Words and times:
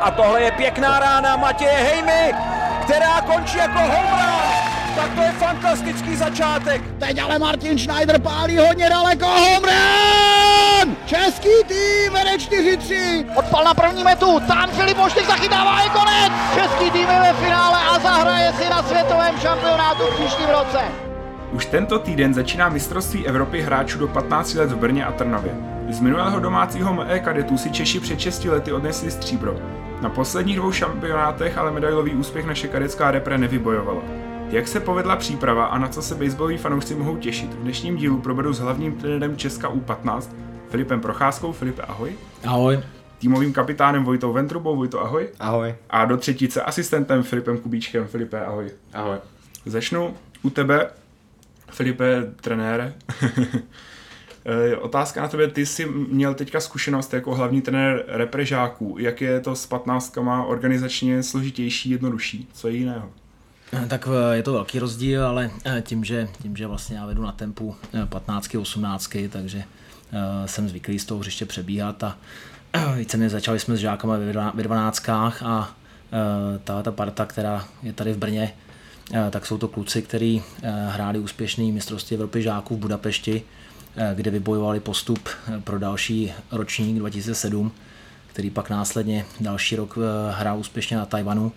A 0.00 0.10
tohle 0.10 0.42
je 0.42 0.50
pěkná 0.52 0.98
rána 0.98 1.36
Matěje 1.36 1.72
Hejmy, 1.72 2.34
která 2.82 3.20
končí 3.20 3.58
jako 3.58 3.78
home 3.78 4.20
Tak 4.96 5.14
to 5.14 5.20
je 5.20 5.32
fantastický 5.32 6.16
začátek. 6.16 6.82
Teď 6.98 7.22
ale 7.22 7.38
Martin 7.38 7.78
Schneider 7.78 8.20
pálí 8.20 8.58
hodně 8.58 8.90
daleko. 8.90 9.26
Home 9.26 9.64
run! 9.64 10.96
Český 11.06 11.48
tým 11.66 12.12
vede 12.12 12.36
4-3. 12.36 13.26
Odpal 13.34 13.64
na 13.64 13.74
první 13.74 14.04
metu, 14.04 14.40
tam 14.40 14.70
Filip 14.70 14.96
Moštik 14.96 15.26
zachytává, 15.26 15.82
je 15.82 15.88
konec! 15.88 16.32
Český 16.54 16.90
tým 16.90 17.08
je 17.10 17.20
ve 17.20 17.32
finále 17.32 17.78
a 17.90 17.98
zahraje 17.98 18.52
si 18.52 18.70
na 18.70 18.82
světovém 18.82 19.38
šampionátu 19.40 20.02
v 20.02 20.14
příštím 20.14 20.46
roce. 20.48 20.78
Už 21.52 21.66
tento 21.66 21.98
týden 21.98 22.34
začíná 22.34 22.68
mistrovství 22.68 23.26
Evropy 23.26 23.62
hráčů 23.62 23.98
do 23.98 24.08
15 24.08 24.54
let 24.54 24.72
v 24.72 24.76
Brně 24.76 25.04
a 25.04 25.12
Trnavě. 25.12 25.77
Z 25.88 26.00
minulého 26.00 26.40
domácího 26.40 26.94
ME 26.94 27.20
kadetů 27.20 27.58
si 27.58 27.70
Češi 27.70 28.00
před 28.00 28.20
6 28.20 28.44
lety 28.44 28.72
odnesli 28.72 29.10
stříbro. 29.10 29.56
Na 30.02 30.08
posledních 30.08 30.56
dvou 30.56 30.72
šampionátech 30.72 31.58
ale 31.58 31.72
medailový 31.72 32.14
úspěch 32.14 32.46
naše 32.46 32.68
kadetská 32.68 33.10
repre 33.10 33.38
nevybojovala. 33.38 34.02
Jak 34.50 34.68
se 34.68 34.80
povedla 34.80 35.16
příprava 35.16 35.66
a 35.66 35.78
na 35.78 35.88
co 35.88 36.02
se 36.02 36.14
baseballoví 36.14 36.56
fanoušci 36.56 36.94
mohou 36.94 37.16
těšit? 37.16 37.54
V 37.54 37.62
dnešním 37.62 37.96
dílu 37.96 38.20
proberu 38.20 38.52
s 38.52 38.58
hlavním 38.58 38.92
trenérem 38.92 39.36
Česka 39.36 39.70
U15, 39.70 40.22
Filipem 40.68 41.00
Procházkou. 41.00 41.52
Filipe, 41.52 41.82
ahoj. 41.82 42.12
Ahoj. 42.44 42.80
Týmovým 43.18 43.52
kapitánem 43.52 44.04
Vojtou 44.04 44.32
Ventrubou. 44.32 44.76
Vojto, 44.76 45.04
ahoj. 45.04 45.28
Ahoj. 45.40 45.74
A 45.90 46.04
do 46.04 46.16
třetice 46.16 46.62
asistentem 46.62 47.22
Filipem 47.22 47.58
Kubíčkem. 47.58 48.06
Filipe, 48.06 48.44
ahoj. 48.44 48.70
Ahoj. 48.94 49.16
Začnu 49.66 50.14
u 50.42 50.50
tebe, 50.50 50.90
Filipe, 51.70 52.22
trenére. 52.40 52.94
Eh, 54.44 54.76
otázka 54.76 55.22
na 55.22 55.28
tebe, 55.28 55.48
ty 55.48 55.66
jsi 55.66 55.86
měl 55.86 56.34
teďka 56.34 56.60
zkušenost 56.60 57.14
jako 57.14 57.34
hlavní 57.34 57.62
trenér 57.62 58.04
reprežáků. 58.06 58.96
Jak 58.98 59.20
je 59.20 59.40
to 59.40 59.56
s 59.56 59.66
patnáctkama 59.66 60.44
organizačně 60.44 61.22
složitější, 61.22 61.90
jednodušší? 61.90 62.48
Co 62.52 62.68
je 62.68 62.74
jiného? 62.74 63.10
Eh, 63.72 63.86
tak 63.88 64.08
eh, 64.08 64.36
je 64.36 64.42
to 64.42 64.52
velký 64.52 64.78
rozdíl, 64.78 65.26
ale 65.26 65.50
tím, 65.82 66.04
že, 66.04 66.28
tím, 66.42 66.56
že 66.56 66.66
vlastně 66.66 66.96
já 66.96 67.06
vedu 67.06 67.22
na 67.22 67.32
tempu 67.32 67.76
15, 68.08 68.54
18, 68.54 69.16
takže 69.30 69.64
jsem 70.46 70.68
zvyklý 70.68 70.98
z 70.98 71.04
toho 71.04 71.20
hřiště 71.20 71.46
přebíhat 71.46 72.02
a 72.04 72.16
víceméně 72.96 73.30
začali 73.30 73.58
jsme 73.58 73.76
s 73.76 73.80
žákama 73.80 74.16
ve 74.54 74.62
12 74.62 75.08
a 75.08 75.74
ta, 76.64 76.82
ta 76.82 76.92
parta, 76.92 77.26
která 77.26 77.64
je 77.82 77.92
tady 77.92 78.12
v 78.12 78.16
Brně, 78.16 78.54
tak 79.30 79.46
jsou 79.46 79.58
to 79.58 79.68
kluci, 79.68 80.02
kteří 80.02 80.42
hráli 80.88 81.18
úspěšný 81.18 81.72
mistrovství 81.72 82.16
Evropy 82.16 82.42
žáků 82.42 82.76
v 82.76 82.78
Budapešti, 82.78 83.42
kde 84.14 84.30
vybojovali 84.30 84.80
postup 84.80 85.28
eh, 85.28 85.60
pro 85.60 85.78
další 85.78 86.32
ročník 86.52 86.98
2007, 86.98 87.72
který 88.26 88.50
pak 88.50 88.70
následně 88.70 89.24
další 89.40 89.76
rok 89.76 89.98
eh, 89.98 90.32
hrál 90.32 90.58
úspěšně 90.58 90.96
na 90.96 91.06
Tajvanu. 91.06 91.52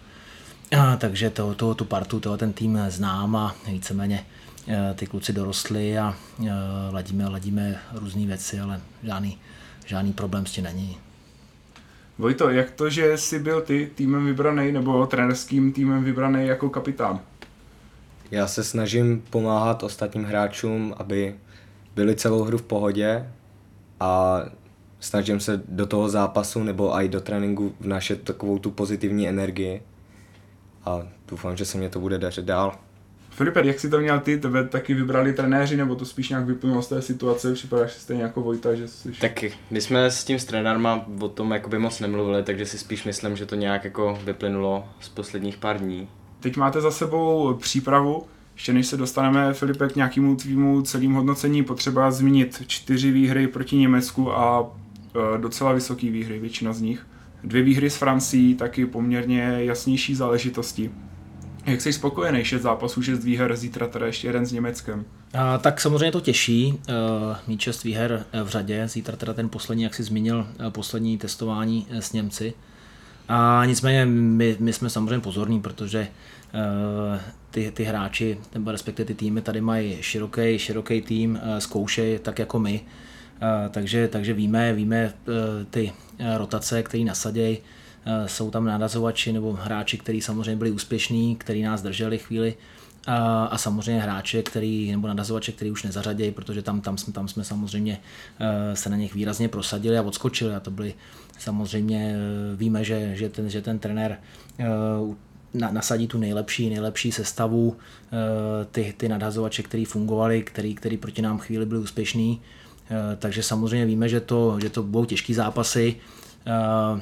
Takže 0.97 1.29
to, 1.29 1.55
to, 1.55 1.75
tu 1.75 1.85
partu, 1.85 2.19
to, 2.19 2.37
ten 2.37 2.53
tým 2.53 2.79
znám 2.87 3.35
a 3.35 3.55
víceméně 3.71 4.25
ty 4.95 5.07
kluci 5.07 5.33
dorostli 5.33 5.97
a 5.97 6.15
ladíme, 6.91 7.27
ladíme 7.27 7.79
různé 7.93 8.25
věci, 8.25 8.59
ale 8.59 8.81
žádný, 9.03 9.37
žádný 9.85 10.13
problém 10.13 10.45
s 10.45 10.51
tím 10.51 10.63
není. 10.63 10.97
Vojto, 12.17 12.49
jak 12.49 12.71
to, 12.71 12.89
že 12.89 13.17
jsi 13.17 13.39
byl 13.39 13.61
ty 13.61 13.91
týmem 13.95 14.25
vybraný 14.25 14.71
nebo 14.71 15.07
trenerským 15.07 15.73
týmem 15.73 16.03
vybraný 16.03 16.47
jako 16.47 16.69
kapitán? 16.69 17.19
Já 18.31 18.47
se 18.47 18.63
snažím 18.63 19.23
pomáhat 19.29 19.83
ostatním 19.83 20.23
hráčům, 20.23 20.95
aby 20.97 21.35
byli 21.95 22.15
celou 22.15 22.43
hru 22.43 22.57
v 22.57 22.63
pohodě 22.63 23.29
a 23.99 24.41
snažím 24.99 25.39
se 25.39 25.61
do 25.67 25.85
toho 25.85 26.09
zápasu 26.09 26.63
nebo 26.63 26.95
i 26.95 27.09
do 27.09 27.21
tréninku 27.21 27.73
vnášet 27.79 28.23
takovou 28.23 28.59
tu 28.59 28.71
pozitivní 28.71 29.29
energii 29.29 29.81
a 30.85 31.07
doufám, 31.27 31.57
že 31.57 31.65
se 31.65 31.77
mě 31.77 31.89
to 31.89 31.99
bude 31.99 32.17
dařit 32.17 32.45
dál. 32.45 32.75
Filipe, 33.29 33.67
jak 33.67 33.79
si 33.79 33.89
to 33.89 33.99
měl 33.99 34.19
ty? 34.19 34.37
Tebe 34.37 34.67
taky 34.67 34.93
vybrali 34.93 35.33
trenéři, 35.33 35.77
nebo 35.77 35.95
to 35.95 36.05
spíš 36.05 36.29
nějak 36.29 36.45
vyplynulo 36.45 36.81
z 36.81 36.87
té 36.87 37.01
situace? 37.01 37.53
Připadáš 37.53 37.93
si 37.93 37.99
stejně 37.99 38.23
jako 38.23 38.41
Vojta, 38.41 38.75
že 38.75 38.87
jsi... 38.87 39.11
Taky. 39.11 39.53
My 39.69 39.81
jsme 39.81 40.11
s 40.11 40.23
tím 40.23 40.39
s 40.39 40.45
trenérma 40.45 41.05
o 41.19 41.29
tom 41.29 41.51
jakoby 41.51 41.79
moc 41.79 41.99
nemluvili, 41.99 42.43
takže 42.43 42.65
si 42.65 42.77
spíš 42.77 43.03
myslím, 43.03 43.35
že 43.35 43.45
to 43.45 43.55
nějak 43.55 43.83
jako 43.83 44.19
vyplynulo 44.23 44.85
z 44.99 45.09
posledních 45.09 45.57
pár 45.57 45.79
dní. 45.79 46.07
Teď 46.39 46.57
máte 46.57 46.81
za 46.81 46.91
sebou 46.91 47.53
přípravu. 47.53 48.25
Ještě 48.53 48.73
než 48.73 48.87
se 48.87 48.97
dostaneme, 48.97 49.53
Filipe, 49.53 49.87
k 49.87 49.95
nějakému 49.95 50.35
tvýmu 50.35 50.81
celým 50.81 51.13
hodnocení, 51.13 51.63
potřeba 51.63 52.11
zmínit 52.11 52.63
čtyři 52.67 53.11
výhry 53.11 53.47
proti 53.47 53.75
Německu 53.75 54.31
a 54.31 54.71
e, 55.35 55.37
docela 55.37 55.73
vysoké 55.73 56.09
výhry, 56.09 56.39
většina 56.39 56.73
z 56.73 56.81
nich. 56.81 57.07
Dvě 57.43 57.63
výhry 57.63 57.89
s 57.89 57.95
Francií, 57.95 58.55
taky 58.55 58.85
poměrně 58.85 59.57
jasnější 59.57 60.15
záležitosti. 60.15 60.91
Jak 61.65 61.81
jsi 61.81 61.93
spokojený, 61.93 62.43
šest 62.43 62.61
zápasů, 62.61 63.01
šest 63.01 63.23
výher, 63.23 63.55
zítra 63.55 63.87
teda 63.87 64.05
ještě 64.05 64.27
jeden 64.27 64.45
s 64.45 64.51
Německem? 64.51 65.05
A, 65.33 65.57
tak 65.57 65.81
samozřejmě 65.81 66.11
to 66.11 66.21
těší, 66.21 66.73
uh, 66.73 67.37
mít 67.47 67.61
šest 67.61 67.83
výher 67.83 68.25
v 68.43 68.47
řadě, 68.47 68.87
zítra 68.87 69.17
teda 69.17 69.33
ten 69.33 69.49
poslední, 69.49 69.83
jak 69.83 69.93
jsi 69.93 70.03
zmínil, 70.03 70.47
poslední 70.69 71.17
testování 71.17 71.87
s 71.89 72.13
Němci. 72.13 72.53
A 73.27 73.65
nicméně 73.65 74.05
my, 74.05 74.55
my 74.59 74.73
jsme 74.73 74.89
samozřejmě 74.89 75.19
pozorní, 75.19 75.61
protože 75.61 76.07
ty, 77.51 77.71
ty 77.71 77.83
hráči, 77.83 78.37
nebo 78.53 78.71
respektive 78.71 79.05
ty 79.05 79.13
týmy 79.13 79.41
tady 79.41 79.61
mají 79.61 79.97
široký, 80.01 80.59
široký 80.59 81.01
tým, 81.01 81.39
uh, 81.43 81.57
zkoušej 81.57 82.19
tak 82.19 82.39
jako 82.39 82.59
my. 82.59 82.81
Uh, 82.81 83.71
takže, 83.71 84.07
takže 84.07 84.33
víme, 84.33 84.73
víme 84.73 85.13
ty 85.69 85.93
rotace, 86.37 86.83
které 86.83 87.03
nasadějí, 87.03 87.57
jsou 88.25 88.51
tam 88.51 88.65
nadazovači 88.65 89.33
nebo 89.33 89.53
hráči, 89.53 89.97
kteří 89.97 90.21
samozřejmě 90.21 90.55
byli 90.55 90.71
úspěšní, 90.71 91.35
kteří 91.35 91.61
nás 91.61 91.81
drželi 91.81 92.17
chvíli. 92.17 92.55
A, 93.07 93.45
a 93.45 93.57
samozřejmě 93.57 94.01
hráče, 94.01 94.43
který, 94.43 94.91
nebo 94.91 95.07
nadazovače, 95.07 95.51
který 95.51 95.71
už 95.71 95.83
nezařadějí, 95.83 96.31
protože 96.31 96.61
tam, 96.61 96.81
tam, 96.81 96.97
jsme, 96.97 97.13
tam 97.13 97.27
jsme 97.27 97.43
samozřejmě 97.43 97.99
se 98.73 98.89
na 98.89 98.97
nich 98.97 99.13
výrazně 99.13 99.47
prosadili 99.47 99.97
a 99.97 100.01
odskočili. 100.01 100.55
A 100.55 100.59
to 100.59 100.71
byly 100.71 100.93
samozřejmě, 101.39 102.15
víme, 102.55 102.83
že, 102.83 103.15
že, 103.15 103.29
ten, 103.29 103.49
že 103.49 103.61
ten 103.61 103.79
trenér 103.79 104.17
nasadí 105.53 106.07
tu 106.07 106.17
nejlepší, 106.17 106.69
nejlepší 106.69 107.11
sestavu, 107.11 107.75
ty, 108.71 108.93
ty 108.97 109.09
nadhazovače, 109.09 109.63
který 109.63 109.85
fungovali, 109.85 110.43
který, 110.43 110.75
který 110.75 110.97
proti 110.97 111.21
nám 111.21 111.39
chvíli 111.39 111.65
byli 111.65 111.81
úspěšný, 111.81 112.41
takže 113.17 113.43
samozřejmě 113.43 113.85
víme, 113.85 114.09
že 114.09 114.19
to, 114.19 114.57
že 114.61 114.69
to 114.69 114.83
budou 114.83 115.05
těžký 115.05 115.33
zápasy, 115.33 115.95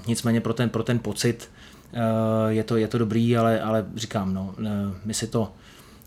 nicméně 0.08 0.42
pro 0.42 0.54
ten, 0.54 0.70
pro 0.70 0.84
ten 0.84 1.00
pocit 1.00 1.50
je 2.48 2.64
to, 2.64 2.78
je 2.78 2.88
to 2.88 2.98
dobrý, 2.98 3.38
ale, 3.38 3.62
ale 3.62 3.86
říkám, 3.96 4.34
no, 4.34 4.56
my 5.06 5.14
si 5.14 5.28
to 5.28 5.52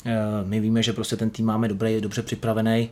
Eh, 0.04 0.44
my 0.44 0.60
víme, 0.60 0.82
že 0.82 0.92
prostě 0.92 1.16
ten 1.16 1.30
tým 1.30 1.46
máme 1.46 1.68
dobrý, 1.68 2.00
dobře 2.00 2.22
připravený, 2.22 2.90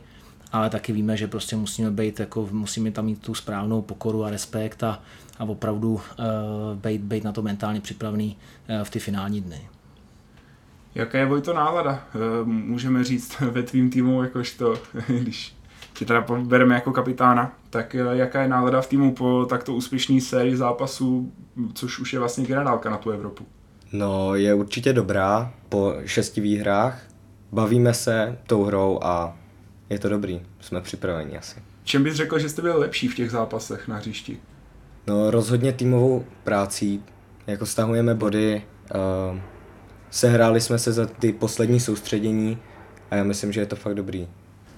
ale 0.51 0.69
taky 0.69 0.93
víme, 0.93 1.17
že 1.17 1.27
prostě 1.27 1.55
musíme 1.55 1.91
být, 1.91 2.19
jako, 2.19 2.49
musíme 2.51 2.91
tam 2.91 3.05
mít 3.05 3.21
tu 3.21 3.33
správnou 3.33 3.81
pokoru 3.81 4.25
a 4.25 4.29
respekt 4.29 4.83
a, 4.83 4.99
a 5.39 5.43
opravdu 5.43 5.93
uh, 5.93 6.01
být, 6.75 7.01
být 7.01 7.23
na 7.23 7.31
to 7.31 7.41
mentálně 7.41 7.81
připravený 7.81 8.37
uh, 8.69 8.83
v 8.83 8.89
ty 8.89 8.99
finální 8.99 9.41
dny. 9.41 9.69
Jaká 10.95 11.17
je 11.17 11.25
Vojto 11.25 11.53
nálada? 11.53 12.03
Uh, 12.41 12.47
můžeme 12.47 13.03
říct 13.03 13.39
ve 13.51 13.63
tvým 13.63 13.89
týmu, 13.89 14.23
jakožto, 14.23 14.73
když 15.07 15.55
tě 15.93 16.05
teda 16.05 16.25
bereme 16.43 16.75
jako 16.75 16.91
kapitána, 16.91 17.53
tak 17.69 17.93
jaká 18.11 18.41
je 18.41 18.47
nálada 18.47 18.81
v 18.81 18.87
týmu 18.87 19.15
po 19.15 19.45
takto 19.49 19.73
úspěšné 19.73 20.21
sérii 20.21 20.57
zápasů, 20.57 21.31
což 21.73 21.99
už 21.99 22.13
je 22.13 22.19
vlastně 22.19 22.45
generálka 22.45 22.89
na 22.89 22.97
tu 22.97 23.09
Evropu? 23.09 23.45
No, 23.93 24.35
je 24.35 24.53
určitě 24.53 24.93
dobrá 24.93 25.53
po 25.69 25.93
šesti 26.05 26.41
výhrách. 26.41 27.01
Bavíme 27.51 27.93
se 27.93 28.37
tou 28.47 28.63
hrou 28.63 28.99
a 29.03 29.37
je 29.91 29.99
to 29.99 30.09
dobrý. 30.09 30.41
Jsme 30.59 30.81
připraveni 30.81 31.37
asi. 31.37 31.55
Čem 31.83 32.03
bys 32.03 32.15
řekl, 32.15 32.39
že 32.39 32.49
jste 32.49 32.61
byl 32.61 32.77
lepší 32.77 33.07
v 33.07 33.15
těch 33.15 33.31
zápasech 33.31 33.87
na 33.87 33.95
hřišti? 33.95 34.39
No, 35.07 35.31
rozhodně 35.31 35.73
týmovou 35.73 36.25
prácí. 36.43 37.03
Jako 37.47 37.65
stahujeme 37.65 38.15
body, 38.15 38.61
uh, 39.31 39.39
sehráli 40.09 40.61
jsme 40.61 40.79
se 40.79 40.91
za 40.91 41.05
ty 41.05 41.33
poslední 41.33 41.79
soustředění 41.79 42.57
a 43.11 43.15
já 43.15 43.23
myslím, 43.23 43.51
že 43.51 43.59
je 43.59 43.65
to 43.65 43.75
fakt 43.75 43.95
dobrý. 43.95 44.27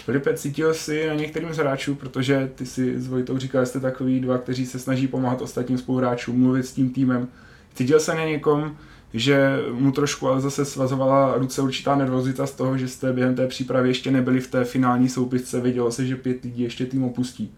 Filipe, 0.06 0.34
cítil 0.34 0.74
jsi 0.74 1.08
na 1.08 1.14
některým 1.14 1.54
z 1.54 1.58
hráčů, 1.58 1.96
protože 1.96 2.52
ty 2.56 2.66
si 2.66 3.02
s 3.02 3.08
Vojtou 3.08 3.38
říkal, 3.38 3.62
že 3.62 3.66
jste 3.66 3.80
takový 3.80 4.20
dva, 4.20 4.38
kteří 4.38 4.66
se 4.66 4.80
snaží 4.80 5.08
pomáhat 5.08 5.42
ostatním 5.42 5.78
spoluhráčům, 5.78 6.40
mluvit 6.40 6.66
s 6.66 6.74
tím 6.74 6.90
týmem. 6.90 7.28
Cítil 7.74 8.00
se 8.00 8.16
na 8.16 8.26
někom, 8.26 8.78
že 9.14 9.60
mu 9.72 9.92
trošku 9.92 10.28
ale 10.28 10.42
zase 10.42 10.66
svazovala 10.66 11.38
ruce 11.38 11.62
určitá 11.62 11.96
nervozita 11.96 12.48
z 12.48 12.52
toho, 12.52 12.78
že 12.78 12.88
jste 12.88 13.14
během 13.14 13.36
té 13.36 13.48
přípravy 13.48 13.90
ještě 13.90 14.12
nebyli 14.12 14.40
v 14.40 14.48
té 14.48 14.64
finální 14.64 15.10
soupisce, 15.10 15.62
vědělo 15.62 15.92
se, 15.92 16.06
že 16.06 16.16
pět 16.16 16.44
lidí 16.44 16.64
ještě 16.64 16.86
tým 16.86 17.04
opustí. 17.04 17.56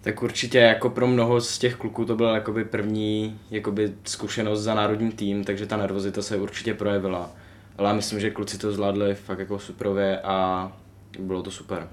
Tak 0.00 0.22
určitě 0.22 0.58
jako 0.58 0.90
pro 0.90 1.06
mnoho 1.06 1.40
z 1.40 1.58
těch 1.58 1.76
kluků 1.76 2.04
to 2.04 2.16
byla 2.16 2.34
jakoby 2.34 2.64
první 2.64 3.40
jakoby 3.50 3.92
zkušenost 4.04 4.62
za 4.62 4.74
národní 4.74 5.12
tým, 5.12 5.44
takže 5.44 5.66
ta 5.66 5.76
nervozita 5.76 6.22
se 6.22 6.36
určitě 6.36 6.74
projevila. 6.74 7.30
Ale 7.78 7.88
já 7.88 7.94
myslím, 7.94 8.20
že 8.20 8.30
kluci 8.30 8.58
to 8.58 8.72
zvládli 8.72 9.14
fakt 9.14 9.38
jako 9.38 9.58
superově 9.58 10.20
a 10.20 10.72
bylo 11.18 11.42
to 11.42 11.50
super. 11.50 11.88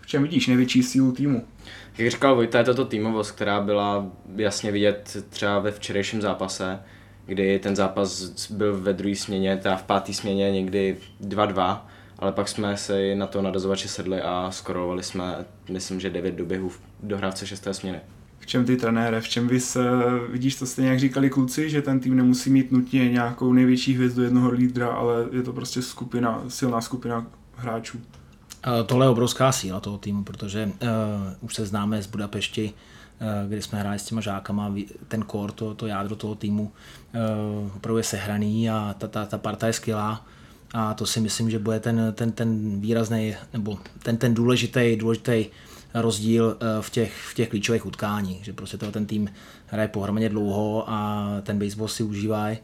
V 0.00 0.06
čem 0.06 0.22
vidíš 0.22 0.46
největší 0.46 0.82
sílu 0.82 1.12
týmu? 1.12 1.46
Jak 1.98 2.10
říkal 2.10 2.34
Vojta, 2.34 2.58
je 2.58 2.64
to 2.64 2.74
to 2.74 2.84
týmovost, 2.84 3.30
která 3.30 3.60
byla 3.60 4.06
jasně 4.36 4.72
vidět 4.72 5.24
třeba 5.28 5.58
ve 5.58 5.72
včerejším 5.72 6.22
zápase, 6.22 6.78
kdy 7.26 7.58
ten 7.58 7.76
zápas 7.76 8.30
byl 8.50 8.80
ve 8.80 8.92
druhé 8.92 9.16
směně, 9.16 9.56
teda 9.56 9.76
v 9.76 9.82
páté 9.82 10.12
směně 10.12 10.52
někdy 10.52 10.96
2-2, 11.24 11.80
ale 12.18 12.32
pak 12.32 12.48
jsme 12.48 12.76
se 12.76 13.14
na 13.14 13.26
to 13.26 13.42
nadazovače 13.42 13.88
sedli 13.88 14.22
a 14.22 14.50
skorovali 14.50 15.02
jsme, 15.02 15.44
myslím, 15.70 16.00
že 16.00 16.10
9 16.10 16.34
doběhů 16.34 16.70
do 17.02 17.16
hrávce 17.16 17.46
šesté 17.46 17.74
směny. 17.74 18.00
V 18.38 18.46
čem 18.46 18.64
ty 18.64 18.76
trenére, 18.76 19.20
v 19.20 19.28
čem 19.28 19.48
vy 19.48 19.60
se, 19.60 19.84
vidíš 20.30 20.54
to 20.54 20.66
stejně 20.66 20.90
jak 20.90 20.98
říkali 20.98 21.30
kluci, 21.30 21.70
že 21.70 21.82
ten 21.82 22.00
tým 22.00 22.16
nemusí 22.16 22.50
mít 22.50 22.72
nutně 22.72 23.10
nějakou 23.10 23.52
největší 23.52 23.94
hvězdu 23.94 24.22
jednoho 24.22 24.50
lídra, 24.50 24.88
ale 24.88 25.26
je 25.32 25.42
to 25.42 25.52
prostě 25.52 25.82
skupina, 25.82 26.42
silná 26.48 26.80
skupina 26.80 27.26
hráčů. 27.56 27.98
Tohle 28.86 29.06
je 29.06 29.10
obrovská 29.10 29.52
síla 29.52 29.80
toho 29.80 29.98
týmu, 29.98 30.24
protože 30.24 30.66
uh, 30.66 30.88
už 31.40 31.54
se 31.54 31.66
známe 31.66 32.02
z 32.02 32.06
Budapešti, 32.06 32.64
uh, 32.64 32.93
kdy 33.48 33.62
jsme 33.62 33.80
hráli 33.80 33.98
s 33.98 34.04
těma 34.04 34.20
žákama, 34.20 34.74
ten 35.08 35.22
kor, 35.22 35.52
to, 35.52 35.74
to 35.74 35.86
jádro 35.86 36.16
toho 36.16 36.34
týmu 36.34 36.62
uh, 36.62 37.76
opravdu 37.76 37.98
je 37.98 38.04
sehraný 38.04 38.70
a 38.70 38.94
ta, 38.98 39.08
ta, 39.08 39.26
ta 39.26 39.38
parta 39.38 39.66
je 39.66 39.72
skvělá. 39.72 40.26
A 40.74 40.94
to 40.94 41.06
si 41.06 41.20
myslím, 41.20 41.50
že 41.50 41.58
bude 41.58 41.80
ten, 41.80 42.12
ten, 42.12 42.32
ten 42.32 42.80
výrazný, 42.80 43.34
nebo 43.52 43.78
ten, 44.02 44.16
ten 44.16 44.34
důležitý, 44.34 44.96
důležitý 44.96 45.46
rozdíl 45.94 46.56
v 46.80 46.90
těch, 46.90 47.14
v 47.30 47.34
těch 47.34 47.48
klíčových 47.48 47.86
utkáních, 47.86 48.44
že 48.44 48.52
prostě 48.52 48.78
to 48.78 48.92
ten 48.92 49.06
tým 49.06 49.30
hraje 49.66 49.88
pohromadě 49.88 50.28
dlouho 50.28 50.84
a 50.90 51.28
ten 51.42 51.58
baseball 51.58 51.88
si 51.88 52.02
užívají 52.02 52.58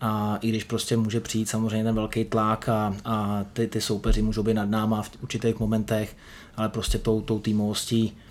a 0.00 0.38
i 0.40 0.48
když 0.48 0.64
prostě 0.64 0.96
může 0.96 1.20
přijít 1.20 1.48
samozřejmě 1.48 1.84
ten 1.84 1.94
velký 1.94 2.24
tlak 2.24 2.68
a, 2.68 2.94
a 3.04 3.44
ty, 3.52 3.66
ty 3.66 3.80
soupeři 3.80 4.22
můžou 4.22 4.42
být 4.42 4.54
nad 4.54 4.70
náma 4.70 5.02
v 5.02 5.10
určitých 5.22 5.60
momentech, 5.60 6.16
ale 6.56 6.68
prostě 6.68 6.98
tou, 6.98 7.20
tou 7.20 7.38
týmovostí, 7.38 8.12
eh, 8.16 8.23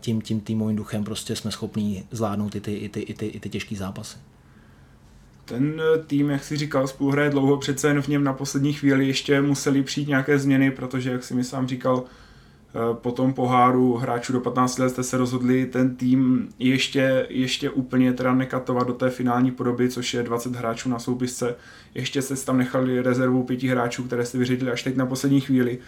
tím, 0.00 0.20
tím 0.20 0.40
týmovým 0.40 0.76
duchem 0.76 1.04
prostě 1.04 1.36
jsme 1.36 1.50
schopní 1.50 2.04
zvládnout 2.10 2.54
i 2.54 2.60
ty, 2.60 2.74
i 2.74 2.88
ty, 2.88 3.00
i 3.00 3.14
ty, 3.14 3.26
i 3.26 3.40
ty 3.40 3.48
těžké 3.48 3.76
zápasy. 3.76 4.16
Ten 5.44 5.80
eh, 5.80 5.98
tým, 5.98 6.30
jak 6.30 6.44
si 6.44 6.56
říkal, 6.56 6.88
spolu 6.88 7.10
hraje 7.10 7.30
dlouho, 7.30 7.56
přece 7.56 7.88
jen 7.88 8.02
v 8.02 8.08
něm 8.08 8.24
na 8.24 8.32
poslední 8.32 8.72
chvíli 8.72 9.06
ještě 9.06 9.40
museli 9.40 9.82
přijít 9.82 10.08
nějaké 10.08 10.38
změny, 10.38 10.70
protože, 10.70 11.10
jak 11.10 11.24
si 11.24 11.34
mi 11.34 11.44
sám 11.44 11.68
říkal, 11.68 12.04
Eh, 12.74 12.94
po 12.94 13.12
tom 13.12 13.32
poháru 13.32 13.96
hráčů 13.96 14.32
do 14.32 14.40
15 14.40 14.78
let 14.78 14.90
jste 14.90 15.02
se 15.02 15.16
rozhodli 15.16 15.66
ten 15.66 15.96
tým 15.96 16.48
ještě, 16.58 17.26
ještě 17.28 17.70
úplně 17.70 18.12
teda 18.12 18.34
nekatovat 18.34 18.86
do 18.86 18.92
té 18.92 19.10
finální 19.10 19.50
podoby, 19.50 19.88
což 19.88 20.14
je 20.14 20.22
20 20.22 20.56
hráčů 20.56 20.88
na 20.88 20.98
soupisce. 20.98 21.56
Ještě 21.94 22.22
se 22.22 22.46
tam 22.46 22.58
nechali 22.58 23.02
rezervu 23.02 23.42
pěti 23.42 23.68
hráčů, 23.68 24.04
které 24.04 24.26
jste 24.26 24.38
vyřídili 24.38 24.70
až 24.70 24.82
teď 24.82 24.96
na 24.96 25.06
poslední 25.06 25.40
chvíli. 25.40 25.78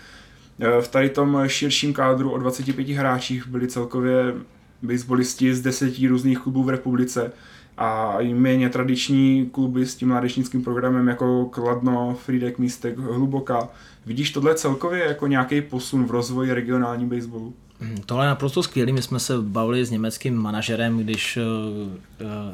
Eh, 0.60 0.82
v 0.82 0.88
tady 0.88 1.10
tom 1.10 1.42
širším 1.46 1.92
kádru 1.92 2.30
o 2.30 2.38
25 2.38 2.88
hráčích 2.88 3.46
byli 3.46 3.68
celkově 3.68 4.34
baseballisti 4.82 5.54
z 5.54 5.60
deseti 5.60 6.08
různých 6.08 6.38
klubů 6.38 6.62
v 6.62 6.68
republice 6.68 7.32
a 7.78 8.18
méně 8.34 8.68
tradiční 8.68 9.46
kluby 9.52 9.86
s 9.86 9.96
tím 9.96 10.08
mládežnickým 10.08 10.64
programem 10.64 11.08
jako 11.08 11.44
Kladno, 11.44 12.18
Frídek, 12.24 12.58
Místek, 12.58 12.98
Hluboká. 12.98 13.68
Vidíš 14.06 14.30
tohle 14.30 14.54
celkově 14.54 15.04
jako 15.04 15.26
nějaký 15.26 15.60
posun 15.60 16.04
v 16.04 16.10
rozvoji 16.10 16.52
regionální 16.52 17.06
baseballu? 17.06 17.54
Hmm, 17.80 17.96
tohle 18.06 18.24
je 18.24 18.28
naprosto 18.28 18.62
skvělý. 18.62 18.92
My 18.92 19.02
jsme 19.02 19.20
se 19.20 19.34
bavili 19.40 19.86
s 19.86 19.90
německým 19.90 20.34
manažerem, 20.36 20.98
když 20.98 21.38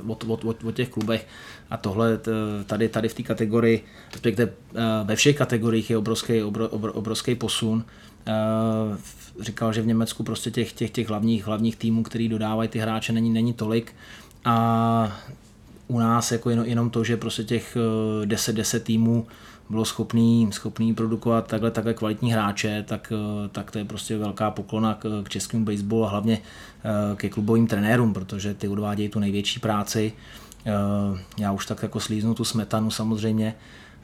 uh, 0.04 0.10
o, 0.10 0.36
o, 0.48 0.54
o, 0.64 0.72
těch 0.72 0.88
klubech 0.88 1.26
a 1.70 1.76
tohle 1.76 2.20
tady, 2.66 2.88
tady 2.88 3.08
v 3.08 3.14
té 3.14 3.22
kategorii, 3.22 3.84
respektive 4.12 4.46
uh, 4.46 4.80
ve 5.04 5.16
všech 5.16 5.36
kategoriích 5.36 5.90
je 5.90 5.98
obrovský, 5.98 6.42
obro, 6.42 6.68
obro, 6.68 6.92
obrovský 6.92 7.34
posun. 7.34 7.84
Uh, 8.28 8.96
říkal, 9.40 9.72
že 9.72 9.82
v 9.82 9.86
Německu 9.86 10.22
prostě 10.22 10.50
těch, 10.50 10.72
těch, 10.72 10.90
těch 10.90 11.08
hlavních, 11.08 11.46
hlavních 11.46 11.76
týmů, 11.76 12.02
který 12.02 12.28
dodávají 12.28 12.68
ty 12.68 12.78
hráče, 12.78 13.12
není, 13.12 13.30
není 13.30 13.52
tolik. 13.52 13.94
A 14.44 15.18
u 15.90 15.98
nás 15.98 16.32
jako 16.32 16.50
jenom, 16.50 16.66
jenom 16.66 16.90
to, 16.90 17.04
že 17.04 17.16
prostě 17.16 17.44
těch 17.44 17.76
10-10 18.24 18.76
eh, 18.76 18.80
týmů 18.80 19.26
bylo 19.70 19.84
schopný, 19.84 20.48
schopný 20.52 20.94
produkovat 20.94 21.46
takhle, 21.46 21.70
takhle 21.70 21.94
kvalitní 21.94 22.32
hráče, 22.32 22.84
tak, 22.88 23.12
eh, 23.16 23.48
tak 23.48 23.70
to 23.70 23.78
je 23.78 23.84
prostě 23.84 24.18
velká 24.18 24.50
poklona 24.50 24.94
k, 24.94 25.22
k 25.24 25.28
českému 25.28 25.64
baseballu 25.64 26.04
a 26.04 26.08
hlavně 26.08 26.38
eh, 26.84 27.16
ke 27.16 27.28
klubovým 27.28 27.66
trenérům, 27.66 28.12
protože 28.12 28.54
ty 28.54 28.68
odvádějí 28.68 29.08
tu 29.08 29.18
největší 29.18 29.60
práci. 29.60 30.12
Já 31.38 31.52
už 31.52 31.66
tak 31.66 31.82
jako 31.82 32.00
slíznu 32.00 32.34
tu 32.34 32.44
smetanu 32.44 32.90
samozřejmě, 32.90 33.54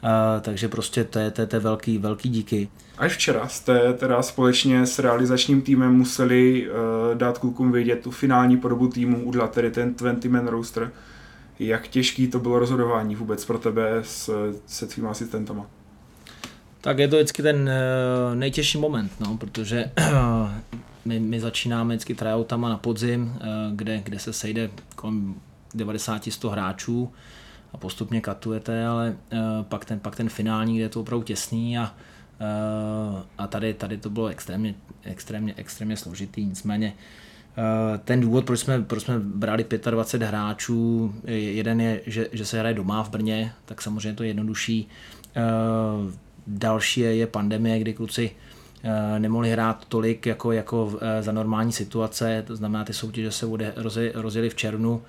Uh, 0.02 0.40
takže 0.40 0.68
prostě 0.68 1.04
to 1.04 1.18
je, 1.18 1.30
to, 1.30 1.40
je, 1.40 1.46
to 1.46 1.56
je 1.56 1.60
velký, 1.60 1.98
velký 1.98 2.28
díky. 2.28 2.68
Až 2.98 3.12
včera 3.12 3.48
jste 3.48 3.92
teda 3.92 4.22
společně 4.22 4.86
s 4.86 4.98
realizačním 4.98 5.62
týmem 5.62 5.92
museli 5.92 6.68
uh, 6.68 7.18
dát 7.18 7.38
klukům 7.38 7.72
vědět 7.72 8.02
tu 8.02 8.10
finální 8.10 8.56
podobu 8.56 8.88
týmu, 8.88 9.24
udělat 9.24 9.52
tedy 9.52 9.70
ten 9.70 9.94
20 9.94 10.24
man 10.24 10.46
roster. 10.46 10.92
Jak 11.58 11.88
těžký 11.88 12.28
to 12.28 12.38
bylo 12.38 12.58
rozhodování 12.58 13.14
vůbec 13.16 13.44
pro 13.44 13.58
tebe 13.58 13.98
s, 14.02 14.52
se 14.66 14.86
tvýma 14.86 15.10
asistentama? 15.10 15.66
Tak 16.80 16.98
je 16.98 17.08
to 17.08 17.16
vždycky 17.16 17.42
ten 17.42 17.56
uh, 17.56 18.34
nejtěžší 18.34 18.78
moment, 18.78 19.12
no, 19.20 19.36
protože 19.36 19.90
uh, 19.98 20.50
my, 21.04 21.20
my 21.20 21.40
začínáme 21.40 21.94
vždycky 21.94 22.14
tryoutama 22.14 22.68
na 22.68 22.76
podzim, 22.76 23.22
uh, 23.22 23.38
kde, 23.76 24.00
kde 24.04 24.18
se 24.18 24.32
sejde 24.32 24.70
kolem 24.96 25.34
90-100 25.76 26.50
hráčů 26.50 27.12
a 27.72 27.78
postupně 27.78 28.20
katujete, 28.20 28.86
ale 28.86 29.16
uh, 29.32 29.38
pak, 29.62 29.84
ten, 29.84 30.00
pak 30.00 30.16
ten 30.16 30.28
finální, 30.28 30.74
kde 30.74 30.84
je 30.84 30.88
to 30.88 31.00
opravdu 31.00 31.24
těsný 31.24 31.78
a, 31.78 31.94
uh, 33.12 33.18
a 33.38 33.46
tady, 33.46 33.74
tady 33.74 33.98
to 33.98 34.10
bylo 34.10 34.26
extrémně, 34.26 34.74
extrémně, 35.02 35.54
extrémně 35.56 35.96
složitý, 35.96 36.46
nicméně 36.46 36.92
uh, 36.92 37.98
ten 37.98 38.20
důvod, 38.20 38.44
proč 38.44 38.60
jsme, 38.60 38.82
proč 38.82 39.02
jsme 39.02 39.18
brali 39.18 39.66
25 39.90 40.26
hráčů, 40.26 41.14
jeden 41.26 41.80
je, 41.80 42.00
že, 42.06 42.28
že 42.32 42.44
se 42.44 42.58
hraje 42.58 42.74
doma 42.74 43.02
v 43.02 43.10
Brně, 43.10 43.52
tak 43.64 43.82
samozřejmě 43.82 44.12
to 44.12 44.22
je 44.22 44.28
jednodušší. 44.28 44.88
Další 46.46 47.00
je, 47.00 47.16
je 47.16 47.26
pandemie, 47.26 47.78
kdy 47.78 47.94
kluci 47.94 48.30
nemohli 49.18 49.50
hrát 49.50 49.84
tolik 49.88 50.26
jako, 50.26 50.52
jako 50.52 50.98
za 51.20 51.32
normální 51.32 51.72
situace, 51.72 52.44
to 52.46 52.56
znamená 52.56 52.84
ty 52.84 52.92
soutěže 52.92 53.32
se 53.32 53.46
rozjeli 54.14 54.50
v 54.50 54.54
červnu, 54.54 55.02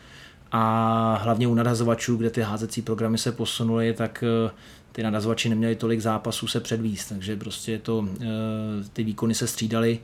a 0.52 1.20
hlavně 1.24 1.48
u 1.48 1.54
nadhazovačů, 1.54 2.16
kde 2.16 2.30
ty 2.30 2.42
házecí 2.42 2.82
programy 2.82 3.18
se 3.18 3.32
posunuly, 3.32 3.94
tak 3.94 4.24
eh, 4.24 4.52
ty 4.92 5.04
nadhazovači 5.04 5.50
neměli 5.50 5.76
tolik 5.76 6.00
zápasů 6.00 6.48
se 6.48 6.60
předvíst, 6.60 7.10
takže 7.10 7.36
prostě 7.36 7.78
to, 7.78 8.08
eh, 8.22 8.26
ty 8.94 9.04
výkony 9.04 9.36
se 9.36 9.48
střídaly. 9.48 10.00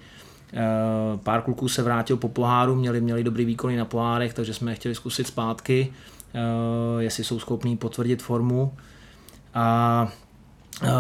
Eh, 0.54 0.58
pár 1.24 1.42
kluků 1.42 1.70
se 1.70 1.84
vrátil 1.84 2.18
po 2.18 2.30
poháru, 2.30 2.76
měli, 2.76 3.02
měli 3.02 3.24
dobrý 3.24 3.46
výkony 3.46 3.78
na 3.78 3.86
pohárech, 3.86 4.34
takže 4.34 4.54
jsme 4.54 4.72
je 4.72 4.76
chtěli 4.76 4.96
zkusit 4.96 5.28
zpátky, 5.28 5.94
jestli 7.00 7.24
jsou 7.24 7.40
schopní 7.40 7.78
potvrdit 7.78 8.22
formu. 8.22 8.74
A 9.54 10.08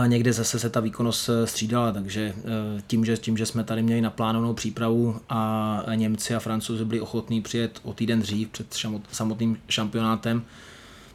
někde 0.05 0.33
zase 0.33 0.59
se 0.59 0.69
ta 0.69 0.79
výkonnost 0.79 1.29
eh, 1.29 1.47
střídala, 1.47 1.91
takže 1.91 2.33
eh, 2.37 2.81
tím 2.87 3.05
že, 3.05 3.17
tím, 3.17 3.37
že 3.37 3.45
jsme 3.45 3.63
tady 3.63 3.83
měli 3.83 4.01
naplánovanou 4.01 4.53
přípravu 4.53 5.15
a 5.29 5.81
Němci 5.95 6.35
a 6.35 6.39
Francouzi 6.39 6.85
byli 6.85 7.01
ochotní 7.01 7.41
přijet 7.41 7.79
o 7.83 7.93
týden 7.93 8.21
dřív 8.21 8.49
před 8.49 8.67
samotným 9.11 9.57
šampionátem, 9.67 10.43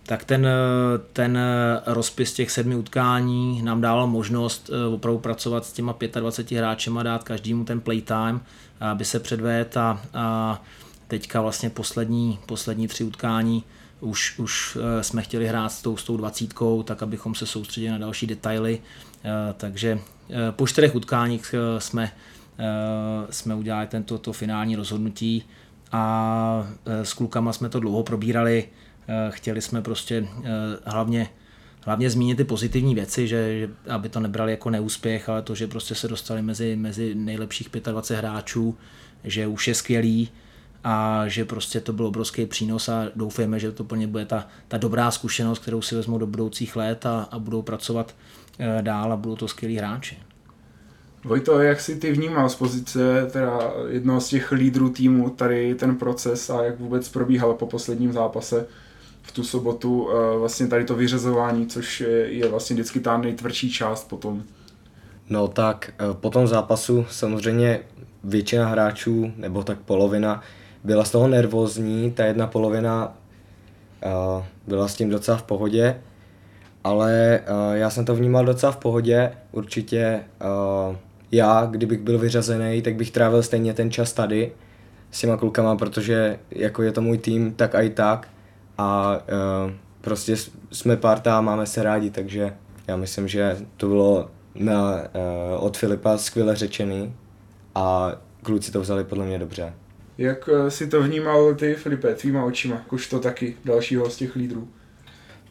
tak 0.03 0.25
ten, 0.25 0.47
eh, 0.47 0.51
ten 1.13 1.39
rozpis 1.87 2.33
těch 2.33 2.51
sedmi 2.51 2.77
utkání 2.77 3.63
nám 3.63 3.81
dával 3.81 4.07
možnost 4.07 4.71
opravdu 4.95 5.19
pracovat 5.19 5.67
s 5.67 5.73
těma 5.73 5.97
25 6.15 6.59
hráčema, 6.59 7.03
dát 7.03 7.25
každému 7.25 7.65
ten 7.65 7.81
playtime, 7.81 8.41
aby 8.81 9.05
se 9.05 9.21
předvedl 9.21 9.79
a, 9.79 10.01
a 10.15 10.63
teďka 11.09 11.41
vlastně 11.41 11.71
poslední, 11.71 12.39
poslední 12.47 12.89
tři 12.89 13.05
utkání 13.05 13.65
už, 14.01 14.39
už 14.39 14.79
eh, 14.81 15.03
jsme 15.03 15.23
chtěli 15.23 15.47
hrát 15.49 15.69
s 15.69 15.83
tou, 15.83 15.97
s 15.97 16.05
tou 16.05 16.17
dvacítkou, 16.17 16.83
tak 16.83 17.03
abychom 17.03 17.35
se 17.35 17.47
soustředili 17.47 17.93
na 17.93 17.99
další 17.99 18.27
detaily. 18.27 18.81
Eh, 19.25 19.31
takže 19.57 19.99
eh, 20.31 20.35
po 20.51 20.67
čtyřech 20.67 20.95
utkáních 20.95 21.55
jsme, 21.79 22.13
jsme 23.31 23.55
udělali 23.55 23.87
tento 23.87 24.19
to 24.19 24.33
finální 24.33 24.77
rozhodnutí 24.77 25.45
a 25.93 26.69
s 27.03 27.13
klukama 27.13 27.53
jsme 27.53 27.69
to 27.69 27.81
dlouho 27.81 28.03
probírali. 28.03 28.69
Chtěli 29.31 29.63
jsme 29.63 29.83
prostě 29.83 30.29
hlavně 30.85 31.29
hlavně 31.85 32.11
zmínit 32.11 32.37
ty 32.37 32.45
pozitivní 32.45 32.95
věci, 32.95 33.29
že, 33.29 33.59
že 33.59 33.71
aby 33.89 34.09
to 34.09 34.21
nebrali 34.21 34.51
jako 34.51 34.71
neúspěch, 34.71 35.29
ale 35.29 35.43
to, 35.43 35.55
že 35.55 35.67
prostě 35.67 35.95
se 35.95 36.09
dostali 36.09 36.43
mezi, 36.43 36.77
mezi 36.77 37.15
nejlepších 37.15 37.69
25 37.69 38.19
hráčů, 38.19 38.77
že 39.25 39.47
už 39.47 39.69
je 39.69 39.75
skvělý, 39.75 40.29
a 40.85 41.25
že 41.27 41.45
prostě 41.45 41.81
to 41.81 41.93
byl 41.93 42.07
obrovský 42.07 42.47
přínos 42.47 42.89
a 42.89 43.05
doufejme, 43.17 43.59
že 43.59 43.73
to 43.73 43.85
plně 43.85 44.07
bude 44.07 44.27
ta, 44.27 44.47
ta 44.69 44.79
dobrá 44.79 45.11
zkušenost, 45.11 45.59
kterou 45.59 45.83
si 45.83 45.95
vezmou 45.95 46.19
do 46.19 46.27
budoucích 46.27 46.77
let 46.77 47.07
a, 47.07 47.29
a 47.31 47.39
budou 47.39 47.63
pracovat 47.63 48.15
e, 48.59 48.83
dál 48.83 49.13
a 49.13 49.17
budou 49.17 49.37
to 49.37 49.49
skvělí 49.49 49.77
hráči. 49.77 50.19
Vojto, 51.25 51.61
jak 51.61 51.81
si 51.81 51.97
ty 51.97 52.13
vnímal 52.13 52.49
z 52.49 52.55
pozice 52.55 53.27
teda 53.33 53.59
jednoho 53.89 54.21
z 54.21 54.29
těch 54.29 54.53
lídrů 54.53 54.91
týmu 54.91 55.31
tady 55.31 55.75
ten 55.75 55.97
proces 55.97 56.51
a 56.51 56.65
jak 56.65 56.81
vůbec 56.81 57.09
probíhal 57.09 57.55
po 57.55 57.67
posledním 57.67 58.13
zápase 58.13 58.67
v 59.23 59.33
tu 59.33 59.45
sobotu 59.45 60.09
e, 60.11 60.39
vlastně 60.39 60.67
tady 60.67 60.85
to 60.85 60.95
vyřazování, 60.95 61.67
což 61.67 62.01
je, 62.01 62.33
je 62.33 62.49
vlastně 62.49 62.75
vždycky 62.75 63.01
ta 63.01 63.17
nejtvrdší 63.17 63.71
část 63.71 64.09
potom? 64.09 64.45
No 65.29 65.49
tak 65.49 65.93
eh, 65.93 66.15
po 66.21 66.31
tom 66.31 66.47
zápasu 66.47 67.07
samozřejmě 67.11 67.81
většina 68.25 68.69
hráčů, 68.69 69.33
nebo 69.37 69.63
tak 69.63 69.79
polovina, 69.79 70.43
byla 70.85 71.05
z 71.05 71.11
toho 71.11 71.29
nervózní, 71.29 72.11
ta 72.11 72.25
jedna 72.25 72.47
polovina 72.47 73.17
uh, 74.07 74.45
byla 74.67 74.89
s 74.89 74.95
tím 74.95 75.11
docela 75.11 75.37
v 75.37 75.43
pohodě, 75.43 76.01
ale 76.85 77.41
uh, 77.51 77.73
já 77.77 77.91
jsem 77.91 78.05
to 78.05 78.15
vnímal 78.15 78.45
docela 78.45 78.73
v 78.73 78.77
pohodě, 78.77 79.33
určitě 79.53 80.21
uh, 80.91 80.97
já, 81.33 81.67
kdybych 81.71 82.01
byl 82.01 82.19
vyřazený, 82.19 82.83
tak 82.83 82.95
bych 82.95 83.11
trávil 83.11 83.43
stejně 83.43 83.75
ten 83.75 83.91
čas 83.91 84.13
tady 84.13 84.53
s 85.11 85.21
těma 85.21 85.37
klukama, 85.37 85.77
protože 85.77 86.39
jako 86.51 86.83
je 86.83 86.93
to 86.93 87.01
můj 87.01 87.19
tým, 87.19 87.55
tak 87.55 87.75
a 87.75 87.81
i 87.81 87.91
tak 87.91 88.29
a 88.79 89.19
uh, 89.67 89.73
prostě 90.01 90.37
jsme 90.73 90.97
parta 90.97 91.39
a 91.39 91.41
máme 91.41 91.67
se 91.67 91.83
rádi, 91.83 92.11
takže 92.11 92.55
já 92.87 92.97
myslím, 92.97 93.29
že 93.29 93.57
to 93.77 93.89
bylo 93.89 94.31
na, 94.55 94.93
uh, 94.95 95.65
od 95.65 95.77
Filipa 95.77 96.19
skvěle 96.19 96.57
řečený 96.57 97.15
a 97.75 98.13
kluci 98.43 98.73
to 98.73 98.81
vzali 98.81 99.05
podle 99.05 99.25
mě 99.25 99.39
dobře. 99.39 99.73
Jak 100.19 100.49
eh, 100.53 100.71
si 100.71 100.87
to 100.87 101.03
vnímal 101.03 101.55
ty, 101.55 101.75
Filipe, 101.75 102.15
tvýma 102.15 102.45
očima, 102.45 102.83
to 103.11 103.21
taky 103.21 103.57
dalšího 103.65 104.11
z 104.11 104.17
těch 104.17 104.37
lídrů? 104.37 104.69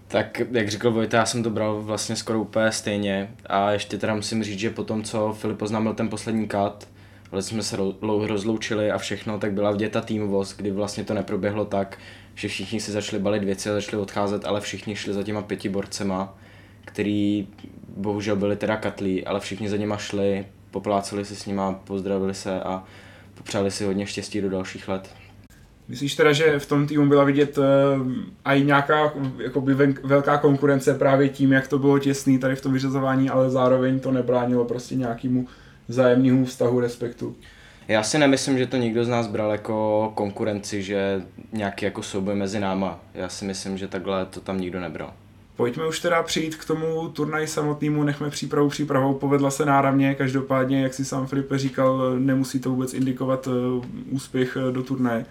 Tak, 0.07 0.41
jak 0.51 0.69
říkal 0.69 0.91
Vojta, 0.91 1.17
já 1.17 1.25
jsem 1.25 1.43
to 1.43 1.49
bral 1.49 1.81
vlastně 1.81 2.15
skoro 2.15 2.39
úplně 2.39 2.71
stejně 2.71 3.35
a 3.45 3.71
ještě 3.71 3.97
teda 3.97 4.15
musím 4.15 4.43
říct, 4.43 4.59
že 4.59 4.69
po 4.69 4.83
tom, 4.83 5.03
co 5.03 5.33
Filip 5.33 5.61
oznámil 5.61 5.93
ten 5.93 6.09
poslední 6.09 6.47
kat, 6.47 6.87
ale 7.31 7.41
jsme 7.41 7.63
se 7.63 7.77
rozloučili 8.01 8.91
a 8.91 8.97
všechno, 8.97 9.39
tak 9.39 9.53
byla 9.53 9.71
vděta 9.71 10.01
týmovost, 10.01 10.57
kdy 10.57 10.71
vlastně 10.71 11.03
to 11.03 11.13
neproběhlo 11.13 11.65
tak, 11.65 11.97
že 12.35 12.47
všichni 12.47 12.79
si 12.79 12.91
začali 12.91 13.21
balit 13.21 13.43
věci 13.43 13.69
a 13.69 13.73
začali 13.73 14.01
odcházet, 14.01 14.45
ale 14.45 14.61
všichni 14.61 14.95
šli 14.95 15.13
za 15.13 15.23
těma 15.23 15.41
pěti 15.41 15.69
borcema, 15.69 16.37
který 16.85 17.47
bohužel 17.97 18.35
byli 18.35 18.55
teda 18.55 18.77
katlí, 18.77 19.25
ale 19.25 19.39
všichni 19.39 19.69
za 19.69 19.77
nima 19.77 19.97
šli, 19.97 20.45
popláceli 20.71 21.25
si 21.25 21.35
s 21.35 21.45
nima, 21.45 21.73
pozdravili 21.73 22.33
se 22.33 22.59
a 22.61 22.83
popřáli 23.37 23.71
si 23.71 23.85
hodně 23.85 24.05
štěstí 24.05 24.41
do 24.41 24.49
dalších 24.49 24.87
let. 24.87 25.09
Myslíš 25.87 26.15
teda, 26.15 26.33
že 26.33 26.59
v 26.59 26.65
tom 26.65 26.87
týmu 26.87 27.07
byla 27.07 27.23
vidět 27.23 27.57
uh, 27.57 27.63
i 28.45 28.63
nějaká 28.63 29.13
jakoby 29.43 29.73
ven, 29.73 29.95
velká 30.03 30.37
konkurence 30.37 30.93
právě 30.93 31.29
tím, 31.29 31.53
jak 31.53 31.67
to 31.67 31.79
bylo 31.79 31.99
těsný 31.99 32.39
tady 32.39 32.55
v 32.55 32.61
tom 32.61 32.73
vyřazování, 32.73 33.29
ale 33.29 33.49
zároveň 33.49 33.99
to 33.99 34.11
nebránilo 34.11 34.65
prostě 34.65 34.95
nějakému 34.95 35.47
vzájemnému 35.87 36.45
vztahu 36.45 36.79
respektu? 36.79 37.35
Já 37.87 38.03
si 38.03 38.17
nemyslím, 38.17 38.57
že 38.57 38.67
to 38.67 38.77
nikdo 38.77 39.05
z 39.05 39.09
nás 39.09 39.27
bral 39.27 39.51
jako 39.51 40.11
konkurenci, 40.15 40.83
že 40.83 41.21
nějaký 41.53 41.85
jako 41.85 42.03
souboj 42.03 42.35
mezi 42.35 42.59
náma. 42.59 42.99
Já 43.13 43.29
si 43.29 43.45
myslím, 43.45 43.77
že 43.77 43.87
takhle 43.87 44.25
to 44.25 44.41
tam 44.41 44.59
nikdo 44.59 44.79
nebral. 44.79 45.13
Pojďme 45.57 45.87
už 45.87 45.99
teda 45.99 46.23
přijít 46.23 46.55
k 46.55 46.65
tomu 46.65 47.09
turnaji 47.09 47.47
samotnému, 47.47 48.03
nechme 48.03 48.29
přípravu 48.29 48.69
přípravou, 48.69 49.13
povedla 49.13 49.51
se 49.51 49.65
náravně, 49.65 50.15
každopádně, 50.15 50.83
jak 50.83 50.93
si 50.93 51.05
sám 51.05 51.27
Filipe 51.27 51.57
říkal, 51.57 52.19
nemusí 52.19 52.59
to 52.59 52.69
vůbec 52.69 52.93
indikovat 52.93 53.47
uh, 53.47 53.53
úspěch 54.09 54.57
uh, 54.57 54.73
do 54.73 54.83
turnaje. 54.83 55.25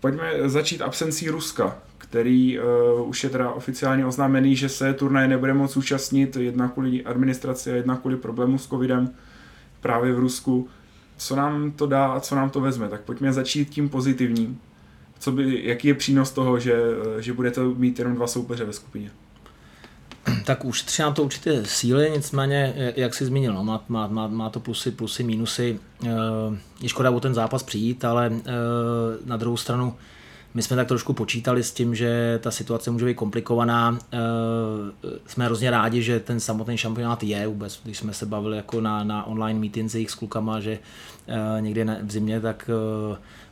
Pojďme 0.00 0.32
začít 0.44 0.82
absencí 0.82 1.30
Ruska, 1.30 1.78
který 1.98 2.58
uh, 2.58 3.08
už 3.08 3.24
je 3.24 3.30
teda 3.30 3.50
oficiálně 3.50 4.06
oznámený, 4.06 4.56
že 4.56 4.68
se 4.68 4.92
turnaje 4.92 5.28
nebude 5.28 5.54
moc 5.54 5.76
účastnit, 5.76 6.36
jedna 6.36 6.68
kvůli 6.68 7.04
administraci 7.04 7.72
a 7.72 7.74
jedna 7.74 7.96
kvůli 7.96 8.16
problému 8.16 8.58
s 8.58 8.68
covidem 8.68 9.10
právě 9.80 10.12
v 10.12 10.18
Rusku. 10.18 10.68
Co 11.16 11.36
nám 11.36 11.72
to 11.72 11.86
dá 11.86 12.06
a 12.06 12.20
co 12.20 12.34
nám 12.34 12.50
to 12.50 12.60
vezme? 12.60 12.88
Tak 12.88 13.00
pojďme 13.00 13.32
začít 13.32 13.70
tím 13.70 13.88
pozitivním 13.88 14.60
co 15.24 15.32
by, 15.32 15.60
jaký 15.64 15.88
je 15.88 15.94
přínos 15.94 16.30
toho, 16.30 16.58
že, 16.58 16.74
že 17.18 17.32
budete 17.32 17.60
mít 17.60 17.98
jenom 17.98 18.14
dva 18.14 18.26
soupeře 18.26 18.64
ve 18.64 18.72
skupině? 18.72 19.10
Tak 20.44 20.64
už 20.64 20.82
třeba 20.82 21.10
to 21.10 21.22
určitě 21.22 21.62
síly, 21.64 22.10
nicméně, 22.14 22.92
jak 22.96 23.14
jsi 23.14 23.24
zmínil, 23.24 23.54
no, 23.54 23.64
má, 23.64 23.84
má, 23.88 24.06
má, 24.06 24.26
má 24.26 24.50
to 24.50 24.60
plusy, 24.60 24.90
plusy, 24.90 25.22
mínusy. 25.22 25.78
Je 26.80 26.88
škoda 26.88 27.10
o 27.10 27.20
ten 27.20 27.34
zápas 27.34 27.62
přijít, 27.62 28.04
ale 28.04 28.32
na 29.24 29.36
druhou 29.36 29.56
stranu 29.56 29.96
my 30.54 30.62
jsme 30.62 30.76
tak 30.76 30.88
trošku 30.88 31.12
počítali 31.12 31.62
s 31.62 31.72
tím, 31.72 31.94
že 31.94 32.40
ta 32.42 32.50
situace 32.50 32.90
může 32.90 33.04
být 33.04 33.14
komplikovaná. 33.14 33.98
Jsme 35.26 35.44
hrozně 35.44 35.70
rádi, 35.70 36.02
že 36.02 36.20
ten 36.20 36.40
samotný 36.40 36.76
šampionát 36.78 37.22
je 37.22 37.46
vůbec, 37.46 37.80
když 37.84 37.98
jsme 37.98 38.12
se 38.14 38.26
bavili 38.26 38.56
jako 38.56 38.80
na, 38.80 39.04
na 39.04 39.26
online 39.26 39.60
meetingsích 39.60 40.10
s 40.10 40.14
klukama, 40.14 40.60
že 40.60 40.78
někde 41.60 42.00
v 42.02 42.10
zimě, 42.10 42.40
tak 42.40 42.70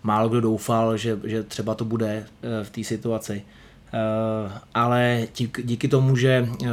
málo 0.02 0.28
kdo 0.28 0.40
doufal, 0.40 0.96
že, 0.96 1.20
že 1.24 1.42
třeba 1.42 1.74
to 1.74 1.84
bude 1.84 2.26
eh, 2.42 2.64
v 2.64 2.70
té 2.70 2.84
situaci. 2.84 3.42
Eh, 3.94 4.52
ale 4.74 5.26
díky 5.62 5.88
tomu, 5.88 6.16
že 6.16 6.48
eh, 6.48 6.68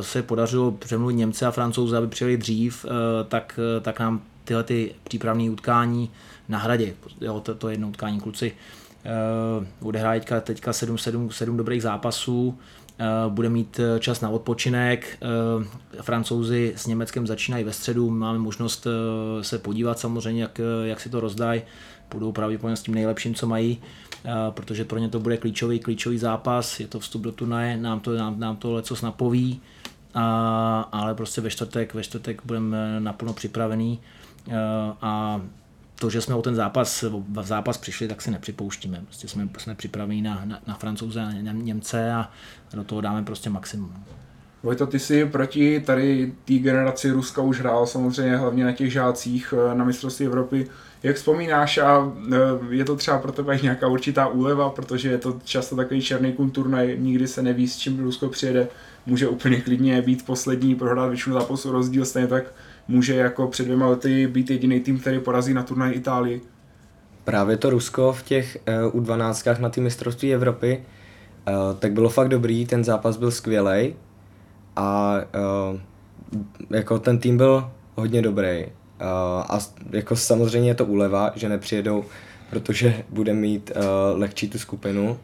se 0.00 0.22
podařilo 0.22 0.72
přemluvit 0.72 1.14
Němce 1.14 1.46
a 1.46 1.50
Francouze, 1.50 1.96
aby 1.96 2.06
přijeli 2.06 2.36
dřív, 2.36 2.86
tak, 3.28 3.60
tak 3.82 4.00
nám 4.00 4.22
tyhle 4.44 4.64
ty 4.64 4.94
přípravné 5.04 5.50
utkání 5.50 6.10
na 6.48 6.58
hradě, 6.58 6.94
jo, 7.20 7.40
to, 7.40 7.54
to 7.54 7.68
jedno 7.68 7.88
utkání 7.88 8.20
kluci, 8.20 8.52
odehraje 9.82 10.20
teďka, 10.20 10.40
teďka 10.40 10.72
7, 10.72 10.98
7, 10.98 11.30
7 11.30 11.56
dobrých 11.56 11.82
zápasů, 11.82 12.58
bude 13.28 13.48
mít 13.48 13.80
čas 13.98 14.20
na 14.20 14.28
odpočinek. 14.28 15.18
Francouzi 16.00 16.72
s 16.76 16.86
Německem 16.86 17.26
začínají 17.26 17.64
ve 17.64 17.72
středu, 17.72 18.10
máme 18.10 18.38
možnost 18.38 18.86
se 19.40 19.58
podívat 19.58 19.98
samozřejmě, 19.98 20.42
jak, 20.42 20.60
jak 20.84 21.00
si 21.00 21.08
to 21.08 21.20
rozdají. 21.20 21.62
Budou 22.12 22.32
pravděpodobně 22.32 22.76
s 22.76 22.82
tím 22.82 22.94
nejlepším, 22.94 23.34
co 23.34 23.46
mají, 23.46 23.78
eh, 24.24 24.30
protože 24.50 24.84
pro 24.84 24.98
ně 24.98 25.08
to 25.08 25.20
bude 25.20 25.36
klíčový, 25.36 25.78
klíčový 25.78 26.18
zápas, 26.18 26.80
je 26.80 26.86
to 26.86 27.00
vstup 27.00 27.22
do 27.22 27.32
turnaje, 27.32 27.76
nám 27.76 28.00
to, 28.00 28.16
nám, 28.16 28.40
nám 28.40 28.56
to 28.56 28.72
lecos 28.72 29.02
napoví, 29.02 29.60
a, 30.14 30.88
ale 30.92 31.14
prostě 31.14 31.40
ve 31.40 31.50
čtvrtek, 31.50 31.94
ve 31.94 32.02
čtvrtek 32.02 32.42
budeme 32.44 33.00
naplno 33.00 33.32
připravený. 33.32 34.00
Eh, 34.48 34.52
a 35.02 35.40
to, 35.94 36.10
že 36.10 36.20
jsme 36.20 36.34
o 36.34 36.42
ten 36.42 36.54
zápas, 36.54 37.04
v 37.28 37.46
zápas 37.46 37.78
přišli, 37.78 38.08
tak 38.08 38.22
si 38.22 38.30
nepřipouštíme. 38.30 39.00
Prostě 39.04 39.28
jsme, 39.28 39.48
jsme 39.58 39.74
připraveni 39.74 40.22
na, 40.22 40.42
na, 40.44 40.60
na 40.66 40.74
francouze 40.74 41.20
a 41.20 41.32
Němce 41.52 42.12
a 42.12 42.30
do 42.74 42.84
toho 42.84 43.00
dáme 43.00 43.22
prostě 43.22 43.50
maximum. 43.50 44.04
Vojto, 44.62 44.86
ty 44.86 44.98
jsi 44.98 45.26
proti 45.26 45.80
tady 45.80 46.32
té 46.44 46.54
generaci 46.54 47.10
Ruska 47.10 47.42
už 47.42 47.60
hrál 47.60 47.86
samozřejmě 47.86 48.36
hlavně 48.36 48.64
na 48.64 48.72
těch 48.72 48.92
žácích 48.92 49.54
eh, 49.56 49.74
na 49.74 49.84
mistrovství 49.84 50.26
Evropy. 50.26 50.66
Jak 51.02 51.16
vzpomínáš 51.16 51.78
a 51.78 52.12
eh, 52.32 52.36
je 52.70 52.84
to 52.84 52.96
třeba 52.96 53.18
pro 53.18 53.32
tebe 53.32 53.58
nějaká 53.62 53.88
určitá 53.88 54.26
úleva, 54.26 54.70
protože 54.70 55.08
je 55.08 55.18
to 55.18 55.40
často 55.44 55.76
takový 55.76 56.02
černý 56.02 56.32
turnaj, 56.52 56.96
nikdy 56.98 57.28
se 57.28 57.42
neví, 57.42 57.68
s 57.68 57.78
čím 57.78 58.00
Rusko 58.00 58.28
přijede, 58.28 58.68
může 59.06 59.28
úplně 59.28 59.60
klidně 59.60 60.02
být 60.02 60.26
poslední, 60.26 60.74
prohrát 60.74 61.08
většinu 61.08 61.34
zápasu 61.34 61.72
rozdíl, 61.72 62.04
stejně 62.04 62.28
tak 62.28 62.44
může 62.88 63.14
jako 63.14 63.46
před 63.46 63.64
dvěma 63.64 63.86
lety 63.86 64.26
být 64.26 64.50
jediný 64.50 64.80
tým, 64.80 64.98
který 64.98 65.20
porazí 65.20 65.54
na 65.54 65.62
turnaj 65.62 65.94
Itálii. 65.94 66.40
Právě 67.24 67.56
to 67.56 67.70
Rusko 67.70 68.12
v 68.12 68.22
těch 68.22 68.58
uh, 68.92 69.02
U12 69.02 69.60
na 69.60 69.68
té 69.68 69.80
mistrovství 69.80 70.34
Evropy, 70.34 70.84
uh, 71.48 71.78
tak 71.78 71.92
bylo 71.92 72.08
fakt 72.08 72.28
dobrý, 72.28 72.66
ten 72.66 72.84
zápas 72.84 73.16
byl 73.16 73.30
skvělý 73.30 73.94
a 74.76 75.14
uh, 75.72 75.80
jako 76.70 76.98
ten 76.98 77.18
tým 77.18 77.36
byl 77.36 77.70
hodně 77.94 78.22
dobrý. 78.22 78.64
Uh, 78.66 78.70
a 79.48 79.58
jako 79.90 80.16
samozřejmě 80.16 80.70
je 80.70 80.74
to 80.74 80.86
úleva, 80.86 81.32
že 81.34 81.48
nepřijedou, 81.48 82.04
protože 82.50 83.04
bude 83.10 83.32
mít 83.34 83.72
uh, 83.76 83.82
lehčí 84.20 84.48
tu 84.48 84.58
skupinu. 84.58 85.18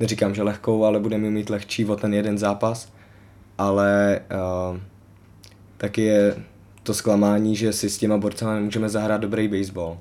Neříkám, 0.00 0.34
že 0.34 0.42
lehkou, 0.42 0.84
ale 0.84 1.00
bude 1.00 1.18
mít 1.18 1.50
lehčí 1.50 1.86
o 1.86 1.96
ten 1.96 2.14
jeden 2.14 2.38
zápas. 2.38 2.92
Ale 3.58 4.20
uh, 4.72 4.78
taky 5.76 6.02
je 6.02 6.36
to 6.82 6.94
zklamání, 6.94 7.56
že 7.56 7.72
si 7.72 7.90
s 7.90 7.98
těma 7.98 8.18
borcama 8.18 8.54
nemůžeme 8.54 8.88
zahrát 8.88 9.20
dobrý 9.20 9.48
baseball. 9.48 9.98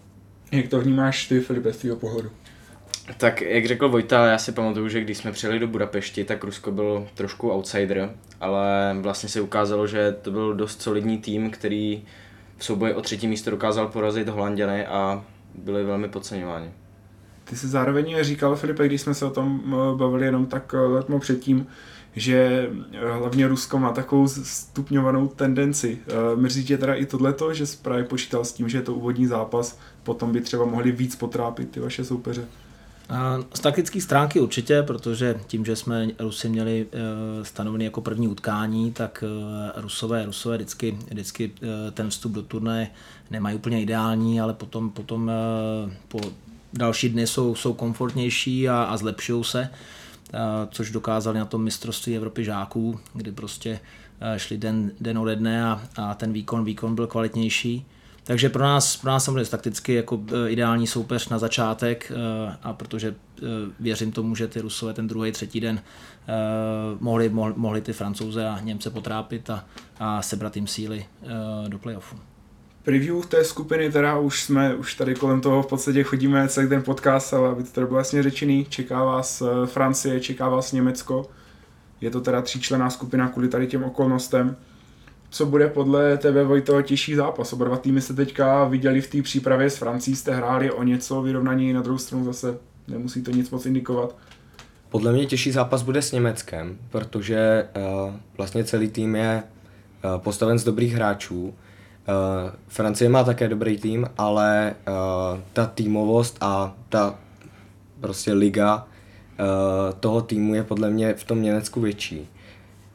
Jak 0.52 0.68
to 0.68 0.82
vnímáš 0.82 1.28
ty, 1.28 1.40
Filipe, 1.40 1.74
z 1.74 1.78
tvého 1.78 1.96
pohledu? 1.96 2.30
Tak 3.18 3.42
jak 3.42 3.66
řekl 3.66 3.90
Vojta, 3.90 4.26
já 4.28 4.38
si 4.38 4.52
pamatuju, 4.52 4.90
že 4.90 5.02
když 5.02 5.18
jsme 5.18 5.32
přijeli 5.32 5.60
do 5.60 5.68
Budapešti, 5.68 6.24
tak 6.24 6.44
Rusko 6.44 6.72
byl 6.72 7.08
trošku 7.14 7.52
outsider, 7.52 8.10
ale 8.42 8.96
vlastně 9.02 9.30
se 9.30 9.42
ukázalo, 9.42 9.88
že 9.88 10.16
to 10.22 10.32
byl 10.32 10.54
dost 10.54 10.82
solidní 10.82 11.18
tým, 11.18 11.52
který 11.52 12.04
v 12.58 12.66
souboji 12.66 12.94
o 12.94 13.02
třetí 13.02 13.28
místo 13.28 13.52
dokázal 13.52 13.88
porazit 13.88 14.30
Holanděny 14.30 14.86
a 14.86 15.26
byli 15.56 15.84
velmi 15.84 16.10
podceňováni. 16.10 16.72
Ty 17.44 17.56
jsi 17.56 17.68
zároveň 17.68 18.18
říkal, 18.22 18.56
Filipe, 18.56 18.86
když 18.86 19.02
jsme 19.02 19.14
se 19.14 19.26
o 19.26 19.30
tom 19.30 19.62
eh, 19.66 19.98
bavili 19.98 20.26
jenom 20.26 20.46
tak 20.46 20.74
eh, 20.74 20.78
letmo 20.78 21.20
předtím, 21.20 21.68
že 22.16 22.70
eh, 22.94 23.12
hlavně 23.20 23.48
Rusko 23.48 23.80
má 23.80 23.92
takovou 23.92 24.28
stupňovanou 24.28 25.28
tendenci. 25.28 25.98
Mrzí 26.36 26.66
tě 26.66 26.78
teda 26.78 26.94
i 26.94 27.06
tohleto, 27.06 27.54
že 27.54 27.66
jsi 27.66 27.78
právě 27.78 28.04
počítal 28.04 28.46
s 28.46 28.54
tím, 28.54 28.70
že 28.70 28.78
je 28.78 28.82
to 28.82 28.94
úvodní 28.94 29.28
zápas, 29.28 29.80
potom 30.04 30.32
by 30.32 30.42
třeba 30.42 30.66
mohli 30.66 30.92
víc 30.92 31.16
potrápit 31.16 31.72
ty 31.72 31.80
vaše 31.80 32.06
soupeře? 32.06 32.48
Z 33.54 33.60
taktické 33.60 34.02
stránky 34.02 34.40
určitě, 34.40 34.84
protože 34.84 35.40
tím, 35.48 35.66
že 35.66 35.76
jsme 35.76 36.08
Rusy 36.20 36.50
měli 36.50 36.88
eh, 36.92 37.46
stanovený 37.46 37.86
jako 37.86 38.02
první 38.02 38.28
utkání, 38.28 38.92
tak 38.92 39.24
eh, 39.28 39.82
Rusové, 39.82 40.26
Rusové 40.26 40.58
vždycky, 40.58 40.98
vždycky 41.10 41.52
eh, 41.62 41.92
ten 41.92 42.10
vstup 42.10 42.32
do 42.32 42.42
turné 42.42 42.92
nemají 43.32 43.56
úplně 43.56 43.82
ideální, 43.82 44.42
ale 44.42 44.54
potom, 44.54 44.90
potom 44.90 45.32
po 46.08 46.20
další 46.74 47.10
dny 47.10 47.28
jsou, 47.28 47.56
jsou 47.56 47.74
komfortnější 47.74 48.70
a, 48.70 48.84
a 48.84 48.98
zlepšují 48.98 49.44
se. 49.44 49.70
Což 50.70 50.92
dokázali 50.92 51.40
na 51.40 51.46
tom 51.46 51.64
mistrovství 51.64 52.16
Evropy 52.16 52.44
žáků, 52.44 53.00
kdy 53.14 53.32
prostě 53.32 53.80
šli 54.38 54.58
den, 54.58 54.92
den 55.02 55.18
ode 55.18 55.36
dne 55.36 55.66
a, 55.66 55.82
a 55.96 56.14
ten 56.14 56.34
výkon, 56.34 56.64
výkon 56.64 56.96
byl 56.96 57.08
kvalitnější. 57.08 57.86
Takže 58.24 58.50
pro 58.50 58.64
nás, 58.64 58.98
pro 58.98 59.12
nás 59.12 59.26
samozřejmě 59.26 59.46
takticky 59.46 59.94
jako 59.94 60.22
ideální 60.48 60.88
soupeř 60.88 61.30
na 61.30 61.40
začátek 61.40 62.12
a 62.64 62.74
protože 62.74 63.16
věřím 63.80 64.12
tomu, 64.12 64.36
že 64.36 64.48
ty 64.48 64.62
Rusové 64.62 64.94
ten 64.94 65.08
druhý, 65.08 65.32
třetí 65.32 65.60
den 65.60 65.82
mohli, 67.00 67.30
mohli, 67.30 67.54
mohli 67.58 67.82
ty 67.82 67.94
Francouze 67.94 68.48
a 68.48 68.60
Němce 68.60 68.90
potrápit 68.90 69.50
a, 69.50 69.66
a 70.00 70.22
sebrat 70.22 70.56
jim 70.56 70.68
síly 70.68 71.06
do 71.68 71.80
playoffu 71.80 72.31
preview 72.84 73.26
té 73.26 73.44
skupiny, 73.44 73.92
teda 73.92 74.18
už 74.18 74.44
jsme, 74.44 74.76
už 74.76 74.96
tady 74.96 75.16
kolem 75.16 75.42
toho 75.42 75.64
v 75.64 75.68
podstatě 75.68 76.04
chodíme 76.04 76.48
celý 76.48 76.70
ten 76.70 76.84
podcast, 76.84 77.34
ale 77.34 77.50
aby 77.50 77.64
to 77.64 77.70
tady 77.72 77.88
bylo 77.88 78.00
jasně 78.00 78.24
řečený, 78.24 78.66
čeká 78.70 79.04
vás 79.04 79.42
eh, 79.42 79.68
Francie, 79.68 80.20
čeká 80.20 80.50
vás 80.50 80.72
Německo, 80.72 81.30
je 82.02 82.10
to 82.10 82.22
teda 82.22 82.42
tříčlená 82.42 82.90
skupina 82.90 83.30
kvůli 83.30 83.48
tady 83.48 83.68
těm 83.68 83.84
okolnostem. 83.84 84.56
Co 85.30 85.46
bude 85.46 85.68
podle 85.68 86.18
tebe, 86.18 86.44
Vojto, 86.44 86.82
těžší 86.82 87.16
zápas? 87.16 87.54
Oba 87.54 87.66
dva 87.66 87.78
týmy 87.78 88.02
se 88.02 88.14
teďka 88.14 88.64
viděli 88.64 89.02
v 89.02 89.10
té 89.10 89.22
přípravě 89.22 89.70
s 89.70 89.78
Francií, 89.78 90.16
jste 90.16 90.36
hráli 90.36 90.72
o 90.72 90.84
něco 90.84 91.22
vyrovnaní, 91.22 91.74
na 91.74 91.82
druhou 91.82 91.98
stranu 91.98 92.26
zase 92.26 92.58
nemusí 92.88 93.24
to 93.24 93.32
nic 93.32 93.50
moc 93.50 93.66
indikovat. 93.66 94.16
Podle 94.90 95.12
mě 95.12 95.26
těžší 95.26 95.52
zápas 95.52 95.82
bude 95.82 96.02
s 96.02 96.12
Německem, 96.12 96.78
protože 96.90 97.68
uh, 97.76 98.14
vlastně 98.38 98.64
celý 98.64 98.90
tým 98.90 99.16
je 99.16 99.44
uh, 99.44 100.22
postaven 100.22 100.60
z 100.60 100.64
dobrých 100.64 100.94
hráčů 100.94 101.54
Uh, 102.08 102.52
Francie 102.68 103.10
má 103.10 103.24
také 103.24 103.48
dobrý 103.48 103.78
tým, 103.78 104.08
ale 104.18 104.76
uh, 104.88 105.40
ta 105.54 105.66
týmovost 105.66 106.38
a 106.42 106.76
ta 106.90 107.16
prostě 108.00 108.34
liga 108.34 108.76
uh, 108.78 110.00
toho 110.00 110.22
týmu 110.22 110.56
je 110.56 110.64
podle 110.64 110.90
mě 110.90 111.14
v 111.14 111.24
tom 111.24 111.42
Německu 111.42 111.82
větší. 111.82 112.28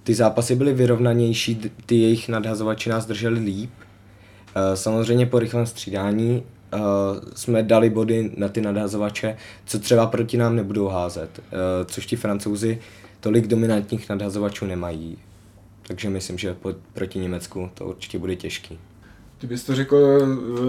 Ty 0.03 0.15
zápasy 0.15 0.55
byly 0.57 0.75
vyrovnanější, 0.75 1.71
ty 1.87 1.97
jejich 1.97 2.29
nadhazovači 2.29 2.91
nás 2.91 3.07
drželi 3.07 3.41
líp. 3.41 3.71
Uh, 4.57 4.75
samozřejmě 4.75 5.27
po 5.27 5.39
rychlém 5.39 5.67
střídání 5.67 6.43
uh, 6.75 6.81
jsme 7.35 7.63
dali 7.63 7.91
body 7.91 8.31
na 8.37 8.49
ty 8.49 8.61
nadhazovače, 8.61 9.37
co 9.65 9.79
třeba 9.79 10.07
proti 10.07 10.37
nám 10.37 10.57
nebudou 10.57 10.89
házet, 10.89 11.39
uh, 11.39 11.45
což 11.87 12.07
ti 12.07 12.17
francouzi 12.17 12.79
tolik 13.21 13.47
dominantních 13.47 14.09
nadhazovačů 14.09 14.67
nemají. 14.67 15.19
Takže 15.87 16.11
myslím, 16.11 16.39
že 16.39 16.57
proti 16.93 17.19
Německu 17.19 17.71
to 17.75 17.85
určitě 17.85 18.19
bude 18.19 18.37
těžký. 18.37 18.79
Ty 19.39 19.47
bys 19.47 19.65
to 19.65 19.75
řekl 19.75 20.19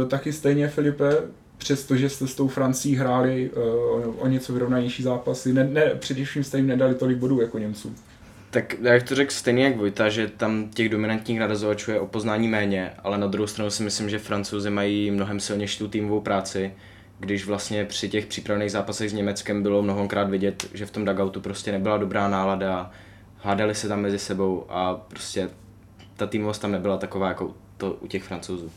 eh, 0.03 0.05
taky 0.05 0.33
stejně, 0.33 0.67
Filipe, 0.67 1.17
přestože 1.57 2.09
jste 2.09 2.27
s 2.27 2.35
tou 2.35 2.47
Francií 2.47 2.95
hráli 2.95 3.49
uh, 3.49 4.23
o 4.23 4.27
něco 4.27 4.53
vyrovnanější 4.53 5.03
zápasy, 5.03 5.53
ne, 5.53 5.63
ne, 5.63 5.95
především 5.95 6.43
jste 6.43 6.57
jim 6.57 6.67
nedali 6.67 6.95
tolik 6.95 7.17
bodů 7.17 7.41
jako 7.41 7.59
Němců. 7.59 7.95
Tak 8.51 8.75
jak 8.81 9.03
to 9.03 9.15
řekl 9.15 9.31
stejně 9.31 9.63
jak 9.63 9.77
Vojta, 9.77 10.09
že 10.09 10.27
tam 10.27 10.69
těch 10.69 10.89
dominantních 10.89 11.39
narazovačů 11.39 11.91
je 11.91 11.99
o 11.99 12.07
poznání 12.07 12.47
méně, 12.47 12.91
ale 13.03 13.17
na 13.17 13.27
druhou 13.27 13.47
stranu 13.47 13.71
si 13.71 13.83
myslím, 13.83 14.09
že 14.09 14.19
Francouzi 14.19 14.69
mají 14.69 15.11
mnohem 15.11 15.39
silnější 15.39 15.79
tu 15.79 15.87
týmovou 15.87 16.21
práci, 16.21 16.73
když 17.19 17.45
vlastně 17.45 17.85
při 17.85 18.09
těch 18.09 18.25
přípravných 18.25 18.71
zápasech 18.71 19.09
s 19.09 19.13
Německem 19.13 19.63
bylo 19.63 19.81
mnohokrát 19.81 20.29
vidět, 20.29 20.69
že 20.73 20.85
v 20.85 20.91
tom 20.91 21.05
dugoutu 21.05 21.41
prostě 21.41 21.71
nebyla 21.71 21.97
dobrá 21.97 22.27
nálada, 22.27 22.91
hádali 23.37 23.75
se 23.75 23.87
tam 23.87 24.01
mezi 24.01 24.19
sebou 24.19 24.65
a 24.69 24.95
prostě 24.95 25.49
ta 26.17 26.27
týmovost 26.27 26.61
tam 26.61 26.71
nebyla 26.71 26.97
taková 26.97 27.27
jako 27.27 27.53
to 27.77 27.93
u 27.93 28.07
těch 28.07 28.23
francouzů. 28.23 28.71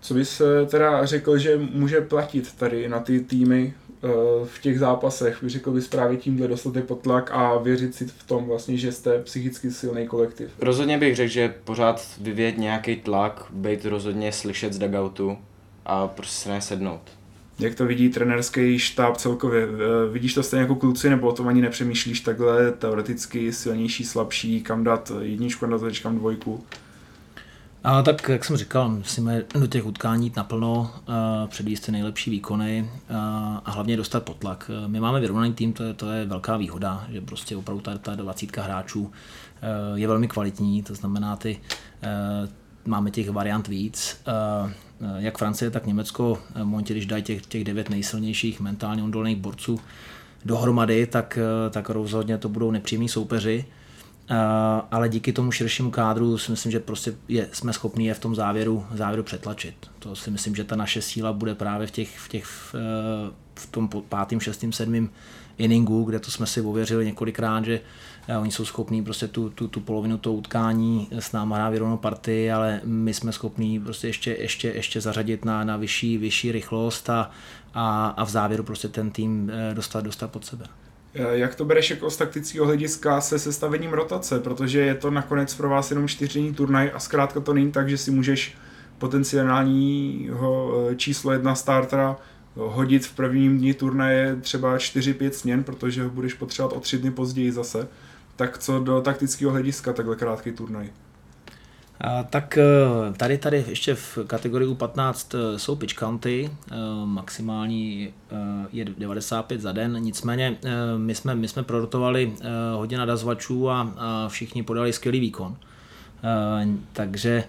Co 0.00 0.14
bys 0.14 0.40
eh, 0.40 0.66
teda 0.66 1.06
řekl, 1.06 1.38
že 1.38 1.56
může 1.72 2.00
platit 2.00 2.54
tady 2.54 2.88
na 2.88 3.00
ty 3.00 3.20
týmy 3.20 3.74
eh, 4.04 4.08
v 4.44 4.60
těch 4.60 4.78
zápasech? 4.78 5.38
Řekl 5.46 5.70
bys 5.70 5.88
právě 5.88 6.16
tímhle 6.16 6.48
dostat 6.48 6.84
pod 6.86 7.00
tlak 7.00 7.30
a 7.32 7.58
věřit 7.58 7.94
si 7.94 8.06
v 8.06 8.22
tom 8.26 8.44
vlastně, 8.44 8.76
že 8.76 8.92
jste 8.92 9.22
psychicky 9.22 9.70
silný 9.70 10.06
kolektiv? 10.06 10.50
Rozhodně 10.58 10.98
bych 10.98 11.16
řekl, 11.16 11.32
že 11.32 11.54
pořád 11.64 12.06
vyvět 12.20 12.58
nějaký 12.58 12.96
tlak, 12.96 13.46
být 13.50 13.84
rozhodně 13.84 14.32
slyšet 14.32 14.72
z 14.72 14.78
dugoutu 14.78 15.38
a 15.86 16.08
prostě 16.08 16.36
se 16.36 16.48
nesednout. 16.48 17.00
Jak 17.58 17.74
to 17.74 17.86
vidí 17.86 18.08
trenerský 18.08 18.78
štáb 18.78 19.16
celkově? 19.16 19.62
Eh, 19.62 20.12
vidíš 20.12 20.34
to 20.34 20.42
stejně 20.42 20.60
jako 20.60 20.74
kluci, 20.74 21.10
nebo 21.10 21.28
o 21.28 21.32
tom 21.32 21.48
ani 21.48 21.62
nepřemýšlíš 21.62 22.20
takhle 22.20 22.72
teoreticky 22.72 23.52
silnější, 23.52 24.04
slabší, 24.04 24.62
kam 24.62 24.84
dát 24.84 25.12
jedničku, 25.20 25.60
kam 25.60 25.70
dát 25.70 25.98
kam 26.02 26.18
dvojku? 26.18 26.64
A 27.84 28.02
tak, 28.02 28.28
jak 28.28 28.44
jsem 28.44 28.56
říkal, 28.56 28.88
musíme 28.88 29.42
do 29.60 29.66
těch 29.66 29.86
utkání 29.86 30.26
jít 30.26 30.36
naplno, 30.36 30.90
předvíst 31.46 31.86
ty 31.86 31.92
nejlepší 31.92 32.30
výkony 32.30 32.90
a 33.64 33.70
hlavně 33.70 33.96
dostat 33.96 34.22
potlak. 34.22 34.70
My 34.86 35.00
máme 35.00 35.20
vyrovnaný 35.20 35.52
tým, 35.52 35.72
to 35.72 35.82
je, 35.84 35.94
to 35.94 36.12
je 36.12 36.24
velká 36.24 36.56
výhoda, 36.56 37.06
že 37.12 37.20
prostě 37.20 37.56
opravdu 37.56 37.82
ta, 37.82 37.98
ta 37.98 38.14
20 38.14 38.56
hráčů 38.56 39.12
je 39.94 40.08
velmi 40.08 40.28
kvalitní, 40.28 40.82
to 40.82 40.94
znamená, 40.94 41.36
ty, 41.36 41.60
máme 42.84 43.10
těch 43.10 43.30
variant 43.30 43.68
víc. 43.68 44.22
Jak 45.18 45.38
Francie, 45.38 45.70
tak 45.70 45.86
Německo, 45.86 46.38
v 46.54 46.64
momentě, 46.64 46.94
když 46.94 47.06
dají 47.06 47.22
těch, 47.22 47.46
těch 47.46 47.64
devět 47.64 47.90
nejsilnějších 47.90 48.60
mentálně 48.60 49.02
odolných 49.02 49.36
borců 49.36 49.80
dohromady, 50.44 51.06
tak, 51.06 51.38
tak 51.70 51.90
rozhodně 51.90 52.38
to 52.38 52.48
budou 52.48 52.70
nepřímí 52.70 53.08
soupeři. 53.08 53.64
Uh, 54.30 54.36
ale 54.90 55.08
díky 55.08 55.32
tomu 55.32 55.52
širšímu 55.52 55.90
kádru 55.90 56.38
si 56.38 56.50
myslím, 56.50 56.72
že 56.72 56.80
prostě 56.80 57.14
je, 57.28 57.48
jsme 57.52 57.72
schopni 57.72 58.06
je 58.06 58.14
v 58.14 58.18
tom 58.18 58.34
závěru, 58.34 58.86
závěru 58.94 59.22
přetlačit. 59.22 59.74
To 59.98 60.16
si 60.16 60.30
myslím, 60.30 60.54
že 60.54 60.64
ta 60.64 60.76
naše 60.76 61.02
síla 61.02 61.32
bude 61.32 61.54
právě 61.54 61.86
v, 61.86 61.90
těch, 61.90 62.18
v, 62.18 62.28
těch, 62.28 62.44
v, 62.44 62.74
eh, 62.74 63.32
v 63.54 63.66
tom 63.66 63.88
pátým, 63.88 64.40
šestým, 64.40 64.72
sedmým 64.72 65.10
inningu, 65.58 66.04
kde 66.04 66.18
to 66.20 66.30
jsme 66.30 66.46
si 66.46 66.60
ověřili 66.60 67.06
několikrát, 67.06 67.64
že 67.64 67.80
uh, 68.28 68.42
oni 68.42 68.50
jsou 68.50 68.64
schopní 68.64 69.04
prostě 69.04 69.28
tu, 69.28 69.50
tu, 69.50 69.68
tu 69.68 69.80
polovinu 69.80 70.18
toho 70.18 70.36
utkání 70.36 71.08
s 71.10 71.32
náma 71.32 71.56
hrát 71.56 71.70
vyrovnou 71.70 71.96
partii, 71.96 72.52
ale 72.52 72.80
my 72.84 73.14
jsme 73.14 73.32
schopní 73.32 73.80
prostě 73.80 74.06
ještě, 74.06 74.36
ještě, 74.40 74.68
ještě 74.68 75.00
zařadit 75.00 75.44
na, 75.44 75.64
na 75.64 75.76
vyšší, 75.76 76.18
vyšší 76.18 76.52
rychlost 76.52 77.10
a, 77.10 77.30
a, 77.74 78.06
a 78.06 78.24
v 78.24 78.30
závěru 78.30 78.64
prostě 78.64 78.88
ten 78.88 79.10
tým 79.10 79.52
dostat, 79.74 80.04
dostat 80.04 80.30
pod 80.30 80.44
sebe. 80.44 80.66
Eh, 81.14 81.38
jak 81.38 81.54
to 81.54 81.64
bereš 81.64 81.90
jako 81.90 82.10
z 82.10 82.16
taktického 82.16 82.66
hlediska 82.66 83.20
se 83.20 83.38
sestavením 83.38 83.90
rotace, 83.92 84.40
protože 84.40 84.80
je 84.80 84.94
to 84.94 85.10
nakonec 85.10 85.54
pro 85.54 85.68
vás 85.68 85.90
jenom 85.90 86.08
čtyřdenní 86.08 86.54
turnaj 86.54 86.90
a 86.94 86.98
zkrátka 86.98 87.40
to 87.40 87.54
není 87.54 87.72
tak, 87.72 87.88
že 87.88 87.98
si 87.98 88.10
můžeš 88.10 88.54
potenciálního 88.98 90.74
eh, 90.90 90.96
číslo 90.96 91.32
jedna 91.32 91.54
startera 91.54 92.16
hodit 92.56 93.06
v 93.06 93.14
prvním 93.14 93.58
dní 93.58 93.74
turnaje 93.74 94.36
třeba 94.40 94.76
4-5 94.76 95.30
směn, 95.30 95.64
protože 95.64 96.02
ho 96.02 96.10
budeš 96.10 96.34
potřebovat 96.34 96.76
o 96.76 96.80
tři 96.80 96.98
dny 96.98 97.10
později 97.10 97.52
zase. 97.52 97.88
Tak 98.36 98.58
co 98.58 98.78
do 98.78 99.00
taktického 99.00 99.52
hlediska 99.52 99.92
takhle 99.92 100.16
krátký 100.16 100.52
turnaj? 100.52 100.90
Tak 102.30 102.58
eh, 102.58 103.12
tady, 103.16 103.38
tady 103.38 103.64
ještě 103.68 103.94
v 103.94 104.18
kategorii 104.26 104.68
U15 104.68 105.38
eh, 105.54 105.58
jsou 105.58 105.76
pitch 105.76 105.94
county, 105.94 106.50
eh, 106.70 106.74
maximální 107.04 108.12
je 108.72 108.84
95 108.84 109.60
za 109.60 109.72
den, 109.72 109.96
nicméně 109.98 110.56
my 110.96 111.14
jsme, 111.14 111.34
my 111.34 111.48
jsme 111.48 111.62
prorotovali 111.62 112.32
hodně 112.74 112.98
nadazvačů 112.98 113.70
a, 113.70 113.92
a 113.96 114.28
všichni 114.28 114.62
podali 114.62 114.92
skvělý 114.92 115.20
výkon. 115.20 115.56
Takže 116.92 117.44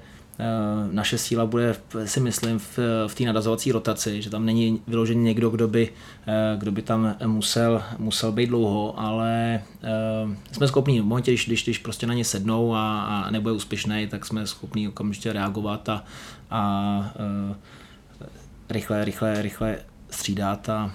naše 0.91 1.17
síla 1.17 1.45
bude, 1.45 1.75
si 2.05 2.19
myslím, 2.19 2.59
v, 2.59 2.79
v 3.07 3.15
té 3.15 3.23
nadazovací 3.23 3.71
rotaci, 3.71 4.21
že 4.21 4.29
tam 4.29 4.45
není 4.45 4.81
vyložený 4.87 5.23
někdo, 5.23 5.49
kdo 5.49 5.67
by, 5.67 5.89
eh, 6.27 6.55
kdo 6.57 6.71
by 6.71 6.81
tam 6.81 7.15
musel, 7.25 7.83
musel 7.97 8.31
být 8.31 8.47
dlouho, 8.47 8.99
ale 8.99 9.63
uh, 10.25 10.33
jsme 10.51 10.67
schopni 10.67 11.01
v 11.01 11.05
momentě, 11.05 11.31
když, 11.31 11.63
když, 11.63 11.77
prostě 11.77 12.07
na 12.07 12.13
ně 12.13 12.25
sednou 12.25 12.75
a, 12.75 13.01
a 13.01 13.31
nebude 13.31 13.55
úspěšný, 13.55 14.07
tak 14.07 14.25
jsme 14.25 14.47
schopni 14.47 14.87
okamžitě 14.87 15.33
reagovat 15.33 15.89
a, 15.89 16.03
a 16.51 17.13
rychle, 18.69 19.05
rychle, 19.05 19.41
rychle 19.41 19.77
střídat 20.09 20.69
a 20.69 20.91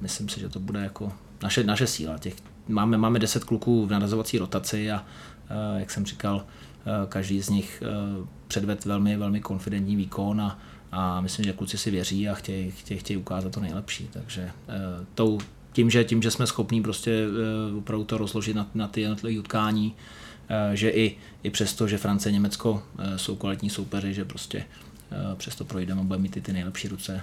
myslím 0.00 0.28
si, 0.28 0.40
že 0.40 0.48
to 0.48 0.60
bude 0.60 0.80
jako 0.80 1.12
naše, 1.42 1.64
naše 1.64 1.86
síla. 1.86 2.18
Těch, 2.18 2.34
máme, 2.68 2.98
máme 2.98 3.18
10 3.18 3.44
kluků 3.44 3.86
v 3.86 3.90
nadazovací 3.90 4.38
rotaci 4.38 4.90
a 4.90 5.04
jak 5.78 5.90
jsem 5.90 6.06
říkal, 6.06 6.44
Eh, 6.44 6.44
každý 7.08 7.42
z 7.42 7.48
nich 7.48 7.82
eh, 7.86 8.26
předved 8.48 8.84
velmi, 8.84 9.16
velmi 9.16 9.40
konfidentní 9.40 9.96
výkon 9.96 10.40
a, 10.40 10.58
a 10.92 11.20
myslím, 11.20 11.44
že 11.44 11.52
kluci 11.52 11.78
si 11.78 11.90
věří 11.90 12.28
a 12.28 12.34
chtějí, 12.34 12.70
chtějí, 12.70 13.00
chtějí 13.00 13.16
ukázat 13.16 13.52
to 13.52 13.60
nejlepší. 13.60 14.08
Takže 14.12 14.42
eh, 14.42 15.06
tou, 15.14 15.38
tím, 15.72 15.90
že, 15.90 16.04
tím, 16.04 16.22
že 16.22 16.30
jsme 16.30 16.46
schopní 16.46 16.82
prostě 16.82 17.26
opravdu 17.78 18.04
to 18.04 18.18
rozložit 18.18 18.56
na, 18.56 18.66
na 18.74 18.88
ty 18.88 19.00
jednotlivé 19.00 19.38
utkání, 19.38 19.94
že 20.74 20.90
i, 20.90 21.16
i 21.42 21.50
přesto, 21.50 21.88
že 21.88 21.98
Francie 21.98 22.30
a 22.30 22.32
Německo 22.32 22.82
jsou 23.16 23.36
kvalitní 23.36 23.70
soupeři, 23.70 24.14
že 24.14 24.24
prostě 24.24 24.64
přesto 25.36 25.64
projdeme 25.64 26.00
a 26.00 26.04
budeme 26.04 26.22
mít 26.22 26.32
ty, 26.32 26.40
ty 26.40 26.52
nejlepší 26.52 26.88
ruce 26.88 27.20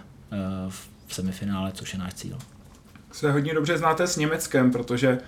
v 1.08 1.14
semifinále, 1.14 1.72
což 1.72 1.94
je 1.94 2.00
náš 2.00 2.14
cíl. 2.14 2.38
Se 3.12 3.32
hodně 3.32 3.54
dobře 3.54 3.78
znáte 3.78 4.08
s 4.08 4.18
Německem, 4.18 4.72
protože 4.72 5.20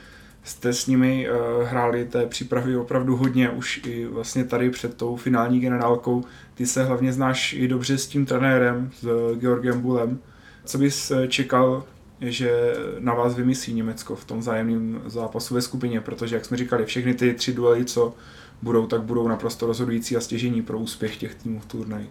jste 0.47 0.73
s 0.73 0.87
nimi 0.87 1.29
uh, 1.29 1.63
hráli 1.63 2.05
té 2.05 2.25
přípravy 2.25 2.77
opravdu 2.77 3.15
hodně, 3.15 3.49
už 3.49 3.81
i 3.85 4.05
vlastně 4.05 4.43
tady 4.43 4.69
před 4.69 4.97
tou 4.97 5.15
finální 5.15 5.59
generálkou. 5.59 6.23
Ty 6.55 6.65
se 6.65 6.83
hlavně 6.83 7.13
znáš 7.13 7.53
i 7.53 7.67
dobře 7.67 7.97
s 7.97 8.07
tím 8.07 8.25
trenérem, 8.25 8.91
s 8.99 9.03
uh, 9.03 9.37
Georgem 9.39 9.81
Bulem. 9.81 10.19
Co 10.65 10.77
bys 10.77 11.11
uh, 11.11 11.25
čekal 11.25 11.83
že 12.21 12.73
na 12.99 13.13
vás 13.13 13.35
vymyslí 13.35 13.73
Německo 13.73 14.15
v 14.15 14.25
tom 14.25 14.41
zájemném 14.41 15.01
zápasu 15.05 15.55
ve 15.55 15.61
skupině, 15.61 16.01
protože, 16.01 16.35
jak 16.35 16.45
jsme 16.45 16.57
říkali, 16.57 16.85
všechny 16.85 17.13
ty 17.13 17.33
tři 17.33 17.53
duely, 17.53 17.85
co 17.85 18.13
budou, 18.61 18.87
tak 18.87 19.01
budou 19.01 19.27
naprosto 19.27 19.67
rozhodující 19.67 20.17
a 20.17 20.21
stěžení 20.21 20.61
pro 20.61 20.79
úspěch 20.79 21.17
těch 21.17 21.35
týmů 21.35 21.59
v 21.59 21.65
turnaji. 21.65 22.09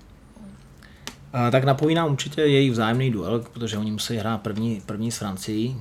Tak 1.51 1.65
napomínám 1.65 2.13
určitě 2.13 2.41
jejich 2.41 2.73
vzájemný 2.73 3.11
duel, 3.11 3.45
protože 3.53 3.79
oni 3.79 3.93
musí 3.93 4.17
hrát 4.17 4.41
první, 4.41 4.83
první 4.87 5.13
s 5.13 5.19
Francií, 5.19 5.81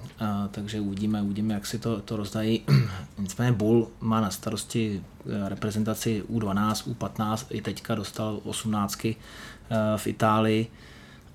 takže 0.52 0.80
uvidíme, 0.80 1.22
uvidíme, 1.22 1.54
jak 1.54 1.66
si 1.66 1.80
to, 1.80 2.02
to 2.02 2.18
rozdají. 2.18 2.62
Nicméně 3.18 3.52
Bull 3.52 3.88
má 4.02 4.22
na 4.22 4.30
starosti 4.30 5.02
eh, 5.30 5.50
reprezentaci 5.50 6.24
U12, 6.32 6.94
U15, 6.94 7.46
i 7.50 7.62
teďka 7.62 7.96
dostal 7.96 8.40
18 8.44 9.06
eh, 9.06 9.16
v 9.98 10.08
Itálii 10.08 10.68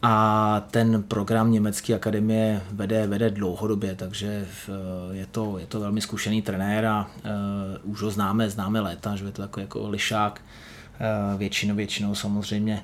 a 0.02 0.66
ten 0.70 1.02
program 1.02 1.52
Německé 1.52 1.94
akademie 1.94 2.62
vede, 2.72 3.06
vede 3.06 3.30
dlouhodobě, 3.30 3.94
takže 3.94 4.46
eh, 4.68 5.16
je 5.16 5.26
to, 5.26 5.58
je 5.58 5.66
to 5.66 5.80
velmi 5.80 6.00
zkušený 6.00 6.42
trenér 6.42 6.86
a 6.86 7.10
už 7.82 8.02
ho 8.02 8.10
známe, 8.10 8.50
známe 8.50 8.80
léta, 8.80 9.16
že 9.16 9.24
je 9.24 9.32
to 9.32 9.42
jako, 9.42 9.60
jako 9.60 9.88
lišák, 9.88 10.40
většinou, 11.36 11.74
většinou 11.74 12.14
samozřejmě 12.14 12.82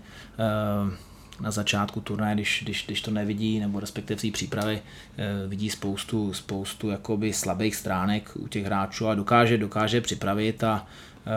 na 1.40 1.51
začátku 1.51 2.01
turnaje, 2.01 2.35
když, 2.35 2.61
když, 2.64 2.87
když 2.87 3.01
to 3.01 3.11
nevidí, 3.11 3.61
nebo 3.61 3.81
respektive 3.81 4.20
v 4.20 4.33
přípravy 4.33 4.83
eh, 5.18 5.49
vidí 5.49 5.70
spoustu, 5.70 6.33
spoustu 6.33 6.88
jakoby 6.88 7.33
slabých 7.33 7.77
stránek 7.77 8.31
u 8.35 8.49
těch 8.49 8.64
hráčů 8.64 9.09
a 9.09 9.14
dokáže, 9.14 9.59
dokáže 9.59 10.01
připravit 10.01 10.64
a 10.64 10.87
eh, 11.27 11.31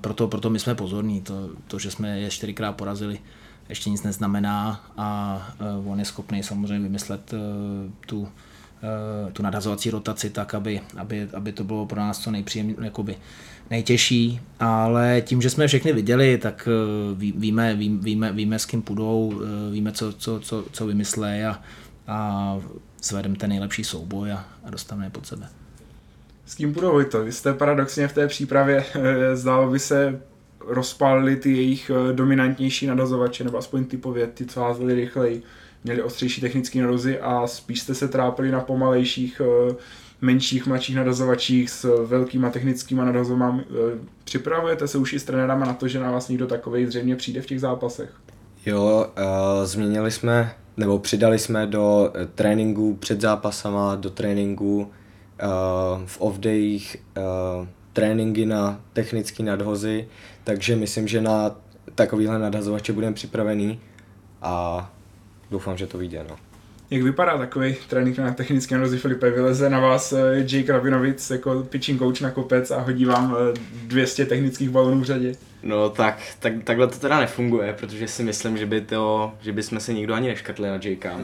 proto, 0.00 0.28
proto 0.28 0.50
my 0.50 0.58
jsme 0.58 0.74
pozorní. 0.74 1.22
To, 1.22 1.50
to, 1.66 1.78
že 1.78 1.90
jsme 1.90 2.20
je 2.20 2.30
čtyřikrát 2.30 2.72
porazili, 2.72 3.18
ještě 3.68 3.90
nic 3.90 4.02
neznamená 4.02 4.84
a 4.96 5.40
eh, 5.60 5.88
on 5.90 5.98
je 5.98 6.04
schopný 6.04 6.42
samozřejmě 6.42 6.82
vymyslet 6.82 7.34
tu, 8.06 8.28
tu 9.32 9.42
nadhazovací 9.42 9.90
rotaci 9.90 10.30
tak, 10.30 10.54
aby, 10.54 10.80
aby, 10.96 11.28
aby 11.34 11.52
to 11.52 11.64
bylo 11.64 11.86
pro 11.86 12.00
nás 12.00 12.18
co 12.18 12.30
nejpříjemnější, 12.30 13.16
nejtěžší, 13.70 14.40
ale 14.60 15.22
tím, 15.26 15.42
že 15.42 15.50
jsme 15.50 15.66
všechny 15.66 15.92
viděli, 15.92 16.38
tak 16.38 16.68
eh, 16.68 17.14
víme, 17.14 17.74
víme, 17.74 18.32
víme 18.32 18.58
s 18.58 18.66
kým 18.66 18.82
půjdou, 18.82 19.42
eh, 19.42 19.72
víme, 19.72 19.92
co, 19.92 20.12
co, 20.12 20.40
co, 20.40 20.64
co 20.72 20.86
vymyslí 20.86 21.42
a, 21.42 21.60
a 22.06 22.58
zvedeme 23.02 23.36
ten 23.36 23.50
nejlepší 23.50 23.84
souboj 23.84 24.32
a, 24.32 24.44
a 24.64 24.70
dostaneme 24.70 25.10
pod 25.10 25.26
sebe. 25.26 25.48
S 26.46 26.54
kým 26.54 26.74
půjdou 26.74 27.04
to? 27.04 27.24
Vy 27.24 27.32
jste 27.32 27.54
paradoxně 27.54 28.08
v 28.08 28.12
té 28.12 28.28
přípravě, 28.28 28.84
eh, 28.94 29.36
zdálo 29.36 29.70
by 29.70 29.78
se, 29.78 30.20
rozpálili 30.68 31.36
ty 31.36 31.52
jejich 31.52 31.90
dominantnější 32.12 32.86
nadazovače, 32.86 33.44
nebo 33.44 33.58
aspoň 33.58 33.84
typově 33.84 34.26
ty, 34.26 34.46
co 34.46 34.60
házeli 34.60 34.94
rychleji, 34.94 35.42
měli 35.86 36.02
ostřejší 36.02 36.40
technické 36.40 36.82
nadozy 36.82 37.18
a 37.20 37.46
spíš 37.46 37.80
jste 37.80 37.94
se 37.94 38.08
trápili 38.08 38.50
na 38.50 38.60
pomalejších 38.60 39.40
menších, 40.20 40.66
mladších 40.66 40.96
nadazovačích 40.96 41.70
s 41.70 42.06
velkýma 42.06 42.50
technickýma 42.50 43.04
nadazovami. 43.04 43.62
E, 43.62 43.64
připravujete 44.24 44.88
se 44.88 44.98
už 44.98 45.12
i 45.12 45.18
s 45.18 45.24
trenérama 45.24 45.66
na 45.66 45.72
to, 45.74 45.88
že 45.88 46.00
na 46.00 46.10
vás 46.10 46.28
někdo 46.28 46.46
takovej 46.46 46.86
zřejmě 46.86 47.16
přijde 47.16 47.42
v 47.42 47.46
těch 47.46 47.60
zápasech? 47.60 48.10
Jo, 48.66 49.06
uh, 49.18 49.64
změnili 49.64 50.10
jsme, 50.10 50.54
nebo 50.76 50.98
přidali 50.98 51.38
jsme 51.38 51.66
do 51.66 52.12
tréninku 52.34 52.94
před 52.94 53.20
zápasama, 53.20 53.94
do 53.94 54.10
tréninku 54.10 54.80
uh, 54.80 54.88
v 56.06 56.20
off-dayích 56.20 56.96
uh, 57.16 57.66
tréninky 57.92 58.46
na 58.46 58.80
technické 58.92 59.42
nadhozy, 59.42 60.08
takže 60.44 60.76
myslím, 60.76 61.08
že 61.08 61.20
na 61.20 61.56
takovýhle 61.94 62.38
nadhazovače 62.38 62.92
budeme 62.92 63.14
připravený 63.14 63.80
a 64.42 64.92
doufám, 65.50 65.76
že 65.76 65.86
to 65.86 65.98
vyjde. 65.98 66.26
No. 66.28 66.36
Jak 66.90 67.02
vypadá 67.02 67.38
takový 67.38 67.76
trénink 67.88 68.18
na 68.18 68.34
technické 68.34 68.78
nozi 68.78 68.98
Filipe? 68.98 69.30
Vyleze 69.30 69.70
na 69.70 69.80
vás 69.80 70.12
eh, 70.12 70.44
Jake 70.48 70.72
Rabinovic 70.72 71.30
jako 71.30 71.62
pitching 71.62 71.98
coach 71.98 72.20
na 72.20 72.30
kopec 72.30 72.70
a 72.70 72.80
hodí 72.80 73.04
vám 73.04 73.36
200 73.86 74.22
eh, 74.22 74.26
technických 74.26 74.70
balonů 74.70 75.00
v 75.00 75.04
řadě? 75.04 75.34
No 75.62 75.90
tak, 75.90 76.18
tak, 76.38 76.52
takhle 76.64 76.86
to 76.86 76.98
teda 76.98 77.20
nefunguje, 77.20 77.72
protože 77.72 78.08
si 78.08 78.22
myslím, 78.22 78.56
že 78.56 78.66
by 78.66 78.80
to, 78.80 79.32
že 79.40 79.52
by 79.52 79.62
jsme 79.62 79.80
se 79.80 79.92
nikdo 79.92 80.14
ani 80.14 80.28
neškrtli 80.28 80.68
na 80.68 80.78
Jakea. 80.82 81.20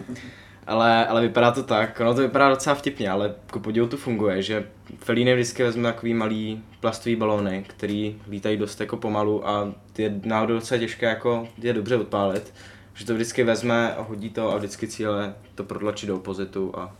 Ale, 0.67 1.07
ale 1.07 1.21
vypadá 1.21 1.51
to 1.51 1.63
tak, 1.63 2.01
ono 2.01 2.15
to 2.15 2.21
vypadá 2.21 2.51
docela 2.51 2.75
vtipně, 2.75 3.11
ale 3.11 3.35
ku 3.51 3.61
podivu 3.61 3.87
to 3.87 3.97
funguje, 3.97 4.43
že 4.43 4.65
Felíny 4.99 5.35
vždycky 5.35 5.63
vezme 5.63 5.83
takový 5.83 6.15
malý 6.15 6.63
plastový 6.81 7.17
balóny, 7.17 7.65
který 7.69 8.17
lítají 8.31 8.57
dost 8.57 8.81
jako 8.81 8.97
pomalu 8.97 9.49
a 9.49 9.75
je 9.99 10.21
náhodou 10.25 10.55
docela 10.55 10.79
těžké 10.79 11.07
jako 11.07 11.49
je 11.59 11.73
dobře 11.73 11.97
odpálit 11.97 12.53
že 12.95 13.07
to 13.07 13.15
vždycky 13.15 13.45
vezme 13.45 13.95
a 13.95 14.03
hodí 14.03 14.31
to 14.31 14.53
a 14.53 14.57
vždycky 14.57 14.89
cíle 14.89 15.35
to 15.55 15.65
protlačí 15.65 16.07
do 16.07 16.17
opozitu 16.17 16.73
a 16.79 16.97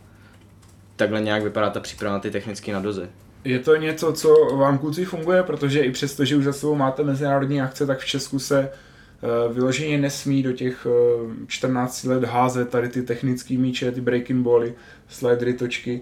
takhle 0.95 1.21
nějak 1.21 1.43
vypadá 1.43 1.69
ta 1.69 1.79
příprava 1.79 2.15
na 2.15 2.19
ty 2.19 2.31
technické 2.31 2.73
nadozy. 2.73 3.07
Je 3.43 3.59
to 3.59 3.75
něco, 3.75 4.13
co 4.13 4.35
vám 4.55 4.77
kluci 4.77 5.05
funguje, 5.05 5.43
protože 5.43 5.79
i 5.79 5.91
přesto, 5.91 6.25
že 6.25 6.35
už 6.35 6.43
za 6.43 6.53
sebou 6.53 6.75
máte 6.75 7.03
mezinárodní 7.03 7.61
akce, 7.61 7.85
tak 7.85 7.99
v 7.99 8.05
Česku 8.05 8.39
se 8.39 8.59
eh, 8.69 9.53
vyloženě 9.53 9.97
nesmí 9.97 10.43
do 10.43 10.53
těch 10.53 10.87
14 11.47 12.05
eh, 12.05 12.09
let 12.09 12.23
házet 12.23 12.69
tady 12.69 12.89
ty 12.89 13.01
technické 13.01 13.57
míče, 13.57 13.91
ty 13.91 14.01
breaking 14.01 14.45
bally, 14.45 14.73
slidery, 15.07 15.53
točky. 15.53 16.01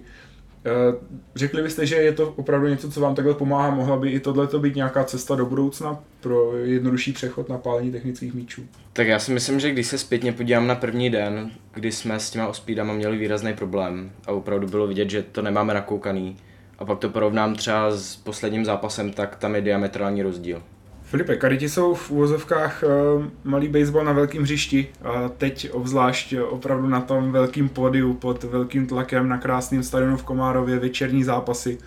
Eh, 0.64 0.96
řekli 1.34 1.62
byste, 1.62 1.86
že 1.86 1.96
je 1.96 2.12
to 2.12 2.30
opravdu 2.36 2.68
něco, 2.68 2.90
co 2.90 3.00
vám 3.00 3.14
takhle 3.14 3.34
pomáhá? 3.34 3.70
Mohla 3.70 3.96
by 3.96 4.10
i 4.10 4.20
tohle 4.20 4.48
být 4.58 4.76
nějaká 4.76 5.04
cesta 5.04 5.34
do 5.34 5.46
budoucna 5.46 5.98
pro 6.22 6.56
jednodušší 6.56 7.12
přechod 7.12 7.48
na 7.48 7.58
pálení 7.58 7.92
technických 7.92 8.34
míčů? 8.34 8.62
Tak 8.92 9.06
já 9.06 9.18
si 9.18 9.32
myslím, 9.32 9.60
že 9.60 9.70
když 9.70 9.86
se 9.86 9.98
zpětně 9.98 10.32
podívám 10.32 10.66
na 10.66 10.74
první 10.74 11.10
den, 11.10 11.50
kdy 11.74 11.92
jsme 11.92 12.20
s 12.20 12.30
těma 12.30 12.46
ospídama 12.46 12.94
měli 12.94 13.18
výrazný 13.18 13.54
problém 13.54 14.10
a 14.26 14.32
opravdu 14.32 14.66
bylo 14.66 14.86
vidět, 14.86 15.10
že 15.10 15.22
to 15.22 15.42
nemáme 15.42 15.74
nakoukaný, 15.74 16.36
a 16.78 16.84
pak 16.84 16.98
to 16.98 17.08
porovnám 17.08 17.54
třeba 17.54 17.90
s 17.90 18.16
posledním 18.16 18.64
zápasem, 18.64 19.12
tak 19.12 19.36
tam 19.36 19.54
je 19.54 19.60
diametrální 19.60 20.22
rozdíl. 20.22 20.62
Filipe, 21.02 21.36
kariti 21.36 21.68
jsou 21.68 21.94
v 21.94 22.10
úvozovkách 22.10 22.84
uh, 23.16 23.24
malý 23.44 23.68
baseball 23.68 24.04
na 24.04 24.12
velkém 24.12 24.42
hřišti 24.42 24.88
a 25.02 25.28
teď 25.28 25.70
obzvlášť 25.72 26.34
opravdu 26.48 26.88
na 26.88 27.00
tom 27.00 27.32
velkém 27.32 27.68
pódiu 27.68 28.14
pod 28.14 28.44
velkým 28.44 28.86
tlakem 28.86 29.28
na 29.28 29.38
krásném 29.38 29.82
stadionu 29.82 30.16
v 30.16 30.24
Komárově 30.24 30.78
večerní 30.78 31.24
zápasy. 31.24 31.78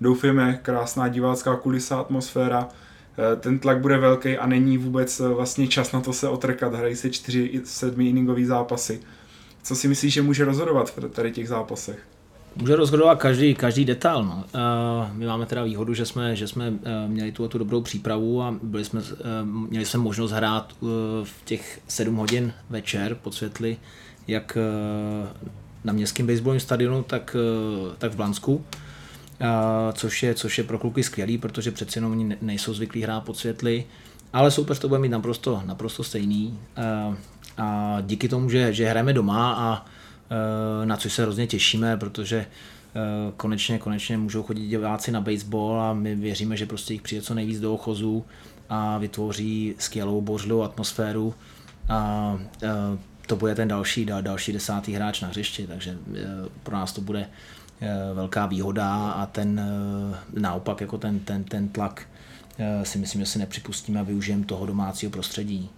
Doufujeme, 0.00 0.58
krásná 0.62 1.08
divácká 1.08 1.56
kulisa, 1.56 1.96
atmosféra. 1.96 2.68
Uh, 3.18 3.40
ten 3.40 3.58
tlak 3.58 3.80
bude 3.80 3.98
velký 3.98 4.36
a 4.36 4.46
není 4.46 4.78
vůbec 4.78 5.20
uh, 5.20 5.28
vlastně 5.28 5.68
čas 5.68 5.92
na 5.92 6.00
to 6.00 6.12
se 6.12 6.28
otrkat. 6.28 6.74
Hrají 6.74 6.96
se 6.96 7.10
čtyři 7.10 7.60
sedmi 7.64 8.08
inningový 8.08 8.44
zápasy. 8.44 9.00
Co 9.62 9.76
si 9.76 9.88
myslíš, 9.88 10.12
že 10.12 10.22
může 10.22 10.44
rozhodovat 10.44 10.90
v 10.90 11.08
tady 11.08 11.32
těch 11.32 11.48
zápasech? 11.48 11.98
Může 12.56 12.76
rozhodovat 12.76 13.18
každý, 13.18 13.54
každý 13.54 13.84
detail. 13.84 14.24
No. 14.24 14.44
Uh, 14.54 15.16
my 15.16 15.26
máme 15.26 15.46
teda 15.46 15.64
výhodu, 15.64 15.94
že 15.94 16.06
jsme, 16.06 16.36
že 16.36 16.48
jsme 16.48 16.72
měli 17.06 17.32
tu, 17.32 17.48
tu 17.48 17.58
dobrou 17.58 17.80
přípravu 17.80 18.42
a 18.42 18.54
byli 18.62 18.84
jsme, 18.84 19.00
měli 19.44 19.84
jsme 19.84 20.00
možnost 20.00 20.30
hrát 20.30 20.72
v 21.24 21.44
těch 21.44 21.80
7 21.88 22.16
hodin 22.16 22.52
večer 22.70 23.14
pod 23.14 23.34
světly, 23.34 23.76
jak 24.28 24.58
na 25.84 25.92
městském 25.92 26.26
baseballovém 26.26 26.60
stadionu, 26.60 27.02
tak, 27.02 27.36
tak 27.98 28.12
v 28.12 28.16
Blansku. 28.16 28.64
Uh, 29.42 29.48
což, 29.92 30.22
je, 30.22 30.34
což 30.34 30.58
je 30.58 30.64
pro 30.64 30.78
kluky 30.78 31.02
skvělý, 31.02 31.38
protože 31.38 31.70
přeci 31.70 31.98
jenom 31.98 32.12
oni 32.12 32.36
nejsou 32.42 32.74
zvyklí 32.74 33.02
hrát 33.02 33.20
pod 33.20 33.36
světly, 33.36 33.84
ale 34.32 34.50
soupeř 34.50 34.78
to 34.78 34.88
bude 34.88 35.00
mít 35.00 35.08
naprosto, 35.08 35.62
naprosto 35.66 36.04
stejný. 36.04 36.58
Uh, 37.08 37.16
a 37.56 37.98
díky 38.00 38.28
tomu, 38.28 38.50
že, 38.50 38.72
že 38.72 38.88
hrajeme 38.88 39.12
doma 39.12 39.54
a 39.54 39.86
Eh, 40.32 40.86
na 40.86 40.96
což 40.96 41.12
se 41.12 41.22
hrozně 41.22 41.46
těšíme, 41.46 41.96
protože 41.96 42.36
eh, 42.36 43.32
konečně, 43.36 43.78
konečně 43.78 44.18
můžou 44.18 44.42
chodit 44.42 44.68
diváci 44.68 45.10
na 45.12 45.20
baseball 45.20 45.80
a 45.80 45.94
my 45.94 46.14
věříme, 46.14 46.56
že 46.56 46.66
prostě 46.66 46.94
jich 46.94 47.02
přijde 47.02 47.22
co 47.22 47.34
nejvíc 47.34 47.60
do 47.60 47.74
ochozu 47.74 48.24
a 48.68 48.98
vytvoří 48.98 49.74
skvělou 49.78 50.20
bořlivou 50.20 50.62
atmosféru 50.62 51.34
a 51.88 52.38
eh, 52.62 52.68
to 53.26 53.36
bude 53.36 53.54
ten 53.54 53.68
další, 53.68 54.04
další 54.20 54.52
desátý 54.52 54.92
hráč 54.92 55.20
na 55.20 55.28
hřišti, 55.28 55.66
takže 55.66 55.98
pro 56.62 56.76
nás 56.76 56.92
to 56.92 57.00
bude 57.00 57.28
velká 58.14 58.46
výhoda 58.46 59.10
a 59.10 59.26
ten 59.26 59.60
naopak 60.32 60.80
jako 60.80 60.98
ten, 60.98 61.18
ten, 61.20 61.44
ten 61.44 61.68
tlak 61.68 62.02
si 62.82 62.98
myslím, 62.98 63.20
že 63.20 63.26
si 63.26 63.38
nepřipustíme 63.38 64.00
a 64.00 64.02
využijeme 64.02 64.44
toho 64.44 64.66
domácího 64.66 65.12
prostředí. 65.12 65.70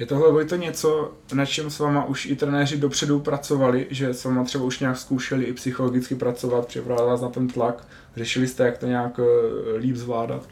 Je 0.00 0.06
tohle 0.06 0.44
to 0.44 0.56
něco, 0.56 1.12
na 1.34 1.46
čem 1.46 1.70
s 1.70 1.78
váma 1.78 2.04
už 2.04 2.26
i 2.26 2.36
trenéři 2.36 2.76
dopředu 2.76 3.20
pracovali, 3.20 3.86
že 3.90 4.14
s 4.14 4.24
váma 4.24 4.44
třeba 4.44 4.64
už 4.64 4.78
nějak 4.78 4.96
zkoušeli 4.96 5.44
i 5.44 5.52
psychologicky 5.52 6.14
pracovat, 6.14 6.66
připravovat 6.66 7.10
vás 7.10 7.20
na 7.20 7.28
ten 7.28 7.48
tlak, 7.48 7.86
řešili 8.16 8.48
jste, 8.48 8.64
jak 8.64 8.78
to 8.78 8.86
nějak 8.86 9.20
eh, 9.20 9.76
líp 9.76 9.96
zvládat? 9.96 10.48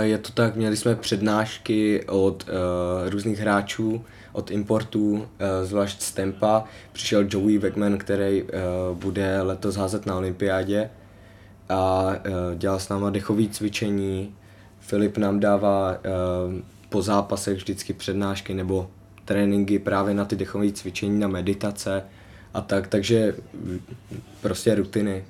Je 0.00 0.18
to 0.18 0.32
tak, 0.32 0.56
měli 0.56 0.76
jsme 0.76 0.94
přednášky 0.94 2.04
od 2.06 2.48
uh, 2.48 3.10
různých 3.10 3.38
hráčů, 3.38 4.04
od 4.32 4.50
importů, 4.50 5.12
uh, 5.12 5.26
zvlášť 5.62 6.02
z 6.02 6.12
Tempa. 6.12 6.64
Přišel 6.92 7.26
Joey 7.30 7.58
Wegman, 7.58 7.98
který 7.98 8.42
uh, 8.42 8.48
bude 8.96 9.42
letos 9.42 9.76
házet 9.76 10.06
na 10.06 10.16
olympiádě 10.16 10.90
a 11.68 12.06
uh, 12.08 12.14
dělal 12.56 12.78
s 12.78 12.88
náma 12.88 13.10
dechové 13.10 13.48
cvičení. 13.50 14.34
Filip 14.80 15.18
nám 15.18 15.40
dává 15.40 15.98
po 16.88 17.02
zápasech 17.02 17.56
vždycky 17.56 17.92
přednášky 17.92 18.54
nebo 18.54 18.90
tréninky 19.24 19.78
právě 19.78 20.14
na 20.14 20.24
ty 20.24 20.36
dechové 20.36 20.72
cvičení, 20.72 21.20
na 21.20 21.28
meditace 21.28 22.02
a 22.54 22.60
tak, 22.60 22.88
takže 22.88 23.34
prostě 24.40 24.74
rutiny. 24.74 25.24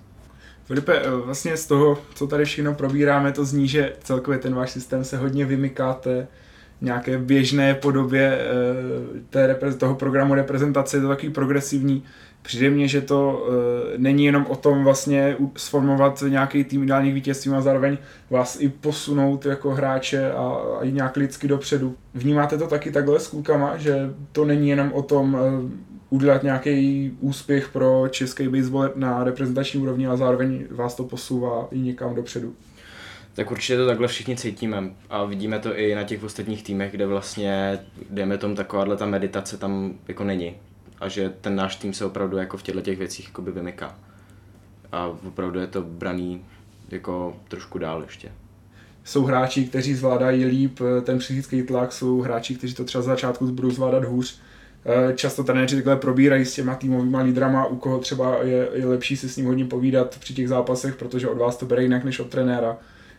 Filipe, 0.64 1.00
eh, 1.00 1.10
vlastně 1.10 1.56
z 1.56 1.66
toho, 1.66 1.98
co 2.14 2.26
tady 2.26 2.44
všechno 2.44 2.74
probíráme, 2.74 3.32
to 3.32 3.44
zní, 3.44 3.68
že 3.68 3.96
celkově 4.04 4.38
ten 4.38 4.54
váš 4.54 4.70
systém 4.70 5.04
se 5.04 5.16
hodně 5.16 5.44
vymykáte 5.44 6.26
nějaké 6.80 7.18
běžné 7.18 7.74
podobě 7.74 8.38
eh, 8.40 9.20
té, 9.30 9.74
toho 9.78 9.94
programu 9.94 10.34
reprezentace, 10.34 10.96
je 10.96 11.00
to 11.00 11.08
takový 11.08 11.32
progresivní. 11.32 12.02
Přijde 12.42 12.70
mně, 12.70 12.88
že 12.88 13.00
to 13.00 13.48
e, 13.94 13.98
není 13.98 14.24
jenom 14.24 14.46
o 14.48 14.56
tom 14.56 14.84
vlastně 14.84 15.36
sformovat 15.56 16.24
nějaký 16.28 16.64
tým 16.64 16.82
ideálních 16.82 17.14
vítězství 17.14 17.52
a 17.52 17.60
zároveň 17.60 17.98
vás 18.30 18.60
i 18.60 18.68
posunout 18.68 19.46
jako 19.46 19.70
hráče 19.70 20.32
a, 20.32 20.56
a 20.78 20.84
i 20.84 20.92
nějak 20.92 21.16
lidsky 21.16 21.48
dopředu. 21.48 21.94
Vnímáte 22.14 22.58
to 22.58 22.66
taky 22.66 22.90
takhle 22.90 23.20
s 23.20 23.28
klukama, 23.28 23.76
že 23.76 24.14
to 24.32 24.44
není 24.44 24.68
jenom 24.68 24.92
o 24.92 25.02
tom 25.02 25.36
e, 25.36 25.38
udělat 26.10 26.42
nějaký 26.42 27.12
úspěch 27.20 27.68
pro 27.68 28.08
český 28.10 28.48
baseball 28.48 28.92
na 28.94 29.24
reprezentační 29.24 29.80
úrovni 29.80 30.06
a 30.06 30.16
zároveň 30.16 30.64
vás 30.70 30.94
to 30.94 31.04
posouvá 31.04 31.68
i 31.70 31.78
někam 31.78 32.14
dopředu? 32.14 32.54
Tak 33.34 33.50
určitě 33.50 33.76
to 33.76 33.86
takhle 33.86 34.08
všichni 34.08 34.36
cítíme 34.36 34.90
a 35.10 35.24
vidíme 35.24 35.58
to 35.58 35.76
i 35.76 35.94
na 35.94 36.02
těch 36.02 36.24
ostatních 36.24 36.62
týmech, 36.62 36.92
kde 36.92 37.06
vlastně, 37.06 37.78
dejme 38.10 38.38
tomu, 38.38 38.54
takováhle 38.54 38.96
ta 38.96 39.06
meditace 39.06 39.56
tam 39.56 39.94
jako 40.08 40.24
není 40.24 40.54
a 41.00 41.08
že 41.08 41.32
ten 41.40 41.56
náš 41.56 41.76
tým 41.76 41.92
se 41.92 42.04
opravdu 42.04 42.36
jako 42.36 42.56
v 42.56 42.62
těchto 42.62 42.80
těch 42.80 42.98
věcích 42.98 43.26
jakoby 43.26 43.50
vymyká. 43.50 43.98
A 44.92 45.06
opravdu 45.06 45.60
je 45.60 45.66
to 45.66 45.82
braný 45.82 46.44
jako 46.88 47.36
trošku 47.48 47.78
dál 47.78 48.02
ještě. 48.02 48.32
Jsou 49.04 49.24
hráči, 49.24 49.64
kteří 49.64 49.94
zvládají 49.94 50.44
líp 50.44 50.80
eh, 50.80 51.00
ten 51.00 51.18
psychický 51.18 51.62
tlak, 51.62 51.92
jsou 51.92 52.20
hráči, 52.20 52.54
kteří 52.54 52.74
to 52.74 52.84
třeba 52.84 53.02
z 53.02 53.06
začátku 53.06 53.46
budou 53.46 53.70
zvládat 53.70 54.04
hůř. 54.04 54.40
Eh, 54.84 55.12
často 55.16 55.44
trenéři 55.44 55.76
takhle 55.76 55.96
probírají 55.96 56.44
s 56.44 56.54
těma 56.54 56.74
týmovými 56.74 57.16
lídrama, 57.22 57.66
u 57.66 57.76
koho 57.76 57.98
třeba 57.98 58.42
je, 58.42 58.68
je 58.72 58.86
lepší 58.86 59.16
si 59.16 59.28
s 59.28 59.36
ním 59.36 59.46
hodně 59.46 59.64
povídat 59.64 60.18
při 60.18 60.34
těch 60.34 60.48
zápasech, 60.48 60.96
protože 60.96 61.28
od 61.28 61.38
vás 61.38 61.56
to 61.56 61.66
bere 61.66 61.82
jinak 61.82 62.04
než 62.04 62.20
od 62.20 62.28
trenéra. 62.28 62.76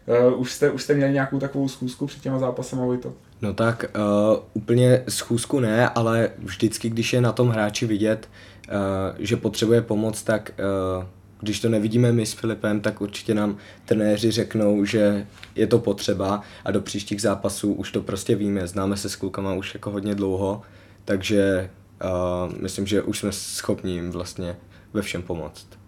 Uh, 0.08 0.40
už, 0.40 0.52
jste, 0.52 0.72
už 0.72 0.84
jste 0.84 0.94
měli 0.94 1.14
nějakou 1.14 1.40
takovou 1.40 1.68
schůzku 1.68 2.08
před 2.08 2.22
těma 2.22 2.40
zápasem 2.40 2.80
to? 3.02 3.14
No 3.42 3.54
tak 3.54 3.86
uh, 3.96 4.38
úplně 4.54 5.04
schůzku 5.10 5.60
ne, 5.60 5.90
ale 5.90 6.30
vždycky, 6.38 6.90
když 6.90 7.14
je 7.14 7.22
na 7.22 7.32
tom 7.32 7.50
hráči 7.50 7.86
vidět, 7.86 8.30
uh, 8.68 8.76
že 9.20 9.38
potřebuje 9.38 9.82
pomoc, 9.82 10.24
tak 10.24 10.52
uh, 10.98 11.04
když 11.40 11.60
to 11.60 11.70
nevidíme 11.70 12.12
my 12.12 12.26
s 12.26 12.34
Filipem, 12.34 12.82
tak 12.82 13.02
určitě 13.02 13.34
nám 13.34 13.58
trenéři 13.86 14.32
řeknou, 14.32 14.86
že 14.86 15.28
je 15.56 15.68
to 15.68 15.80
potřeba 15.80 16.42
a 16.66 16.72
do 16.72 16.82
příštích 16.82 17.22
zápasů 17.22 17.74
už 17.74 17.92
to 17.92 18.02
prostě 18.02 18.36
víme. 18.36 18.68
Známe 18.68 18.98
se 18.98 19.10
s 19.10 19.16
klukama 19.16 19.54
už 19.54 19.74
jako 19.74 19.92
hodně 19.92 20.16
dlouho, 20.16 20.62
takže 21.06 21.70
uh, 22.04 22.54
myslím, 22.62 22.88
že 22.88 23.02
už 23.02 23.20
jsme 23.20 23.32
schopni 23.32 23.94
jim 23.94 24.12
vlastně 24.12 24.56
ve 24.94 25.02
všem 25.02 25.22
pomoct 25.22 25.81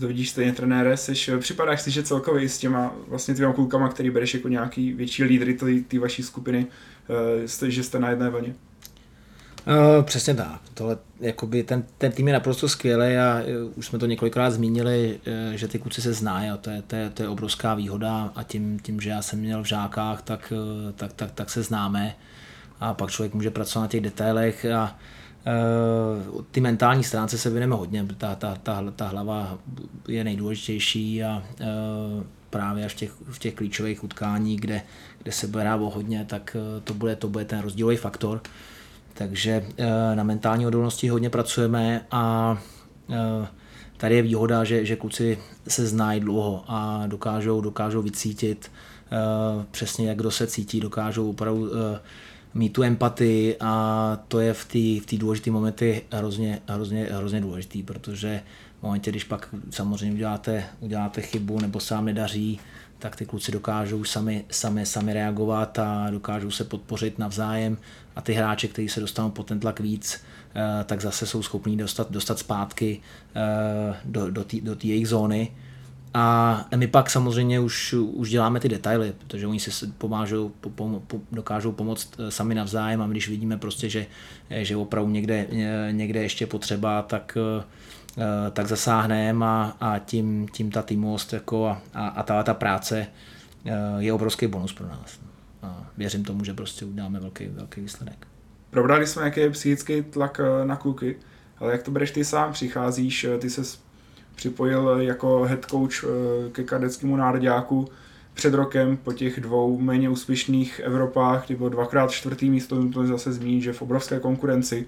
to 0.00 0.06
vidíš 0.06 0.30
stejně 0.30 0.52
trenére, 0.52 0.96
seš, 0.96 1.30
připadáš 1.38 1.82
si, 1.82 1.90
že 1.90 2.02
celkově 2.02 2.48
s 2.48 2.58
těma 2.58 2.94
vlastně 3.08 3.34
těma 3.34 3.52
klukama, 3.52 3.88
který 3.88 4.10
bereš 4.10 4.34
jako 4.34 4.48
nějaký 4.48 4.92
větší 4.92 5.24
lídry 5.24 5.82
té 5.88 5.98
vaší 5.98 6.22
skupiny, 6.22 6.66
uh, 7.60 7.68
že 7.68 7.82
jste 7.82 7.98
na 7.98 8.10
jedné 8.10 8.30
vlně? 8.30 8.54
Uh, 9.66 10.04
přesně 10.04 10.34
tak. 10.34 10.60
Tohle, 10.74 10.98
jakoby 11.20 11.62
ten, 11.62 11.84
ten 11.98 12.12
tým 12.12 12.28
je 12.28 12.34
naprosto 12.34 12.68
skvělý 12.68 13.16
a 13.16 13.42
už 13.74 13.86
jsme 13.86 13.98
to 13.98 14.06
několikrát 14.06 14.50
zmínili, 14.50 15.20
že 15.54 15.68
ty 15.68 15.78
kluci 15.78 16.02
se 16.02 16.12
znají 16.12 16.50
a 16.50 16.56
to 16.56 16.70
je, 16.70 16.82
to, 16.82 16.96
je, 16.96 17.10
to 17.10 17.22
je 17.22 17.28
obrovská 17.28 17.74
výhoda 17.74 18.32
a 18.34 18.42
tím, 18.42 18.78
tím, 18.78 19.00
že 19.00 19.10
já 19.10 19.22
jsem 19.22 19.38
měl 19.38 19.62
v 19.62 19.66
žákách, 19.66 20.22
tak, 20.22 20.52
tak, 20.96 21.12
tak, 21.12 21.30
tak 21.30 21.50
se 21.50 21.62
známe 21.62 22.14
a 22.80 22.94
pak 22.94 23.10
člověk 23.10 23.34
může 23.34 23.50
pracovat 23.50 23.82
na 23.82 23.88
těch 23.88 24.00
detailech 24.00 24.64
a 24.64 24.98
ty 26.50 26.60
mentální 26.60 27.04
stránce 27.04 27.38
se 27.38 27.50
věneme 27.50 27.74
hodně, 27.74 28.06
ta, 28.18 28.34
ta, 28.34 28.54
ta, 28.62 28.84
ta 28.96 29.08
hlava 29.08 29.58
je 30.08 30.24
nejdůležitější 30.24 31.24
a 31.24 31.42
uh, 31.60 32.22
právě 32.50 32.84
až 32.84 32.92
v 32.92 32.96
těch, 32.96 33.12
v 33.30 33.38
těch 33.38 33.54
klíčových 33.54 34.04
utkání, 34.04 34.56
kde, 34.56 34.82
kde 35.22 35.32
se 35.32 35.46
bude 35.46 35.74
o 35.74 35.90
hodně, 35.90 36.24
tak 36.28 36.56
to 36.84 36.94
bude, 36.94 37.16
to 37.16 37.28
bude 37.28 37.44
ten 37.44 37.60
rozdílový 37.60 37.96
faktor. 37.96 38.40
Takže 39.14 39.64
eh, 39.78 40.16
na 40.16 40.22
mentální 40.22 40.66
odolnosti 40.66 41.08
hodně 41.08 41.30
pracujeme 41.30 42.06
a 42.10 42.58
eh, 43.10 43.46
tady 43.96 44.14
je 44.14 44.22
výhoda, 44.22 44.64
že, 44.64 44.84
že 44.84 44.96
kluci 44.96 45.38
se 45.68 45.86
znají 45.86 46.20
dlouho 46.20 46.64
a 46.68 47.02
dokážou, 47.06 47.60
dokážou 47.60 48.02
vycítit 48.02 48.70
eh, 49.12 49.64
přesně, 49.70 50.08
jak 50.08 50.18
kdo 50.18 50.30
se 50.30 50.46
cítí, 50.46 50.80
dokážou 50.80 51.30
opravdu 51.30 51.70
mít 52.54 52.72
tu 52.72 52.82
empatii 52.82 53.56
a 53.60 54.18
to 54.28 54.40
je 54.40 54.54
v 54.54 54.64
té 54.64 55.14
v 55.16 55.18
důležité 55.18 55.50
momenty 55.50 56.02
hrozně, 56.10 56.60
hrozně, 56.68 57.08
hrozně 57.10 57.40
důležitý, 57.40 57.82
protože 57.82 58.42
v 58.78 58.82
momentě, 58.82 59.10
když 59.10 59.24
pak 59.24 59.48
samozřejmě 59.70 60.14
uděláte, 60.14 60.64
uděláte 60.80 61.22
chybu 61.22 61.60
nebo 61.60 61.80
se 61.80 61.94
vám 61.94 62.04
nedaří, 62.04 62.60
tak 62.98 63.16
ty 63.16 63.26
kluci 63.26 63.52
dokážou 63.52 64.04
sami, 64.04 64.44
sami, 64.50 64.86
sami 64.86 65.12
reagovat 65.12 65.78
a 65.78 66.10
dokážou 66.10 66.50
se 66.50 66.64
podpořit 66.64 67.18
navzájem 67.18 67.78
a 68.16 68.20
ty 68.20 68.32
hráči, 68.32 68.68
kteří 68.68 68.88
se 68.88 69.00
dostanou 69.00 69.30
po 69.30 69.42
ten 69.42 69.60
tlak 69.60 69.80
víc, 69.80 70.20
eh, 70.54 70.84
tak 70.84 71.00
zase 71.00 71.26
jsou 71.26 71.42
schopní 71.42 71.76
dostat, 71.76 72.10
dostat 72.10 72.38
zpátky 72.38 73.00
eh, 73.36 73.96
do, 74.04 74.30
do 74.30 74.44
té 74.44 74.60
do 74.60 74.76
jejich 74.82 75.08
zóny. 75.08 75.52
A 76.14 76.66
my 76.76 76.86
pak 76.86 77.10
samozřejmě 77.10 77.60
už, 77.60 77.92
už 77.92 78.30
děláme 78.30 78.60
ty 78.60 78.68
detaily, 78.68 79.14
protože 79.18 79.46
oni 79.46 79.60
si 79.60 79.86
pomážou, 79.86 80.52
pom, 80.60 81.02
pom, 81.06 81.20
dokážou 81.32 81.72
pomoct 81.72 82.14
eh, 82.18 82.30
sami 82.30 82.54
navzájem 82.54 83.02
a 83.02 83.06
když 83.06 83.28
vidíme 83.28 83.58
prostě, 83.58 83.88
že, 83.88 84.06
že 84.50 84.76
opravdu 84.76 85.10
někde, 85.10 85.46
někde 85.90 86.22
ještě 86.22 86.46
potřeba, 86.46 87.02
tak, 87.02 87.38
tak 88.52 88.66
zasáhneme 88.66 89.46
a, 89.46 89.76
a 89.80 89.98
tím, 89.98 90.48
tím 90.52 90.70
ta 90.70 90.82
týmovost 90.82 91.32
jako 91.32 91.66
a, 91.66 91.82
a, 91.94 92.08
a 92.08 92.22
ta, 92.22 92.42
ta 92.42 92.54
práce 92.54 93.06
je 93.98 94.12
obrovský 94.12 94.46
bonus 94.46 94.72
pro 94.72 94.88
nás 94.88 95.18
a 95.62 95.90
věřím 95.96 96.24
tomu, 96.24 96.44
že 96.44 96.54
prostě 96.54 96.84
uděláme 96.84 97.20
velký, 97.20 97.46
velký 97.46 97.80
výsledek. 97.80 98.26
Probrali 98.70 99.06
jsme, 99.06 99.24
jaký 99.24 99.40
je 99.40 99.50
psychický 99.50 100.02
tlak 100.02 100.40
eh, 100.40 100.66
na 100.66 100.76
kluky, 100.76 101.16
ale 101.58 101.72
jak 101.72 101.82
to 101.82 101.90
bereš 101.90 102.10
ty 102.10 102.24
sám? 102.24 102.52
Přicházíš, 102.52 103.24
eh, 103.24 103.38
ty 103.38 103.50
se 103.50 103.62
připojil 104.34 104.96
jako 105.00 105.42
head 105.42 105.64
coach 105.64 106.04
eh, 106.04 106.08
ke 106.52 106.64
kadeckému 106.64 107.16
národňáku 107.16 107.88
před 108.34 108.54
rokem 108.54 108.96
po 108.96 109.12
těch 109.12 109.40
dvou 109.40 109.78
méně 109.78 110.08
úspěšných 110.08 110.80
Evropách, 110.84 111.46
kdy 111.46 111.54
bylo 111.54 111.68
dvakrát 111.68 112.10
čtvrtý 112.10 112.50
místo, 112.50 112.88
to 112.88 113.06
zase 113.06 113.32
zmínit, 113.32 113.62
že 113.62 113.72
v 113.72 113.82
obrovské 113.82 114.20
konkurenci, 114.20 114.86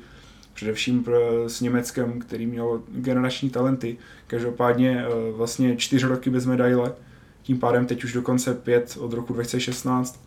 především 0.55 1.05
s 1.47 1.61
Německem, 1.61 2.21
který 2.21 2.47
měl 2.47 2.83
generační 2.89 3.51
talenty. 3.51 3.97
Každopádně 4.27 5.05
vlastně 5.37 5.77
čtyři 5.77 6.07
roky 6.07 6.31
bez 6.31 6.47
medaile, 6.47 6.93
tím 7.43 7.59
pádem 7.59 7.87
teď 7.87 8.05
už 8.05 8.13
dokonce 8.13 8.55
pět 8.55 8.99
od 9.01 9.13
roku 9.13 9.33
2016 9.33 10.24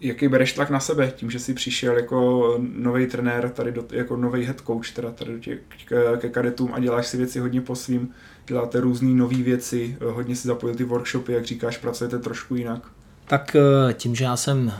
jaký 0.00 0.28
bereš 0.28 0.52
tlak 0.52 0.70
na 0.70 0.80
sebe 0.80 1.12
tím, 1.16 1.30
že 1.30 1.38
jsi 1.38 1.54
přišel 1.54 1.96
jako 1.96 2.54
nový 2.58 3.06
trenér, 3.06 3.48
tady 3.48 3.72
do, 3.72 3.84
jako 3.90 4.16
nový 4.16 4.44
head 4.44 4.60
coach, 4.66 4.90
teda 4.92 5.10
tady 5.10 5.32
do 5.32 5.38
těch, 5.38 5.58
ke, 5.84 6.16
ke 6.16 6.28
kadetům 6.28 6.70
a 6.74 6.80
děláš 6.80 7.06
si 7.06 7.16
věci 7.16 7.38
hodně 7.40 7.60
po 7.60 7.76
svým, 7.76 8.08
děláte 8.46 8.80
různé 8.80 9.08
nové 9.08 9.36
věci, 9.36 9.96
hodně 10.00 10.36
si 10.36 10.48
zapojil 10.48 10.76
ty 10.76 10.84
workshopy, 10.84 11.32
jak 11.32 11.44
říkáš, 11.44 11.76
pracujete 11.76 12.18
trošku 12.18 12.54
jinak. 12.54 12.82
Tak 13.26 13.56
eh, 13.56 13.92
tím, 13.94 14.14
že 14.14 14.24
já 14.24 14.36
jsem 14.36 14.72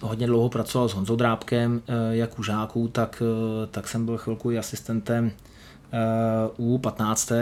hodně 0.00 0.26
dlouho 0.26 0.48
pracoval 0.48 0.88
s 0.88 0.92
Honzou 0.92 1.16
Drábkem, 1.16 1.82
eh, 1.86 2.16
jak 2.16 2.38
u 2.38 2.42
žáků, 2.42 2.88
tak, 2.88 3.22
eh, 3.22 3.66
tak 3.66 3.88
jsem 3.88 4.04
byl 4.04 4.18
chvilku 4.18 4.50
i 4.50 4.58
asistentem 4.58 5.32
u 6.56 6.78
15. 6.78 7.32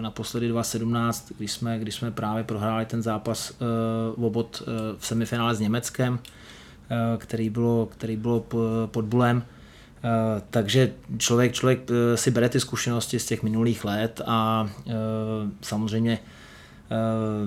naposledy 0.00 0.48
2017, 0.48 1.32
když 1.38 1.52
jsme, 1.52 1.78
když 1.78 1.94
jsme 1.94 2.10
právě 2.10 2.44
prohráli 2.44 2.86
ten 2.86 3.02
zápas 3.02 3.52
v 4.16 4.24
obod 4.24 4.62
v 4.98 5.06
semifinále 5.06 5.54
s 5.54 5.60
Německem, 5.60 6.18
Eh, 6.90 7.16
který 7.18 7.50
bylo, 7.50 7.86
který 7.86 8.16
bylo 8.16 8.44
pod 8.86 9.04
bulem. 9.04 9.42
Eh, 10.04 10.42
takže 10.50 10.92
člověk, 11.18 11.52
člověk 11.52 11.80
eh, 11.90 12.16
si 12.16 12.30
bere 12.30 12.48
ty 12.48 12.60
zkušenosti 12.60 13.18
z 13.18 13.26
těch 13.26 13.42
minulých 13.42 13.84
let 13.84 14.20
a 14.26 14.68
samozřejmě 15.62 16.18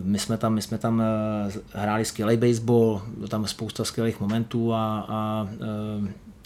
my 0.03 0.19
jsme 0.19 0.37
tam, 0.37 0.53
my 0.53 0.61
jsme 0.61 0.77
tam 0.77 1.03
hráli 1.73 2.05
skvělý 2.05 2.37
baseball, 2.37 3.01
tam 3.27 3.47
spousta 3.47 3.85
skvělých 3.85 4.19
momentů 4.19 4.73
a, 4.73 5.05
a 5.09 5.47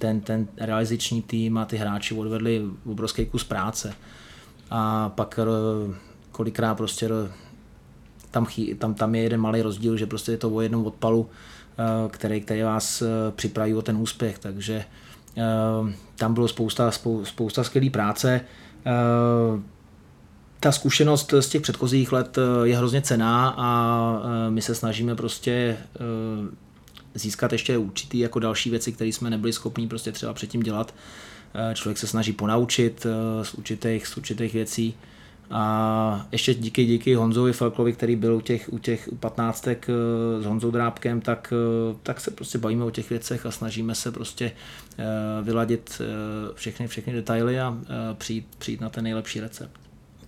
ten, 0.04 0.22
ten 0.22 0.48
realizační 0.58 1.22
tým 1.22 1.58
a 1.58 1.66
ty 1.66 1.78
hráči 1.78 2.16
odvedli 2.16 2.62
obrovský 2.86 3.26
kus 3.26 3.44
práce. 3.44 3.94
A 4.70 5.10
pak 5.10 5.40
kolikrát 6.32 6.76
prostě 6.76 7.10
tam, 8.32 8.48
tam, 8.78 8.94
tam 8.94 9.16
je 9.16 9.24
jeden 9.24 9.42
malý 9.42 9.62
rozdíl, 9.62 9.98
že 9.98 10.06
prostě 10.06 10.32
je 10.32 10.38
to 10.38 10.50
o 10.50 10.62
jednom 10.62 10.86
odpalu, 10.86 11.30
Eh, 11.78 12.10
který, 12.10 12.42
který 12.42 12.62
vás 12.62 13.02
eh, 13.02 13.08
připraví 13.36 13.74
o 13.74 13.82
ten 13.82 13.98
úspěch. 13.98 14.40
Takže 14.40 14.86
eh, 15.38 15.42
tam 16.16 16.34
bylo 16.34 16.48
spousta, 16.48 16.92
spousta 17.24 17.64
skvělé 17.64 17.90
práce. 17.90 18.42
Ta 20.60 20.72
zkušenost 20.72 21.34
z 21.40 21.50
těch 21.50 21.62
předchozích 21.62 22.12
let 22.12 22.38
je 22.64 22.78
hrozně 22.78 23.02
cená 23.02 23.56
a 23.58 24.22
my 24.50 24.62
se 24.62 24.76
snažíme 24.76 25.16
prostě 25.16 25.78
získat 27.16 27.52
ještě 27.52 27.78
určitý 27.78 28.20
jako 28.20 28.40
další 28.40 28.70
věci, 28.70 28.92
které 28.92 29.08
jsme 29.08 29.30
nebyli 29.30 29.54
schopni 29.54 29.88
prostě 29.88 30.12
třeba 30.12 30.34
předtím 30.34 30.64
dělat. 30.64 30.96
člověk 31.74 31.98
se 31.98 32.08
snaží 32.08 32.34
ponaučit 32.34 33.06
z 33.44 33.54
určitých, 33.54 34.08
z 34.08 34.18
určitých 34.18 34.54
věcí. 34.54 34.96
A 35.52 36.28
ještě 36.32 36.54
díky, 36.54 36.86
díky 36.86 37.16
Honzovi 37.16 37.54
Felklovi, 37.54 37.94
který 37.94 38.16
byl 38.16 38.36
u 38.36 38.42
těch, 38.42 38.74
u 38.74 38.78
těch 38.78 39.10
patnáctek 39.20 39.88
s 40.42 40.46
Honzou 40.46 40.72
Drábkem, 40.72 41.22
tak, 41.22 41.54
tak 42.04 42.22
se 42.22 42.32
prostě 42.32 42.58
bavíme 42.58 42.84
o 42.84 42.92
těch 42.92 43.10
věcech 43.10 43.46
a 43.46 43.52
snažíme 43.52 43.96
se 43.96 44.12
prostě 44.12 44.52
vyladit 45.42 46.02
všechny, 46.54 46.88
všechny 46.88 47.14
detaily 47.14 47.60
a 47.60 47.78
přijít, 48.14 48.48
přijít 48.58 48.82
na 48.82 48.90
ten 48.90 49.04
nejlepší 49.04 49.40
recept 49.40 49.83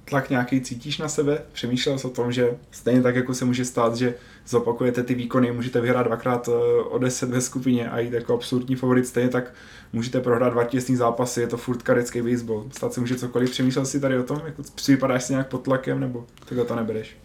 tlak 0.06 0.30
nějaký 0.30 0.62
cítíš 0.62 0.98
na 0.98 1.08
sebe? 1.08 1.42
Přemýšlel 1.54 2.00
jsi 2.00 2.08
o 2.08 2.10
tom, 2.10 2.32
že 2.32 2.58
stejně 2.72 3.02
tak, 3.02 3.16
jako 3.16 3.34
se 3.34 3.46
může 3.46 3.66
stát, 3.66 3.96
že 3.96 4.16
zopakujete 4.48 5.04
ty 5.04 5.16
výkony, 5.16 5.52
můžete 5.52 5.82
vyhrát 5.82 6.06
dvakrát 6.08 6.48
eh, 6.48 6.52
o 6.84 6.98
10 6.98 7.30
ve 7.30 7.42
skupině 7.42 7.90
a 7.90 8.00
jít 8.00 8.14
jako 8.14 8.34
absolutní 8.34 8.76
favorit, 8.76 9.08
stejně 9.08 9.30
tak 9.30 9.54
můžete 9.94 10.22
prohrát 10.22 10.54
dva 10.54 10.64
těsný 10.64 10.96
zápasy, 10.96 11.42
je 11.42 11.48
to 11.48 11.58
furt 11.58 11.84
kadecký 11.84 12.22
baseball. 12.22 12.66
Stát 12.72 12.94
se 12.94 13.00
může 13.00 13.16
cokoliv. 13.16 13.52
Přemýšlel 13.52 13.86
jsi 13.86 14.00
tady 14.00 14.20
o 14.20 14.24
tom? 14.24 14.42
Jako, 14.46 14.64
připadáš 14.76 15.24
si 15.24 15.34
nějak 15.34 15.48
pod 15.48 15.64
tlakem, 15.64 16.00
nebo 16.00 16.26
takhle 16.40 16.66
to 16.66 16.76
nebereš? 16.76 17.18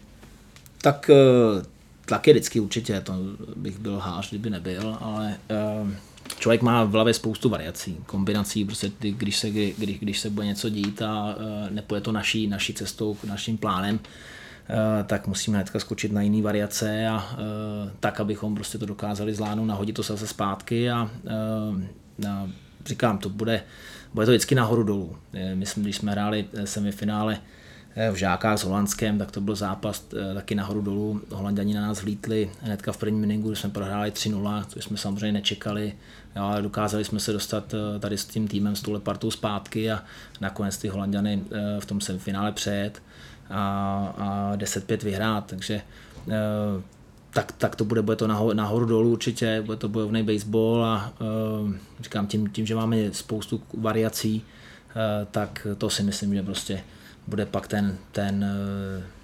Tak 0.81 1.09
eh, 1.09 1.65
tlak 2.05 2.27
je 2.27 2.33
vždycky 2.33 2.59
určitě, 2.59 3.01
to 3.01 3.13
bych 3.55 3.79
byl 3.79 3.97
hář, 3.99 4.29
kdyby 4.29 4.49
nebyl, 4.49 4.97
ale 5.01 5.37
uh 5.81 5.91
člověk 6.39 6.61
má 6.61 6.83
v 6.83 6.91
hlavě 6.91 7.13
spoustu 7.13 7.49
variací, 7.49 7.97
kombinací, 8.05 8.65
prostě 8.65 8.91
když 8.99 9.37
se, 9.37 9.49
když, 9.49 9.99
když 9.99 10.19
se 10.19 10.29
bude 10.29 10.47
něco 10.47 10.69
dít 10.69 11.01
a 11.01 11.35
uh, 11.35 11.69
nepůjde 11.69 12.01
to 12.01 12.11
naší, 12.11 12.47
naší 12.47 12.73
cestou, 12.73 13.17
naším 13.27 13.57
plánem, 13.57 13.95
uh, 13.95 15.05
tak 15.05 15.27
musíme 15.27 15.57
hnedka 15.57 15.79
skočit 15.79 16.11
na 16.11 16.21
jiné 16.21 16.41
variace 16.41 17.07
a 17.07 17.15
uh, 17.33 17.91
tak, 17.99 18.19
abychom 18.19 18.55
prostě 18.55 18.77
to 18.77 18.85
dokázali 18.85 19.33
zvládnout, 19.33 19.65
nahodit 19.65 19.95
to 19.95 20.03
zase 20.03 20.27
zpátky 20.27 20.91
a, 20.91 21.09
uh, 21.23 22.29
a 22.29 22.49
říkám, 22.85 23.17
to 23.17 23.29
bude, 23.29 23.63
bude 24.13 24.25
to 24.25 24.31
vždycky 24.31 24.55
nahoru 24.55 24.83
dolů. 24.83 25.15
My 25.53 25.65
jsme, 25.65 25.83
když 25.83 25.95
jsme 25.95 26.11
hráli 26.11 26.45
semifinále 26.65 27.39
v 28.11 28.15
Žákách 28.15 28.59
s 28.59 28.63
Holandskem, 28.63 29.17
tak 29.17 29.31
to 29.31 29.41
byl 29.41 29.55
zápas 29.55 30.05
taky 30.33 30.55
nahoru 30.55 30.81
dolů. 30.81 31.21
Holanděni 31.31 31.73
na 31.73 31.81
nás 31.81 32.01
vlítli 32.01 32.51
hnedka 32.61 32.91
v 32.91 32.97
prvním 32.97 33.23
inningu, 33.23 33.49
když 33.49 33.59
jsme 33.59 33.69
prohráli 33.69 34.11
3-0, 34.11 34.65
což 34.67 34.83
jsme 34.83 34.97
samozřejmě 34.97 35.31
nečekali. 35.31 35.93
Jo, 36.35 36.43
ale 36.43 36.61
dokázali 36.61 37.05
jsme 37.05 37.19
se 37.19 37.33
dostat 37.33 37.73
eh, 37.73 37.99
tady 37.99 38.17
s 38.17 38.25
tím 38.25 38.47
týmem, 38.47 38.75
s 38.75 38.81
tuhle 38.81 38.99
partou 38.99 39.31
zpátky 39.31 39.91
a 39.91 40.03
nakonec 40.41 40.77
ty 40.77 40.87
Holanděny 40.87 41.43
eh, 41.51 41.79
v 41.79 41.85
tom 41.85 42.01
semifinále 42.01 42.51
přejet 42.51 43.01
a, 43.49 44.13
a 44.17 44.55
10-5 44.55 45.03
vyhrát, 45.03 45.45
takže 45.45 45.81
eh, 46.29 46.81
tak, 47.33 47.51
tak 47.51 47.75
to 47.75 47.85
bude, 47.85 48.01
bude 48.01 48.15
to 48.15 48.27
nahoru, 48.27 48.53
nahoru 48.53 48.85
dolů 48.85 49.11
určitě, 49.11 49.63
bude 49.65 49.77
to 49.77 49.89
bojovný 49.89 50.23
baseball 50.23 50.85
a 50.85 51.13
říkám 51.99 52.27
tím, 52.27 52.49
tím, 52.49 52.65
že 52.65 52.75
máme 52.75 52.97
spoustu 53.11 53.61
variací, 53.73 54.43
tak 55.31 55.67
to 55.77 55.89
si 55.89 56.03
myslím, 56.03 56.35
že 56.35 56.43
prostě 56.43 56.83
bude 57.27 57.45
pak 57.45 57.67
ten, 57.67 57.97
ten 58.11 58.45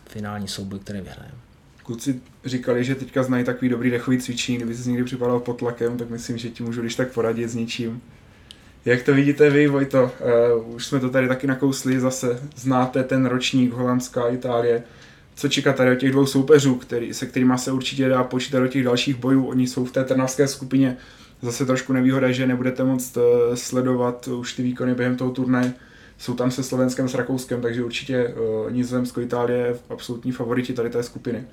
finální 0.05 0.47
souboj, 0.47 0.79
který 0.79 1.01
vyhrajeme 1.01 1.47
kluci 1.87 2.21
říkali, 2.45 2.83
že 2.83 2.95
teďka 2.95 3.23
znají 3.23 3.43
takový 3.43 3.69
dobrý 3.69 3.89
dechový 3.89 4.17
cvičení, 4.17 4.57
kdyby 4.57 4.75
se 4.75 4.89
někdy 4.89 5.03
připadal 5.03 5.39
pod 5.39 5.53
tlakem, 5.53 5.97
tak 5.97 6.09
myslím, 6.09 6.37
že 6.37 6.49
ti 6.49 6.63
můžu 6.63 6.81
když 6.81 6.95
tak 6.95 7.11
poradit 7.11 7.47
s 7.47 7.55
ničím. 7.55 8.01
Jak 8.85 9.03
to 9.03 9.13
vidíte 9.13 9.49
vy, 9.49 9.67
Vojto? 9.67 10.11
Uh, 10.57 10.75
už 10.75 10.85
jsme 10.85 10.99
to 10.99 11.09
tady 11.09 11.27
taky 11.27 11.47
nakousli, 11.47 11.99
zase 11.99 12.39
znáte 12.55 13.03
ten 13.03 13.25
ročník 13.25 13.73
Holandská, 13.73 14.27
Itálie. 14.27 14.83
Co 15.35 15.47
čeká 15.47 15.73
tady 15.73 15.91
od 15.91 15.95
těch 15.95 16.11
dvou 16.11 16.25
soupeřů, 16.25 16.75
který, 16.75 17.13
se 17.13 17.25
kterými 17.25 17.53
se 17.57 17.71
určitě 17.71 18.09
dá 18.09 18.23
počítat 18.23 18.59
do 18.59 18.67
těch 18.67 18.83
dalších 18.83 19.15
bojů? 19.15 19.45
Oni 19.45 19.67
jsou 19.67 19.85
v 19.85 19.91
té 19.91 20.03
trnavské 20.03 20.47
skupině. 20.47 20.97
Zase 21.41 21.65
trošku 21.65 21.93
nevýhoda, 21.93 22.31
že 22.31 22.47
nebudete 22.47 22.83
moct 22.83 23.17
uh, 23.17 23.23
sledovat 23.55 24.27
už 24.27 24.53
ty 24.53 24.63
výkony 24.63 24.95
během 24.95 25.15
toho 25.17 25.31
turnaje. 25.31 25.73
Jsou 26.17 26.33
tam 26.33 26.51
se 26.51 26.63
Slovenskem, 26.63 27.09
s 27.09 27.13
Rakouskem, 27.13 27.61
takže 27.61 27.83
určitě 27.83 28.27
uh, 28.27 28.71
Nizozemsko, 28.71 29.21
Itálie 29.21 29.79
absolutní 29.89 30.31
favoriti 30.31 30.73
tady 30.73 30.89
té 30.89 31.03
skupiny 31.03 31.45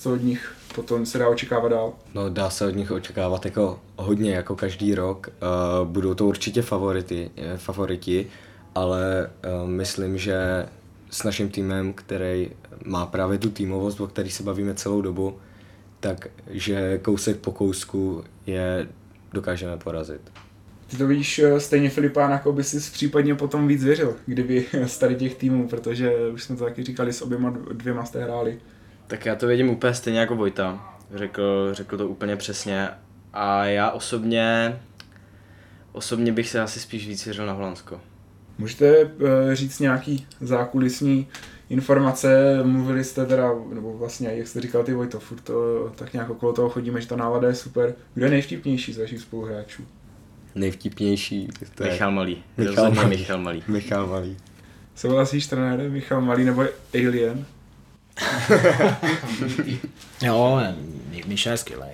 co 0.00 0.12
od 0.12 0.22
nich 0.22 0.52
potom 0.74 1.06
se 1.06 1.18
dá 1.18 1.28
očekávat 1.28 1.68
dál? 1.68 1.92
No 2.14 2.30
dá 2.30 2.50
se 2.50 2.66
od 2.66 2.76
nich 2.76 2.90
očekávat 2.90 3.44
jako 3.44 3.80
hodně, 3.96 4.32
jako 4.34 4.56
každý 4.56 4.94
rok. 4.94 5.28
Uh, 5.28 5.88
budou 5.88 6.14
to 6.14 6.26
určitě 6.26 6.62
favority, 6.62 7.30
eh, 7.36 7.56
favoriti, 7.56 8.26
ale 8.74 9.30
uh, 9.62 9.68
myslím, 9.68 10.18
že 10.18 10.66
s 11.10 11.22
naším 11.22 11.48
týmem, 11.48 11.92
který 11.92 12.50
má 12.84 13.06
právě 13.06 13.38
tu 13.38 13.50
týmovost, 13.50 14.00
o 14.00 14.06
který 14.06 14.30
se 14.30 14.42
bavíme 14.42 14.74
celou 14.74 15.00
dobu, 15.00 15.38
takže 16.00 16.98
kousek 17.02 17.36
po 17.36 17.52
kousku 17.52 18.24
je 18.46 18.88
dokážeme 19.32 19.76
porazit. 19.76 20.32
Ty 20.86 20.96
to 20.96 21.06
vidíš 21.06 21.40
stejně 21.58 21.90
Filipán, 21.90 22.30
jako 22.30 22.52
by 22.52 22.64
si 22.64 22.90
případně 22.92 23.34
potom 23.34 23.68
víc 23.68 23.84
věřil, 23.84 24.16
kdyby 24.26 24.66
z 24.86 24.98
tady 24.98 25.14
těch 25.14 25.34
týmů, 25.34 25.68
protože 25.68 26.12
už 26.32 26.42
jsme 26.42 26.56
to 26.56 26.64
taky 26.64 26.84
říkali, 26.84 27.12
s 27.12 27.22
oběma 27.22 27.54
dvěma 27.72 28.04
jste 28.04 28.24
hráli. 28.24 28.58
Tak 29.06 29.26
já 29.26 29.34
to 29.34 29.46
vidím 29.46 29.70
úplně 29.70 29.94
stejně 29.94 30.20
jako 30.20 30.36
Vojta. 30.36 30.96
Řekl, 31.14 31.68
řekl 31.72 31.96
to 31.96 32.08
úplně 32.08 32.36
přesně. 32.36 32.88
A 33.32 33.64
já 33.64 33.90
osobně, 33.90 34.80
osobně 35.92 36.32
bych 36.32 36.48
se 36.48 36.60
asi 36.60 36.80
spíš 36.80 37.08
víc 37.08 37.24
věřil 37.24 37.46
na 37.46 37.52
Holandsko. 37.52 38.00
Můžete 38.60 39.04
uh, 39.04 39.10
říct 39.52 39.78
nějaký 39.78 40.26
zákulisní 40.40 41.28
informace, 41.68 42.60
mluvili 42.62 43.04
jste 43.04 43.26
teda, 43.26 43.50
nebo 43.74 43.98
vlastně, 43.98 44.28
jak 44.28 44.48
jste 44.48 44.60
říkal 44.60 44.84
ty 44.84 44.94
Vojto, 44.94 45.20
furt 45.20 45.40
to, 45.40 45.88
tak 45.96 46.12
nějak 46.12 46.30
okolo 46.30 46.52
toho 46.52 46.68
chodíme, 46.68 47.00
že 47.00 47.08
ta 47.08 47.16
nálada 47.16 47.48
je 47.48 47.54
super. 47.54 47.94
Kdo 48.14 48.26
je 48.26 48.30
nejvtipnější 48.30 48.92
z 48.92 48.98
vašich 48.98 49.20
spoluhráčů? 49.20 49.82
Nejvtipnější? 50.54 51.48
To 51.74 51.84
je... 51.84 51.90
Michal 51.90 52.10
Malý. 52.10 52.42
Michal 52.56 52.90
Malý. 52.90 53.08
Michal 53.08 53.38
Malý. 53.38 53.62
Michal 53.68 54.06
Malý. 54.06 54.36
Souhlasíš 54.94 55.46
trenére 55.46 55.88
Michal 55.88 56.20
Malý 56.20 56.44
nebo 56.44 56.64
Alien? 56.94 57.44
jo, 60.22 60.60
Míša 61.26 61.50
je 61.50 61.56
skvělý. 61.56 61.84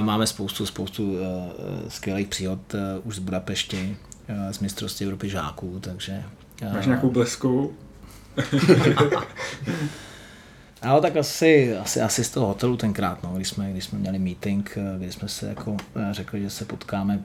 Máme 0.00 0.26
spoustu, 0.26 0.66
spoustu 0.66 1.12
uh, 1.12 1.18
skvělých 1.88 2.28
příhod 2.28 2.74
uh, 2.74 2.80
už 3.04 3.16
z 3.16 3.18
Budapešti, 3.18 3.96
z 4.50 4.58
mistrovství 4.58 5.06
Evropy 5.06 5.28
žáků, 5.28 5.78
takže... 5.80 6.24
Uh, 6.62 6.72
Máš 6.72 6.86
nějakou 6.86 7.10
bleskovou? 7.10 7.72
Ale 10.82 11.00
tak 11.00 11.16
asi, 11.16 11.76
asi, 11.76 12.00
asi 12.00 12.24
z 12.24 12.30
toho 12.30 12.46
hotelu 12.46 12.76
tenkrát, 12.76 13.22
no, 13.22 13.32
když, 13.36 13.48
jsme, 13.48 13.70
když 13.70 13.84
jsme 13.84 13.98
měli 13.98 14.18
meeting, 14.18 14.78
kdy 14.98 15.12
jsme 15.12 15.28
se 15.28 15.48
jako 15.48 15.76
řekli, 16.10 16.42
že 16.42 16.50
se 16.50 16.64
potkáme 16.64 17.22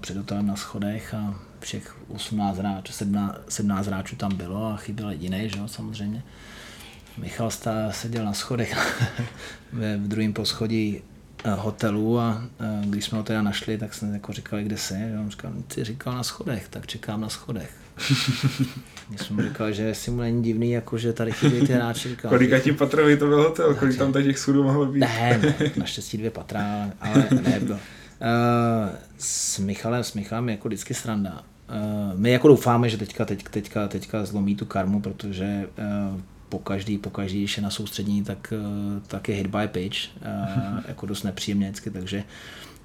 před 0.00 0.16
hotelem 0.16 0.46
na 0.46 0.56
schodech 0.56 1.14
a 1.14 1.34
všech 1.60 1.96
18 2.08 2.58
hráčů, 2.58 2.92
17, 2.92 3.36
17 3.48 3.86
hráčů 3.86 4.16
tam 4.16 4.36
bylo 4.36 4.66
a 4.66 4.76
chyběl 4.76 5.10
jediný, 5.10 5.48
že 5.48 5.58
jo, 5.58 5.68
samozřejmě. 5.68 6.22
Michal 7.18 7.50
stá, 7.50 7.92
seděl 7.92 8.24
na 8.24 8.32
schodech 8.32 8.98
v 9.72 10.08
druhém 10.08 10.32
poschodí 10.32 10.98
eh, 10.98 11.17
hotelu 11.44 12.18
a 12.18 12.42
eh, 12.60 12.82
když 12.86 13.04
jsme 13.04 13.18
ho 13.18 13.24
teda 13.24 13.42
našli, 13.42 13.78
tak 13.78 13.94
jsme 13.94 14.12
jako 14.12 14.32
říkali, 14.32 14.64
kde 14.64 14.76
jsi. 14.76 14.94
A 14.94 15.20
on 15.20 15.30
říkal, 15.30 15.52
ty 15.74 15.84
říkal 15.84 16.14
na 16.14 16.22
schodech, 16.22 16.68
tak 16.68 16.86
čekám 16.86 17.20
na 17.20 17.28
schodech. 17.28 17.70
Když 19.08 19.20
jsem 19.20 19.36
mu 19.36 19.42
říkal, 19.42 19.72
že 19.72 19.94
si 19.94 20.10
mu 20.10 20.20
není 20.20 20.42
divný, 20.42 20.70
jako 20.70 20.98
že 20.98 21.12
tady 21.12 21.32
chybí 21.32 21.66
ty 21.66 21.72
hráči. 21.72 22.08
Říkal, 22.08 22.28
Kolika 22.28 22.58
ti 22.58 22.72
patrový 22.72 23.18
to 23.18 23.26
byl 23.26 23.42
hotel? 23.42 23.74
Kolik 23.74 23.98
tam 23.98 24.12
těch 24.12 24.38
schodů 24.38 24.62
mohlo 24.62 24.86
být? 24.86 25.00
Ne, 25.00 25.40
ne, 25.42 25.70
naštěstí 25.76 26.18
dvě 26.18 26.30
patra, 26.30 26.90
ale 27.00 27.28
ne, 27.42 27.60
bylo. 27.60 27.76
Uh, 27.76 27.80
s 29.18 29.58
Michalem, 29.58 30.04
s 30.04 30.14
Michalem 30.14 30.48
je 30.48 30.54
jako 30.54 30.68
vždycky 30.68 30.94
sranda. 30.94 31.32
Uh, 31.32 32.18
my 32.18 32.30
jako 32.30 32.48
doufáme, 32.48 32.88
že 32.88 32.96
teďka, 32.96 33.24
teď, 33.24 33.44
teďka, 33.50 33.88
teďka 33.88 34.24
zlomí 34.24 34.56
tu 34.56 34.66
karmu, 34.66 35.00
protože 35.00 35.68
uh, 36.12 36.20
po 36.48 36.58
každý, 36.58 36.98
po 36.98 37.10
každý, 37.10 37.38
když 37.38 37.56
je 37.56 37.62
na 37.62 37.70
soustřední, 37.70 38.24
tak, 38.24 38.52
eh, 38.56 39.00
tak 39.06 39.28
je 39.28 39.34
hit 39.34 39.46
by 39.46 39.68
pitch, 39.68 39.98
eh, 40.22 40.82
jako 40.88 41.06
dost 41.06 41.22
nepříjemně 41.22 41.68
vždycky, 41.68 41.90
takže 41.90 42.24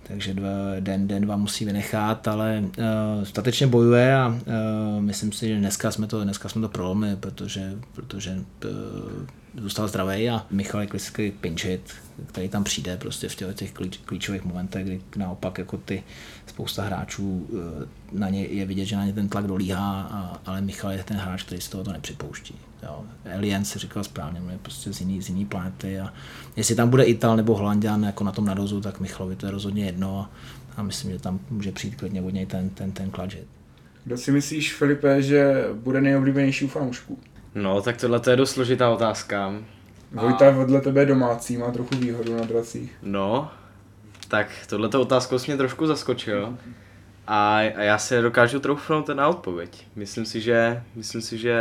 takže 0.07 0.33
dva, 0.33 0.49
den, 0.79 1.07
den 1.07 1.21
dva 1.21 1.37
musí 1.37 1.65
vynechat, 1.65 2.27
ale 2.27 2.63
uh, 2.63 3.23
statečně 3.23 3.67
bojuje 3.67 4.15
a 4.15 4.27
uh, 4.27 5.01
myslím 5.01 5.31
si, 5.31 5.47
že 5.47 5.57
dneska 5.57 5.91
jsme 5.91 6.07
to, 6.07 6.23
dneska 6.23 6.49
jsme 6.49 6.61
to 6.61 6.69
prolomili, 6.69 7.15
protože, 7.15 7.73
protože 7.93 8.31
uh, 8.65 8.71
zůstal 9.57 9.87
zdravý 9.87 10.29
a 10.29 10.45
Michal 10.51 10.81
je 10.81 10.87
klasický 10.87 11.31
pinch 11.31 11.65
hit, 11.65 11.93
který 12.27 12.49
tam 12.49 12.63
přijde 12.63 12.97
prostě 12.97 13.29
v 13.29 13.35
těch, 13.35 13.55
těch 13.55 13.71
klíč, 13.71 13.99
klíčových 14.05 14.43
momentech, 14.43 14.85
kdy 14.85 15.01
naopak 15.15 15.57
jako 15.57 15.77
ty 15.77 16.03
spousta 16.47 16.83
hráčů 16.83 17.47
uh, 17.49 17.59
na 18.19 18.29
ně 18.29 18.45
je 18.45 18.65
vidět, 18.65 18.85
že 18.85 18.95
na 18.95 19.05
ně 19.05 19.13
ten 19.13 19.29
tlak 19.29 19.47
dolíhá, 19.47 20.01
a, 20.01 20.41
ale 20.45 20.61
Michal 20.61 20.91
je 20.91 21.03
ten 21.03 21.17
hráč, 21.17 21.43
který 21.43 21.61
z 21.61 21.69
toho 21.69 21.83
to 21.83 21.91
nepřipouští. 21.91 22.55
Jo. 22.83 23.03
Alien 23.35 23.65
si 23.65 23.79
říkal 23.79 24.03
správně, 24.03 24.41
on 24.41 24.51
je 24.51 24.57
prostě 24.57 24.93
z 24.93 24.99
jiný, 24.99 25.21
z 25.21 25.29
jiný 25.29 25.45
planety 25.45 25.99
a 25.99 26.13
jestli 26.55 26.75
tam 26.75 26.89
bude 26.89 27.03
Ital 27.03 27.37
nebo 27.37 27.55
Holandian 27.55 28.03
jako 28.03 28.23
na 28.23 28.31
tom 28.31 28.45
nadozu, 28.45 28.81
tak 28.81 28.99
Michalovi 28.99 29.35
to 29.35 29.45
je 29.45 29.51
rozhodně 29.51 29.85
jedno 29.85 30.29
a, 30.77 30.83
myslím, 30.83 31.11
že 31.11 31.19
tam 31.19 31.39
může 31.49 31.71
přijít 31.71 31.95
klidně 31.95 32.21
od 32.21 32.29
něj 32.29 32.45
ten, 32.45 32.69
ten, 32.69 32.91
ten 32.91 33.11
clutch 33.11 33.35
Kdo 34.05 34.17
si 34.17 34.31
myslíš, 34.31 34.73
Filipe, 34.73 35.21
že 35.21 35.65
bude 35.73 36.01
nejoblíbenější 36.01 36.65
u 36.65 36.67
fanoušků? 36.67 37.19
No, 37.55 37.81
tak 37.81 37.97
tohle 37.97 38.19
to 38.19 38.29
je 38.29 38.35
dost 38.35 38.51
složitá 38.51 38.89
otázka. 38.89 39.53
Vojta 40.11 40.47
a... 40.47 40.51
vedle 40.51 40.81
tebe 40.81 41.05
domácí, 41.05 41.57
má 41.57 41.71
trochu 41.71 41.95
výhodu 41.95 42.37
na 42.37 42.45
dracích. 42.45 42.93
No, 43.01 43.51
tak 44.27 44.47
tohleto 44.69 45.01
otázkou 45.01 45.39
jsi 45.39 45.51
mě 45.51 45.57
trošku 45.57 45.87
zaskočil. 45.87 46.57
A, 47.27 47.57
a 47.57 47.81
já 47.81 47.97
se 47.97 48.21
dokážu 48.21 48.59
troufnout 48.59 49.09
na 49.09 49.27
odpověď. 49.27 49.87
Myslím 49.95 50.25
si, 50.25 50.41
že, 50.41 50.83
myslím 50.95 51.21
si, 51.21 51.37
že 51.37 51.57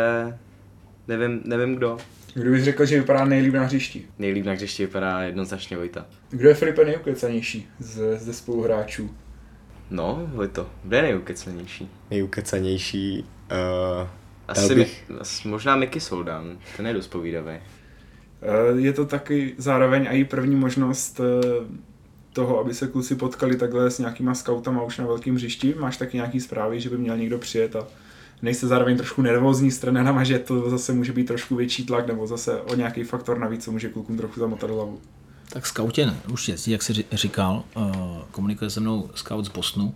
nevím, 1.08 1.42
nevím 1.44 1.74
kdo. 1.74 1.98
Kdo 2.34 2.50
bys 2.50 2.64
řekl, 2.64 2.84
že 2.84 3.00
vypadá 3.00 3.24
nejlíp 3.24 3.54
na 3.54 3.62
hřišti? 3.62 4.06
Nejlíp 4.18 4.46
na 4.46 4.52
hřišti 4.52 4.86
vypadá 4.86 5.22
jednoznačně 5.22 5.76
Vojta. 5.76 6.06
Kdo 6.30 6.48
je 6.48 6.54
Filipe 6.54 6.84
nejukecanější 6.84 7.68
z, 7.78 8.18
ze 8.18 8.32
spoluhráčů? 8.32 9.10
No, 9.90 10.30
Vojto, 10.34 10.70
kdo 10.84 10.96
je 10.96 11.02
nejukecanější? 11.02 11.90
Nejukecanější. 12.10 13.24
Uh, 14.02 14.08
Asi, 14.58 14.74
bych... 14.74 15.08
mi, 15.08 15.16
asi 15.18 15.48
možná 15.48 15.76
Mickey 15.76 16.00
Soldan, 16.00 16.58
ten 16.76 16.86
je 16.86 16.94
dost 16.94 17.08
povídavý. 17.08 17.54
Eh, 18.42 18.80
je 18.80 18.92
to 18.92 19.06
taky 19.06 19.54
zároveň 19.58 20.08
i 20.10 20.24
první 20.24 20.56
možnost 20.56 21.20
eh, 21.20 21.66
toho, 22.32 22.60
aby 22.60 22.74
se 22.74 22.86
kluci 22.86 23.14
potkali 23.14 23.56
takhle 23.56 23.90
s 23.90 23.98
nějakýma 23.98 24.34
scoutama 24.34 24.82
už 24.82 24.98
na 24.98 25.06
velkým 25.06 25.34
hřišti. 25.34 25.74
Máš 25.78 25.96
taky 25.96 26.16
nějaký 26.16 26.40
zprávy, 26.40 26.80
že 26.80 26.90
by 26.90 26.98
měl 26.98 27.16
někdo 27.16 27.38
přijet 27.38 27.76
a 27.76 27.86
nejste 28.42 28.66
zároveň 28.66 28.96
trošku 28.96 29.22
nervózní 29.22 29.70
s 29.70 29.78
trenérama, 29.78 30.24
že 30.24 30.38
to 30.38 30.70
zase 30.70 30.92
může 30.92 31.12
být 31.12 31.24
trošku 31.24 31.56
větší 31.56 31.86
tlak 31.86 32.06
nebo 32.06 32.26
zase 32.26 32.60
o 32.60 32.74
nějaký 32.74 33.02
faktor 33.02 33.38
navíc, 33.38 33.64
co 33.64 33.72
může 33.72 33.88
klukům 33.88 34.16
trochu 34.16 34.40
zamotat 34.40 34.70
hlavu. 34.70 35.00
Tak 35.48 35.66
scoutě 35.66 36.14
už 36.32 36.48
jezdí, 36.48 36.72
jak 36.72 36.82
jsi 36.82 37.04
říkal, 37.12 37.64
eh, 37.76 37.80
komunikuje 38.30 38.70
se 38.70 38.80
mnou 38.80 39.10
scout 39.14 39.44
z 39.44 39.48
Bosnu, 39.48 39.94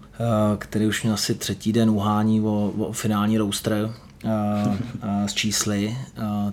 který 0.59 0.86
už 0.86 1.02
měl 1.02 1.14
asi 1.14 1.34
třetí 1.34 1.72
den 1.72 1.90
uhání 1.90 2.40
o, 2.40 2.72
o 2.78 2.92
finální 2.92 3.38
roster 3.38 3.94
s 5.26 5.34
čísly, 5.34 5.96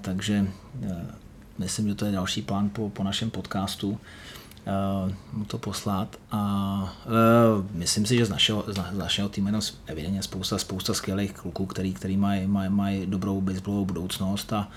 takže 0.02 0.48
myslím, 1.58 1.88
že 1.88 1.96
to 1.96 2.06
je 2.06 2.12
další 2.12 2.42
plán 2.42 2.70
po, 2.70 2.90
po 2.90 3.04
našem 3.04 3.30
podcastu 3.30 4.00
mu 5.34 5.46
to 5.46 5.58
poslat. 5.58 6.16
A 6.32 6.94
myslím 7.72 8.06
si, 8.06 8.18
že 8.18 8.26
z 8.26 8.30
našeho, 8.30 8.66
z 8.68 8.98
našeho 8.98 9.30
týmu 9.30 9.48
je 9.48 9.54
evidentně 9.86 10.24
spousta, 10.24 10.58
spousta 10.58 10.94
skvělých 10.94 11.34
kluků, 11.34 11.66
který, 11.66 11.94
který 11.94 12.18
mají 12.18 12.48
maj, 12.48 12.70
maj 12.70 13.06
dobrou 13.06 13.42
baseballovou 13.42 13.86
budoucnost. 13.86 14.54
A 14.54 14.70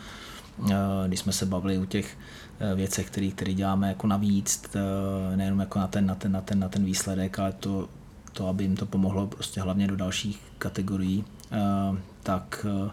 když 1.06 1.20
jsme 1.20 1.32
se 1.32 1.46
bavili 1.46 1.78
o 1.78 1.86
těch 1.86 2.18
věcech, 2.74 3.06
které 3.06 3.30
který 3.30 3.54
děláme 3.54 3.88
jako 3.88 4.06
navíc, 4.06 4.62
nejenom 5.36 5.60
jako 5.60 5.78
na 5.78 5.86
ten, 5.86 6.06
na 6.06 6.14
ten, 6.14 6.32
na 6.32 6.40
ten, 6.40 6.58
na 6.58 6.68
ten 6.68 6.84
výsledek, 6.84 7.38
ale 7.38 7.52
to, 7.52 7.88
to, 8.32 8.48
aby 8.48 8.64
jim 8.64 8.76
to 8.76 8.86
pomohlo 8.86 9.26
prostě 9.26 9.60
hlavně 9.60 9.86
do 9.86 9.96
dalších 9.96 10.40
kategorií, 10.58 11.24
tak 12.26 12.66
uh, 12.82 12.90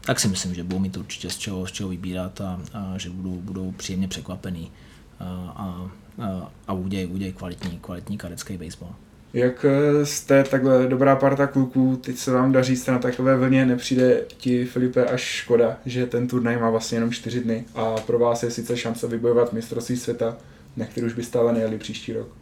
tak 0.00 0.20
si 0.20 0.28
myslím, 0.28 0.54
že 0.54 0.64
budou 0.64 0.78
mít 0.78 0.96
určitě 0.96 1.30
z 1.30 1.36
čeho, 1.36 1.66
z 1.66 1.72
čeho 1.72 1.88
vybírat 1.88 2.40
a, 2.40 2.60
a 2.72 2.98
že 2.98 3.10
budou, 3.10 3.30
budou 3.30 3.72
příjemně 3.72 4.08
překvapený 4.08 4.72
a, 5.20 5.24
a, 5.56 5.90
a, 6.24 6.52
a 6.68 6.72
udějí, 6.72 7.06
uděj 7.06 7.32
kvalitní, 7.32 7.78
kvalitní 7.82 8.18
kadecký 8.18 8.56
baseball. 8.56 8.94
Jak 9.32 9.64
eh, 9.64 10.06
jste 10.06 10.44
takhle 10.44 10.88
dobrá 10.88 11.16
parta 11.16 11.46
kluků, 11.46 11.96
teď 11.96 12.16
se 12.16 12.32
vám 12.32 12.52
daří, 12.52 12.76
jste 12.76 12.92
na 12.92 12.98
takové 12.98 13.36
vlně, 13.36 13.66
nepřijde 13.66 14.24
ti 14.36 14.64
Filipe 14.64 15.04
až 15.04 15.20
škoda, 15.20 15.76
že 15.86 16.06
ten 16.06 16.28
turnaj 16.28 16.58
má 16.58 16.70
vlastně 16.70 16.96
jenom 16.96 17.12
čtyři 17.12 17.40
dny 17.40 17.64
a 17.74 17.94
pro 17.94 18.18
vás 18.18 18.42
je 18.42 18.50
sice 18.50 18.76
šance 18.76 19.06
vybojovat 19.06 19.52
mistrovství 19.52 19.96
světa, 19.96 20.36
na 20.76 20.86
který 20.86 21.06
už 21.06 21.14
byste 21.14 21.38
ale 21.38 21.52
nejeli 21.52 21.78
příští 21.78 22.12
rok. 22.12 22.39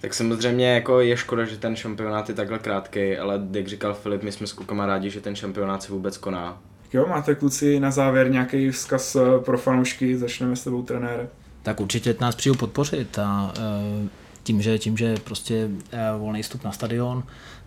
Tak 0.00 0.14
samozřejmě 0.14 0.74
jako 0.74 1.00
je 1.00 1.16
škoda, 1.16 1.44
že 1.44 1.56
ten 1.56 1.76
šampionát 1.76 2.28
je 2.28 2.34
takhle 2.34 2.58
krátký, 2.58 3.16
ale 3.16 3.40
jak 3.52 3.68
říkal 3.68 3.94
Filip, 3.94 4.22
my 4.22 4.32
jsme 4.32 4.46
s 4.46 4.52
klukama 4.52 4.86
rádi, 4.86 5.10
že 5.10 5.20
ten 5.20 5.36
šampionát 5.36 5.82
se 5.82 5.92
vůbec 5.92 6.16
koná. 6.16 6.62
Jo, 6.92 7.06
máte 7.06 7.34
kluci 7.34 7.80
na 7.80 7.90
závěr 7.90 8.30
nějaký 8.30 8.70
vzkaz 8.70 9.16
eh, 9.16 9.20
pro 9.44 9.58
fanoušky, 9.58 10.16
začneme 10.16 10.56
s 10.56 10.64
tebou 10.64 10.82
trenére. 10.82 11.28
Tak 11.62 11.80
určitě 11.80 12.16
nás 12.20 12.34
přijdu 12.34 12.58
podpořit 12.58 13.18
a 13.18 13.52
eh, 13.58 14.08
tím, 14.42 14.62
že, 14.62 14.78
tím, 14.78 14.96
že 14.96 15.14
prostě 15.24 15.68
eh, 15.92 15.98
volný 16.18 16.42
vstup 16.42 16.64
na 16.64 16.72
stadion 16.72 17.22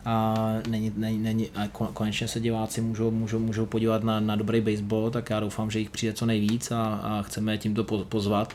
a, 0.06 0.36
není, 0.70 0.94
není, 0.96 1.18
není, 1.18 1.50
a 1.56 1.68
konečně 1.94 2.28
se 2.28 2.40
diváci 2.40 2.82
můžou, 2.82 3.12
můžou, 3.12 3.40
můžou 3.40 3.66
podívat 3.66 4.04
na, 4.04 4.20
na 4.20 4.36
dobrý 4.36 4.62
baseball, 4.62 5.10
tak 5.10 5.30
já 5.30 5.40
doufám, 5.40 5.72
že 5.72 5.80
jich 5.80 5.90
přijde 5.90 6.14
co 6.14 6.26
nejvíc 6.26 6.72
a, 6.72 6.84
a 6.84 7.22
chceme 7.22 7.58
tímto 7.58 7.84
pozvat. 7.84 8.54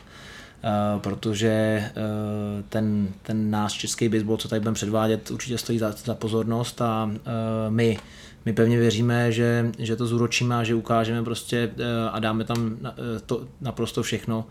Uh, 0.63 1.01
protože 1.01 1.83
uh, 1.95 2.63
ten, 2.69 3.07
ten 3.21 3.51
náš 3.51 3.73
český 3.73 4.09
baseball, 4.09 4.37
co 4.37 4.47
tady 4.47 4.59
budeme 4.59 4.75
předvádět, 4.75 5.31
určitě 5.31 5.57
stojí 5.57 5.79
za, 5.79 5.91
za 5.91 6.15
pozornost 6.15 6.81
a 6.81 7.05
uh, 7.05 7.11
my 7.69 7.97
my 8.45 8.53
pevně 8.53 8.79
věříme, 8.79 9.31
že, 9.31 9.71
že 9.79 9.95
to 9.95 10.05
zúročíme 10.05 10.55
a 10.55 10.63
že 10.63 10.75
ukážeme 10.75 11.23
prostě 11.23 11.71
eh, 11.77 12.09
a 12.11 12.19
dáme 12.19 12.43
tam 12.43 12.77
eh, 12.85 13.19
to 13.25 13.47
naprosto 13.61 14.03
všechno, 14.03 14.45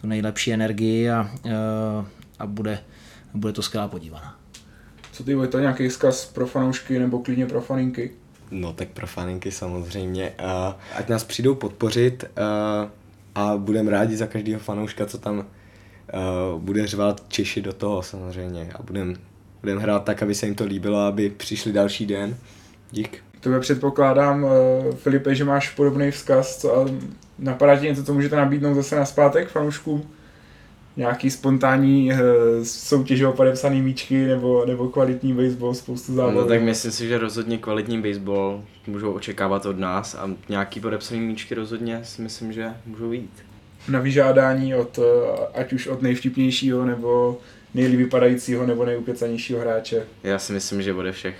tu 0.00 0.06
nejlepší 0.06 0.52
energii 0.52 1.10
a, 1.10 1.30
eh, 1.46 1.50
a 2.38 2.46
bude, 2.46 2.78
bude 3.34 3.52
to 3.52 3.62
skvělá 3.62 3.88
podívaná. 3.88 4.36
Co 5.12 5.24
ty 5.24 5.36
to 5.48 5.58
nějaký 5.58 5.88
vzkaz 5.88 6.26
pro 6.26 6.46
fanoušky 6.46 6.98
nebo 6.98 7.18
klidně 7.18 7.46
pro 7.46 7.60
faninky? 7.60 8.10
No 8.50 8.72
tak 8.72 8.88
pro 8.88 9.06
faninky 9.06 9.50
samozřejmě. 9.50 10.32
Ať 10.94 11.08
nás 11.08 11.24
přijdou 11.24 11.54
podpořit 11.54 12.24
a 13.40 13.56
budeme 13.56 13.90
rádi 13.90 14.16
za 14.16 14.26
každého 14.26 14.60
fanouška, 14.60 15.06
co 15.06 15.18
tam 15.18 15.38
uh, 15.38 16.60
bude 16.60 16.86
řvát 16.86 17.24
Češi 17.28 17.62
do 17.62 17.72
toho 17.72 18.02
samozřejmě. 18.02 18.70
A 18.74 18.82
budeme 18.82 19.14
budem 19.60 19.78
hrát 19.78 20.04
tak, 20.04 20.22
aby 20.22 20.34
se 20.34 20.46
jim 20.46 20.54
to 20.54 20.64
líbilo, 20.64 20.98
aby 20.98 21.30
přišli 21.30 21.72
další 21.72 22.06
den. 22.06 22.36
Dík. 22.90 23.24
Tebe 23.40 23.60
předpokládám, 23.60 24.44
uh, 24.44 24.50
Filipe, 24.94 25.34
že 25.34 25.44
máš 25.44 25.70
podobný 25.70 26.10
vzkaz, 26.10 26.60
co, 26.60 26.76
a 26.76 26.86
napadá 27.38 27.76
ti 27.76 27.86
něco, 27.86 28.04
co 28.04 28.14
můžete 28.14 28.36
nabídnout 28.36 28.74
zase 28.74 28.96
na 28.96 29.04
zpátek 29.04 29.48
fanouškům? 29.48 30.02
Nějaký 31.00 31.30
spontánní 31.30 32.12
uh, 32.12 32.18
soutěže 32.62 33.26
o 33.26 33.32
podepsaný 33.32 33.82
míčky 33.82 34.26
nebo, 34.26 34.64
nebo 34.66 34.88
kvalitní 34.88 35.32
baseball, 35.32 35.74
spoustu 35.74 36.14
zábavy? 36.14 36.36
No 36.36 36.44
tak 36.44 36.62
myslím 36.62 36.92
si, 36.92 37.08
že 37.08 37.18
rozhodně 37.18 37.58
kvalitní 37.58 38.02
baseball 38.02 38.64
můžou 38.86 39.12
očekávat 39.12 39.66
od 39.66 39.78
nás 39.78 40.14
a 40.14 40.30
nějaký 40.48 40.80
podepsaný 40.80 41.20
míčky 41.20 41.54
rozhodně 41.54 42.00
si 42.04 42.22
myslím, 42.22 42.52
že 42.52 42.66
můžou 42.86 43.12
jít. 43.12 43.30
Na 43.88 44.00
vyžádání 44.00 44.74
od, 44.74 44.98
ať 45.54 45.72
už 45.72 45.86
od 45.86 46.02
nejvtipnějšího 46.02 46.84
nebo 46.84 47.38
nejlíp 47.74 47.98
vypadajícího 47.98 48.66
nebo 48.66 48.84
nejukecanějšího 48.84 49.60
hráče. 49.60 50.06
Já 50.22 50.38
si 50.38 50.52
myslím, 50.52 50.82
že 50.82 50.94
ode 50.94 51.12
všech 51.12 51.36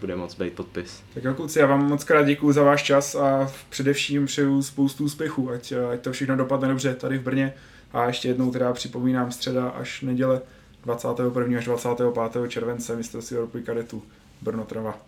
bude 0.00 0.16
moc 0.16 0.34
být 0.34 0.52
podpis. 0.52 1.02
Tak 1.14 1.24
jo, 1.24 1.34
kluci, 1.34 1.58
já 1.58 1.66
vám 1.66 1.88
moc 1.88 2.04
krát 2.04 2.22
děkuji 2.22 2.52
za 2.52 2.62
váš 2.62 2.82
čas 2.82 3.14
a 3.14 3.52
především 3.68 4.26
přeju 4.26 4.62
spoustu 4.62 5.04
úspěchů, 5.04 5.50
ať, 5.50 5.72
ať 5.92 6.00
to 6.00 6.12
všechno 6.12 6.36
dopadne 6.36 6.68
dobře 6.68 6.94
tady 6.94 7.18
v 7.18 7.22
Brně. 7.22 7.54
A 7.92 8.06
ještě 8.06 8.28
jednou 8.28 8.50
teda 8.50 8.72
připomínám 8.72 9.32
středa 9.32 9.68
až 9.68 10.02
neděle 10.02 10.40
21. 10.84 11.58
až 11.58 11.64
25. 11.64 12.50
července 12.50 12.96
mistrovství 12.96 13.36
Evropy 13.36 13.62
kadetů 13.62 14.02
Brno 14.42 14.64
Trava. 14.64 14.98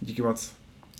Díky 0.00 0.22
moc. 0.22 0.52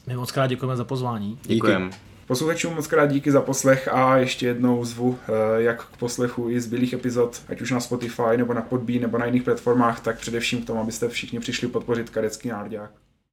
My 0.07 0.16
moc 0.16 0.32
krát 0.32 0.46
děkujeme 0.46 0.76
za 0.76 0.84
pozvání. 0.84 1.38
Děkujeme. 1.42 1.90
Posluchačům 2.26 2.74
moc 2.74 2.86
krát 2.86 3.07
díky 3.07 3.30
za 3.30 3.40
poslech 3.40 3.88
a 3.88 4.16
ještě 4.16 4.46
jednou 4.46 4.84
zvu 4.84 5.18
eh, 5.28 5.62
jak 5.62 5.86
k 5.86 5.96
poslechu 5.96 6.50
i 6.50 6.61
zbylých 6.61 6.92
epizod, 6.92 7.42
ať 7.48 7.61
už 7.61 7.70
na 7.70 7.80
Spotify 7.80 8.36
nebo 8.36 8.55
na 8.55 8.62
Podbean 8.62 9.02
nebo 9.02 9.18
na 9.18 9.26
jiných 9.26 9.42
platformách, 9.42 10.00
tak 10.00 10.18
především 10.18 10.62
k 10.62 10.66
tomu, 10.66 10.80
abyste 10.80 11.09
všichni 11.09 11.40
přišli 11.40 11.68
podpořit 11.68 12.11
kadecký 12.11 12.48
národák. 12.48 12.90